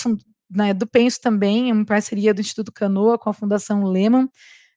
né, 0.52 0.74
do 0.74 0.86
Penso 0.86 1.20
também, 1.22 1.70
em 1.70 1.86
parceria 1.86 2.34
do 2.34 2.42
Instituto 2.42 2.72
Canoa 2.72 3.18
com 3.18 3.30
a 3.30 3.34
Fundação 3.34 3.84
Lehman, 3.84 4.30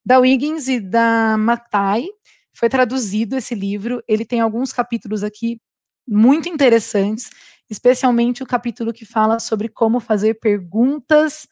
da 0.04 0.18
Wiggins 0.18 0.68
e 0.68 0.80
da 0.80 1.36
Matai. 1.36 2.06
Foi 2.54 2.68
traduzido 2.68 3.36
esse 3.36 3.54
livro. 3.54 4.02
Ele 4.06 4.24
tem 4.24 4.40
alguns 4.40 4.72
capítulos 4.72 5.24
aqui 5.24 5.60
muito 6.06 6.48
interessantes, 6.48 7.30
especialmente 7.68 8.42
o 8.42 8.46
capítulo 8.46 8.92
que 8.92 9.04
fala 9.04 9.40
sobre 9.40 9.68
como 9.68 9.98
fazer 9.98 10.34
perguntas 10.34 11.46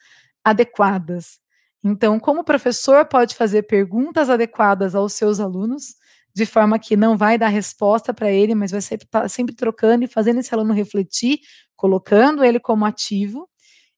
adequadas. 0.45 1.41
Então, 1.85 2.21
como 2.21 2.43
o 2.43 2.45
professor 2.45 3.05
pode 3.07 3.35
fazer 3.35 3.65
perguntas 3.65 4.31
adequadas 4.31 4.95
aos 4.95 5.15
seus 5.15 5.41
alunos, 5.41 5.97
de 6.35 6.47
forma 6.47 6.79
que 6.79 6.97
não 6.97 7.17
vai 7.17 7.37
dar 7.37 7.49
resposta 7.49 8.15
para 8.15 8.31
ele, 8.31 8.55
mas 8.55 8.71
vai 8.71 8.81
sempre, 8.81 9.07
tá 9.07 9.29
sempre 9.29 9.55
trocando 9.55 10.05
e 10.05 10.09
fazendo 10.09 10.41
esse 10.41 10.55
aluno 10.55 10.73
refletir, 10.73 11.41
colocando 11.77 12.45
ele 12.45 12.61
como 12.61 12.87
ativo, 12.87 13.49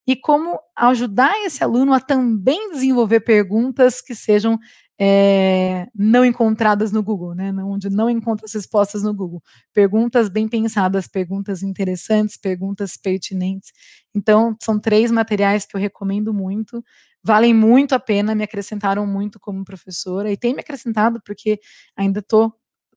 e 0.06 0.14
como 0.16 0.58
ajudar 0.76 1.32
esse 1.44 1.62
aluno 1.64 1.92
a 1.92 2.00
também 2.00 2.70
desenvolver 2.70 3.20
perguntas 3.20 4.00
que 4.00 4.14
sejam 4.14 4.58
é, 4.98 5.88
não 5.94 6.24
encontradas 6.24 6.92
no 6.92 7.02
Google, 7.02 7.34
né? 7.34 7.52
Onde 7.64 7.90
não 7.90 8.08
encontra 8.08 8.46
as 8.46 8.52
respostas 8.52 9.02
no 9.02 9.12
Google. 9.12 9.42
Perguntas 9.72 10.28
bem 10.28 10.48
pensadas, 10.48 11.08
perguntas 11.08 11.62
interessantes, 11.62 12.36
perguntas 12.36 12.96
pertinentes. 12.96 13.72
Então, 14.14 14.56
são 14.62 14.78
três 14.78 15.10
materiais 15.10 15.66
que 15.66 15.76
eu 15.76 15.80
recomendo 15.80 16.32
muito, 16.32 16.82
valem 17.22 17.52
muito 17.54 17.94
a 17.94 17.98
pena, 17.98 18.34
me 18.34 18.44
acrescentaram 18.44 19.06
muito 19.06 19.40
como 19.40 19.64
professora, 19.64 20.30
e 20.30 20.36
tem 20.36 20.54
me 20.54 20.60
acrescentado 20.60 21.20
porque 21.24 21.58
ainda 21.96 22.20
estou 22.20 22.54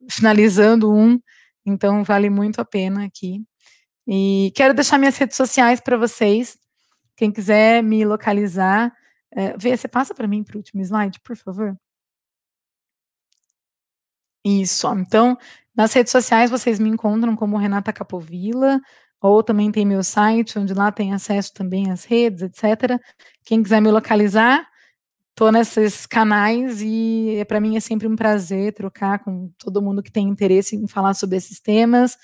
finalizando 0.10 0.94
um, 0.94 1.20
então 1.66 2.04
vale 2.04 2.30
muito 2.30 2.60
a 2.62 2.66
pena 2.66 3.06
aqui. 3.06 3.44
E 4.08 4.52
quero 4.56 4.74
deixar 4.74 4.98
minhas 5.00 5.18
redes 5.18 5.38
sociais 5.38 5.82
para 5.82 5.98
vocês. 5.98 6.58
Quem 7.18 7.32
quiser 7.32 7.84
me 7.84 8.06
localizar, 8.06 8.96
é, 9.32 9.58
vê, 9.58 9.76
você 9.76 9.88
passa 9.88 10.14
para 10.14 10.28
mim 10.28 10.44
para 10.44 10.56
o 10.56 10.58
último 10.58 10.82
slide, 10.82 11.20
por 11.22 11.36
favor. 11.36 11.76
Isso, 14.46 14.88
então, 14.94 15.38
nas 15.76 15.92
redes 15.94 16.12
sociais 16.12 16.50
vocês 16.50 16.80
me 16.80 16.88
encontram 16.90 17.36
como 17.36 17.58
Renata 17.58 17.92
Capovilla, 17.92 18.80
ou 19.20 19.42
também 19.44 19.72
tem 19.72 19.86
meu 19.86 20.04
site, 20.04 20.60
onde 20.60 20.74
lá 20.74 20.92
tem 20.92 21.14
acesso 21.14 21.54
também 21.54 21.92
às 21.92 22.06
redes, 22.06 22.44
etc. 22.44 23.02
Quem 23.44 23.64
quiser 23.64 23.82
me 23.82 23.92
localizar, 23.92 24.66
estou 25.32 25.52
nesses 25.52 26.06
canais 26.06 26.82
e 26.82 27.44
para 27.48 27.60
mim 27.60 27.78
é 27.78 27.80
sempre 27.80 28.08
um 28.08 28.16
prazer 28.16 28.74
trocar 28.74 29.20
com 29.20 29.52
todo 29.58 29.82
mundo 29.82 30.04
que 30.04 30.12
tem 30.12 30.28
interesse 30.28 30.76
em 30.76 30.88
falar 30.88 31.16
sobre 31.16 31.38
esses 31.38 31.60
temas, 31.60 32.16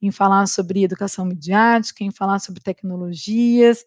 em 0.00 0.10
falar 0.10 0.46
sobre 0.46 0.84
educação 0.84 1.24
midiática, 1.24 2.04
em 2.04 2.10
falar 2.10 2.38
sobre 2.38 2.62
tecnologias, 2.62 3.84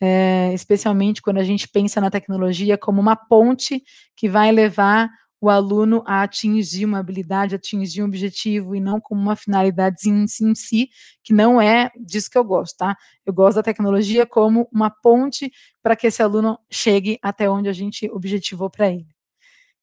é, 0.00 0.52
especialmente 0.52 1.22
quando 1.22 1.38
a 1.38 1.44
gente 1.44 1.68
pensa 1.68 2.00
na 2.00 2.10
tecnologia 2.10 2.76
como 2.76 3.00
uma 3.00 3.16
ponte 3.16 3.82
que 4.14 4.28
vai 4.28 4.52
levar 4.52 5.08
o 5.40 5.50
aluno 5.50 6.02
a 6.06 6.22
atingir 6.22 6.84
uma 6.84 6.98
habilidade, 6.98 7.54
atingir 7.54 8.02
um 8.02 8.06
objetivo, 8.06 8.74
e 8.74 8.80
não 8.80 9.00
como 9.00 9.20
uma 9.20 9.36
finalidade 9.36 10.08
em, 10.08 10.24
em 10.24 10.54
si, 10.54 10.88
que 11.22 11.32
não 11.32 11.60
é 11.60 11.90
disso 12.00 12.30
que 12.30 12.38
eu 12.38 12.44
gosto, 12.44 12.78
tá? 12.78 12.96
Eu 13.24 13.32
gosto 13.32 13.56
da 13.56 13.62
tecnologia 13.62 14.26
como 14.26 14.68
uma 14.72 14.90
ponte 14.90 15.50
para 15.82 15.94
que 15.94 16.06
esse 16.06 16.22
aluno 16.22 16.58
chegue 16.70 17.18
até 17.22 17.48
onde 17.50 17.68
a 17.68 17.72
gente 17.72 18.10
objetivou 18.10 18.70
para 18.70 18.90
ele. 18.90 19.06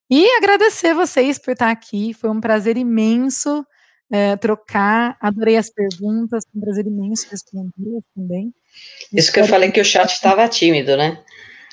E 0.09 0.27
agradecer 0.37 0.93
vocês 0.93 1.39
por 1.39 1.51
estar 1.51 1.69
aqui, 1.69 2.13
foi 2.13 2.29
um 2.29 2.41
prazer 2.41 2.75
imenso 2.77 3.65
é, 4.13 4.37
trocar, 4.37 5.17
adorei 5.19 5.57
as 5.57 5.71
perguntas, 5.71 6.43
foi 6.51 6.59
um 6.59 6.63
prazer 6.63 6.85
imenso 6.85 7.25
responder 7.31 7.99
também. 8.15 8.53
Isso 9.11 9.31
que 9.31 9.39
eu 9.39 9.47
falei 9.47 9.71
que 9.71 9.81
o 9.81 9.85
chat 9.85 10.13
estava 10.13 10.47
tímido, 10.47 10.95
né? 10.95 11.19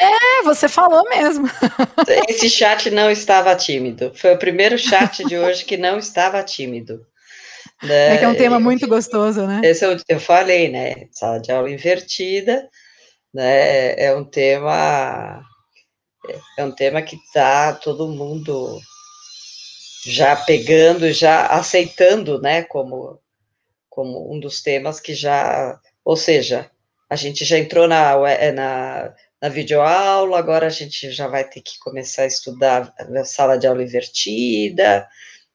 É, 0.01 0.43
você 0.43 0.67
falou 0.67 1.07
mesmo. 1.11 1.47
Esse 2.27 2.49
chat 2.49 2.91
não 2.91 3.11
estava 3.11 3.55
tímido. 3.55 4.11
Foi 4.15 4.33
o 4.33 4.39
primeiro 4.39 4.79
chat 4.79 5.23
de 5.27 5.37
hoje 5.37 5.67
que 5.67 5.77
não 5.77 5.99
estava 5.99 6.43
tímido. 6.43 7.07
Né? 7.83 8.15
É 8.15 8.17
que 8.17 8.25
é 8.25 8.29
um 8.29 8.35
tema 8.35 8.59
muito 8.59 8.89
gostoso, 8.89 9.47
né? 9.47 9.61
Esse 9.63 9.85
eu, 9.85 9.99
eu 10.09 10.19
falei, 10.19 10.71
né? 10.71 11.09
Sala 11.13 11.39
de 11.39 11.53
aula 11.53 11.71
invertida, 11.71 12.67
né? 13.35 13.93
É 14.03 14.17
um 14.17 14.25
tema 14.25 15.43
é 16.57 16.65
um 16.65 16.73
tema 16.73 17.03
que 17.03 17.17
está 17.17 17.75
todo 17.75 18.09
mundo 18.09 18.81
já 20.05 20.37
pegando, 20.37 21.13
já 21.13 21.47
aceitando, 21.47 22.41
né? 22.41 22.63
Como 22.65 23.21
como 23.91 24.33
um 24.33 24.39
dos 24.41 24.63
temas 24.63 25.01
que 25.01 25.13
já, 25.13 25.79
ou 26.05 26.17
seja, 26.17 26.71
a 27.11 27.17
gente 27.17 27.45
já 27.45 27.59
entrou 27.59 27.89
na, 27.89 28.13
é, 28.31 28.53
na, 28.53 29.15
na 29.43 29.49
videoaula, 29.49 30.39
agora 30.39 30.67
a 30.69 30.71
gente 30.71 31.11
já 31.11 31.27
vai 31.27 31.45
ter 31.45 31.61
que 31.61 31.79
começar 31.81 32.23
a 32.23 32.27
estudar 32.27 32.95
a 32.99 33.25
sala 33.25 33.59
de 33.59 33.67
aula 33.67 33.83
invertida, 33.83 35.07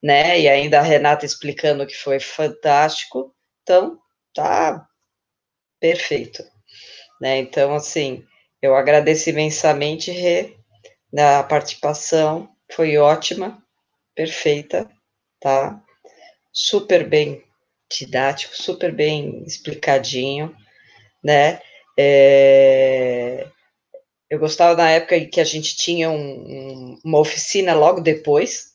né? 0.02 0.38
E 0.38 0.48
ainda 0.48 0.78
a 0.78 0.82
Renata 0.82 1.24
explicando 1.24 1.86
que 1.86 1.96
foi 1.96 2.20
fantástico. 2.20 3.34
Então, 3.62 3.98
tá 4.34 4.86
perfeito. 5.80 6.44
Né? 7.20 7.38
Então, 7.38 7.74
assim, 7.74 8.24
eu 8.60 8.76
agradeço 8.76 9.30
imensamente, 9.30 10.10
Rê, 10.10 10.56
na 11.12 11.42
participação, 11.42 12.48
foi 12.70 12.98
ótima, 12.98 13.62
perfeita, 14.16 14.90
tá? 15.40 15.80
Super 16.52 17.08
bem 17.08 17.44
didático, 17.88 18.56
super 18.56 18.92
bem 18.92 19.44
explicadinho 19.46 20.52
né? 21.26 21.60
É, 21.98 23.48
eu 24.30 24.38
gostava 24.38 24.76
na 24.76 24.90
época 24.90 25.20
que 25.26 25.40
a 25.40 25.44
gente 25.44 25.76
tinha 25.76 26.08
um, 26.08 26.16
um, 26.16 26.98
uma 27.04 27.18
oficina 27.18 27.74
logo 27.74 28.00
depois, 28.00 28.66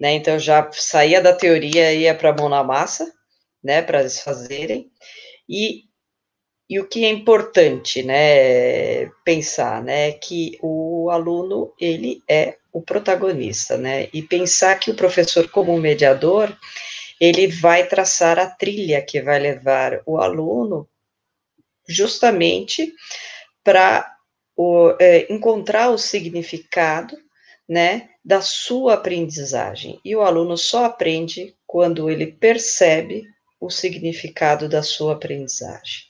né? 0.00 0.12
Então 0.14 0.38
já 0.38 0.68
saía 0.72 1.20
da 1.20 1.32
teoria 1.32 1.92
e 1.92 2.00
ia 2.00 2.14
para 2.14 2.30
a 2.30 2.34
mão 2.36 2.48
na 2.48 2.64
massa, 2.64 3.12
né? 3.62 3.80
Para 3.80 4.00
eles 4.00 4.20
fazerem. 4.20 4.90
E, 5.48 5.84
e 6.68 6.80
o 6.80 6.88
que 6.88 7.04
é 7.04 7.10
importante, 7.10 8.02
né? 8.02 9.06
Pensar, 9.24 9.82
né? 9.84 10.12
Que 10.12 10.58
o 10.60 11.10
aluno 11.10 11.72
ele 11.78 12.22
é 12.28 12.56
o 12.72 12.80
protagonista, 12.82 13.76
né? 13.76 14.08
E 14.12 14.22
pensar 14.22 14.78
que 14.78 14.90
o 14.90 14.96
professor 14.96 15.48
como 15.48 15.76
mediador 15.78 16.56
ele 17.20 17.46
vai 17.46 17.86
traçar 17.86 18.38
a 18.38 18.46
trilha 18.46 19.02
que 19.02 19.20
vai 19.20 19.38
levar 19.38 20.00
o 20.06 20.18
aluno 20.18 20.88
justamente 21.86 22.94
para 23.62 24.16
é, 24.98 25.32
encontrar 25.32 25.90
o 25.90 25.98
significado, 25.98 27.16
né, 27.68 28.08
da 28.24 28.40
sua 28.40 28.94
aprendizagem. 28.94 30.00
E 30.04 30.16
o 30.16 30.22
aluno 30.22 30.56
só 30.56 30.86
aprende 30.86 31.54
quando 31.66 32.10
ele 32.10 32.26
percebe 32.26 33.24
o 33.60 33.70
significado 33.70 34.68
da 34.68 34.82
sua 34.82 35.12
aprendizagem, 35.12 36.04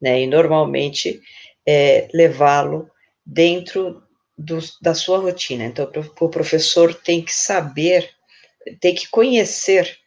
né? 0.00 0.22
E 0.22 0.26
normalmente 0.26 1.20
é 1.66 2.08
levá-lo 2.12 2.90
dentro 3.24 4.02
do, 4.36 4.58
da 4.82 4.94
sua 4.94 5.18
rotina. 5.18 5.64
Então, 5.64 5.90
o 6.20 6.28
professor 6.28 6.94
tem 6.94 7.22
que 7.22 7.32
saber, 7.32 8.10
tem 8.80 8.94
que 8.94 9.08
conhecer, 9.08 9.98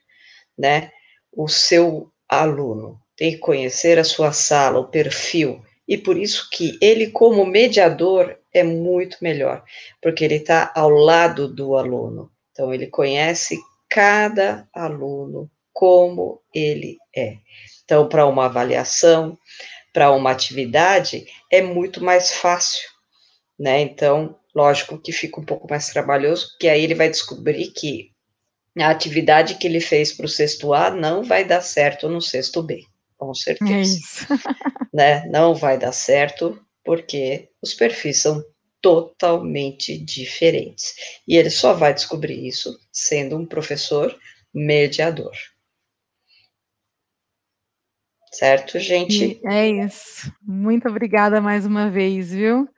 né, 0.57 0.91
o 1.31 1.47
seu 1.47 2.11
aluno, 2.27 2.99
tem 3.15 3.31
que 3.31 3.37
conhecer 3.37 3.97
a 3.97 4.03
sua 4.03 4.31
sala, 4.31 4.79
o 4.79 4.87
perfil, 4.87 5.63
e 5.87 5.97
por 5.97 6.17
isso 6.17 6.49
que 6.51 6.77
ele, 6.81 7.07
como 7.07 7.45
mediador, 7.45 8.37
é 8.53 8.63
muito 8.63 9.17
melhor, 9.21 9.63
porque 10.01 10.23
ele 10.23 10.35
está 10.35 10.71
ao 10.75 10.89
lado 10.89 11.47
do 11.47 11.75
aluno. 11.75 12.31
Então, 12.51 12.73
ele 12.73 12.87
conhece 12.87 13.57
cada 13.89 14.67
aluno 14.73 15.49
como 15.73 16.41
ele 16.53 16.97
é. 17.15 17.37
Então, 17.83 18.07
para 18.07 18.25
uma 18.25 18.45
avaliação, 18.45 19.37
para 19.93 20.11
uma 20.11 20.31
atividade, 20.31 21.25
é 21.51 21.61
muito 21.61 22.03
mais 22.03 22.33
fácil, 22.33 22.88
né? 23.59 23.81
Então, 23.81 24.35
lógico 24.55 24.97
que 24.97 25.11
fica 25.11 25.39
um 25.39 25.45
pouco 25.45 25.67
mais 25.69 25.89
trabalhoso, 25.89 26.49
porque 26.51 26.67
aí 26.67 26.83
ele 26.83 26.95
vai 26.95 27.09
descobrir 27.09 27.71
que 27.71 28.11
a 28.77 28.89
atividade 28.89 29.55
que 29.55 29.67
ele 29.67 29.81
fez 29.81 30.13
para 30.13 30.25
o 30.25 30.29
sexto 30.29 30.73
A 30.73 30.89
não 30.89 31.23
vai 31.23 31.43
dar 31.43 31.61
certo 31.61 32.07
no 32.07 32.21
sexto 32.21 32.63
B, 32.63 32.83
com 33.17 33.33
certeza. 33.33 33.99
É 34.31 34.89
né? 34.95 35.25
Não 35.27 35.53
vai 35.53 35.77
dar 35.77 35.91
certo, 35.91 36.59
porque 36.83 37.49
os 37.61 37.73
perfis 37.73 38.21
são 38.21 38.43
totalmente 38.81 39.97
diferentes. 39.97 40.95
E 41.27 41.35
ele 41.35 41.49
só 41.49 41.73
vai 41.73 41.93
descobrir 41.93 42.47
isso 42.47 42.79
sendo 42.91 43.37
um 43.37 43.45
professor 43.45 44.17
mediador. 44.53 45.33
Certo, 48.31 48.79
gente? 48.79 49.41
É 49.43 49.67
isso. 49.67 50.31
Muito 50.41 50.87
obrigada 50.87 51.41
mais 51.41 51.65
uma 51.65 51.89
vez, 51.89 52.31
viu? 52.31 52.69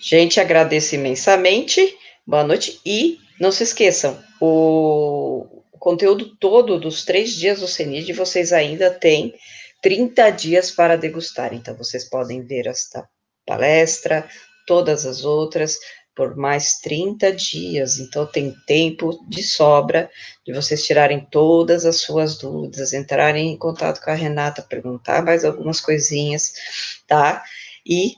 Gente, 0.00 0.40
agradeço 0.40 0.94
imensamente. 0.94 1.96
Boa 2.26 2.44
noite. 2.44 2.80
E 2.84 3.18
não 3.40 3.52
se 3.52 3.62
esqueçam, 3.62 4.18
o 4.40 5.46
conteúdo 5.78 6.36
todo 6.36 6.78
dos 6.78 7.04
três 7.04 7.32
dias 7.32 7.60
do 7.60 7.68
CENID 7.68 8.12
vocês 8.12 8.52
ainda 8.52 8.90
têm 8.90 9.34
30 9.82 10.30
dias 10.30 10.70
para 10.70 10.96
degustar. 10.96 11.54
Então, 11.54 11.76
vocês 11.76 12.04
podem 12.04 12.42
ver 12.42 12.66
esta 12.66 13.08
palestra, 13.46 14.28
todas 14.66 15.06
as 15.06 15.24
outras, 15.24 15.78
por 16.14 16.36
mais 16.36 16.78
30 16.80 17.32
dias. 17.32 17.98
Então, 17.98 18.26
tem 18.26 18.54
tempo 18.66 19.24
de 19.28 19.42
sobra 19.42 20.10
de 20.44 20.52
vocês 20.52 20.84
tirarem 20.84 21.26
todas 21.30 21.86
as 21.86 21.96
suas 21.96 22.36
dúvidas, 22.36 22.92
entrarem 22.92 23.52
em 23.52 23.56
contato 23.56 24.02
com 24.02 24.10
a 24.10 24.14
Renata, 24.14 24.62
perguntar 24.62 25.24
mais 25.24 25.44
algumas 25.44 25.80
coisinhas, 25.80 26.52
tá? 27.06 27.42
E 27.86 28.16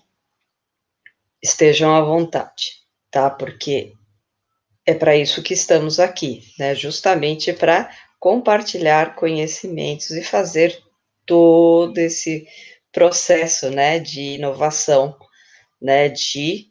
estejam 1.42 1.94
à 1.94 2.00
vontade, 2.00 2.72
tá? 3.10 3.30
Porque 3.30 3.92
é 4.86 4.94
para 4.94 5.16
isso 5.16 5.42
que 5.42 5.54
estamos 5.54 6.00
aqui, 6.00 6.42
né? 6.58 6.74
Justamente 6.74 7.52
para 7.52 7.90
compartilhar 8.18 9.14
conhecimentos 9.14 10.10
e 10.10 10.22
fazer 10.22 10.78
todo 11.26 11.96
esse 11.98 12.46
processo, 12.92 13.70
né, 13.70 13.98
de 13.98 14.34
inovação, 14.34 15.16
né, 15.80 16.08
de 16.08 16.66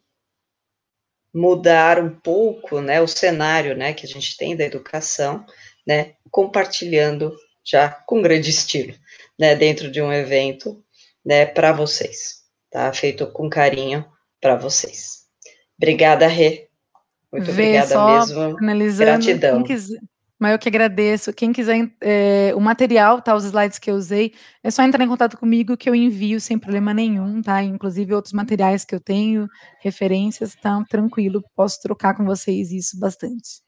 mudar 1.34 1.98
um 1.98 2.14
pouco, 2.14 2.80
né, 2.80 3.00
o 3.00 3.08
cenário, 3.08 3.76
né, 3.76 3.94
que 3.94 4.04
a 4.04 4.08
gente 4.08 4.36
tem 4.36 4.56
da 4.56 4.64
educação, 4.64 5.44
né, 5.86 6.14
compartilhando 6.30 7.34
já 7.64 7.88
com 7.88 8.20
grande 8.20 8.50
estilo, 8.50 8.94
né, 9.38 9.54
dentro 9.54 9.90
de 9.90 10.02
um 10.02 10.12
evento, 10.12 10.84
né, 11.24 11.46
para 11.46 11.72
vocês, 11.72 12.42
tá? 12.70 12.92
Feito 12.92 13.26
com 13.32 13.48
carinho 13.48 14.04
para 14.40 14.56
vocês. 14.56 15.26
Obrigada, 15.76 16.26
Rê. 16.26 16.68
Muito 17.32 17.52
Vê, 17.52 17.80
obrigada 17.80 18.26
mesmo. 18.26 18.56
Gratidão. 18.96 19.62
Quiser, 19.62 20.00
mas 20.40 20.52
eu 20.52 20.58
que 20.58 20.70
agradeço. 20.70 21.34
Quem 21.34 21.52
quiser 21.52 21.92
é, 22.00 22.54
o 22.56 22.60
material, 22.60 23.20
tá? 23.20 23.36
Os 23.36 23.44
slides 23.44 23.78
que 23.78 23.90
eu 23.90 23.94
usei, 23.94 24.32
é 24.64 24.70
só 24.70 24.82
entrar 24.82 25.04
em 25.04 25.08
contato 25.08 25.36
comigo 25.36 25.76
que 25.76 25.88
eu 25.88 25.94
envio 25.94 26.40
sem 26.40 26.58
problema 26.58 26.94
nenhum, 26.94 27.42
tá? 27.42 27.62
Inclusive 27.62 28.14
outros 28.14 28.32
materiais 28.32 28.82
que 28.82 28.94
eu 28.94 29.00
tenho, 29.00 29.46
referências, 29.80 30.54
tá? 30.54 30.82
Tranquilo, 30.88 31.44
posso 31.54 31.78
trocar 31.82 32.16
com 32.16 32.24
vocês 32.24 32.72
isso 32.72 32.98
bastante. 32.98 33.60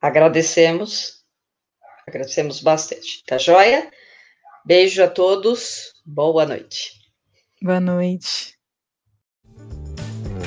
Agradecemos, 0.00 1.22
agradecemos 2.08 2.62
bastante. 2.62 3.22
Tá 3.26 3.36
joia? 3.36 3.90
Beijo 4.64 5.04
a 5.04 5.08
todos, 5.08 5.92
boa 6.06 6.46
noite. 6.46 6.92
Boa 7.60 7.80
noite. 7.80 8.55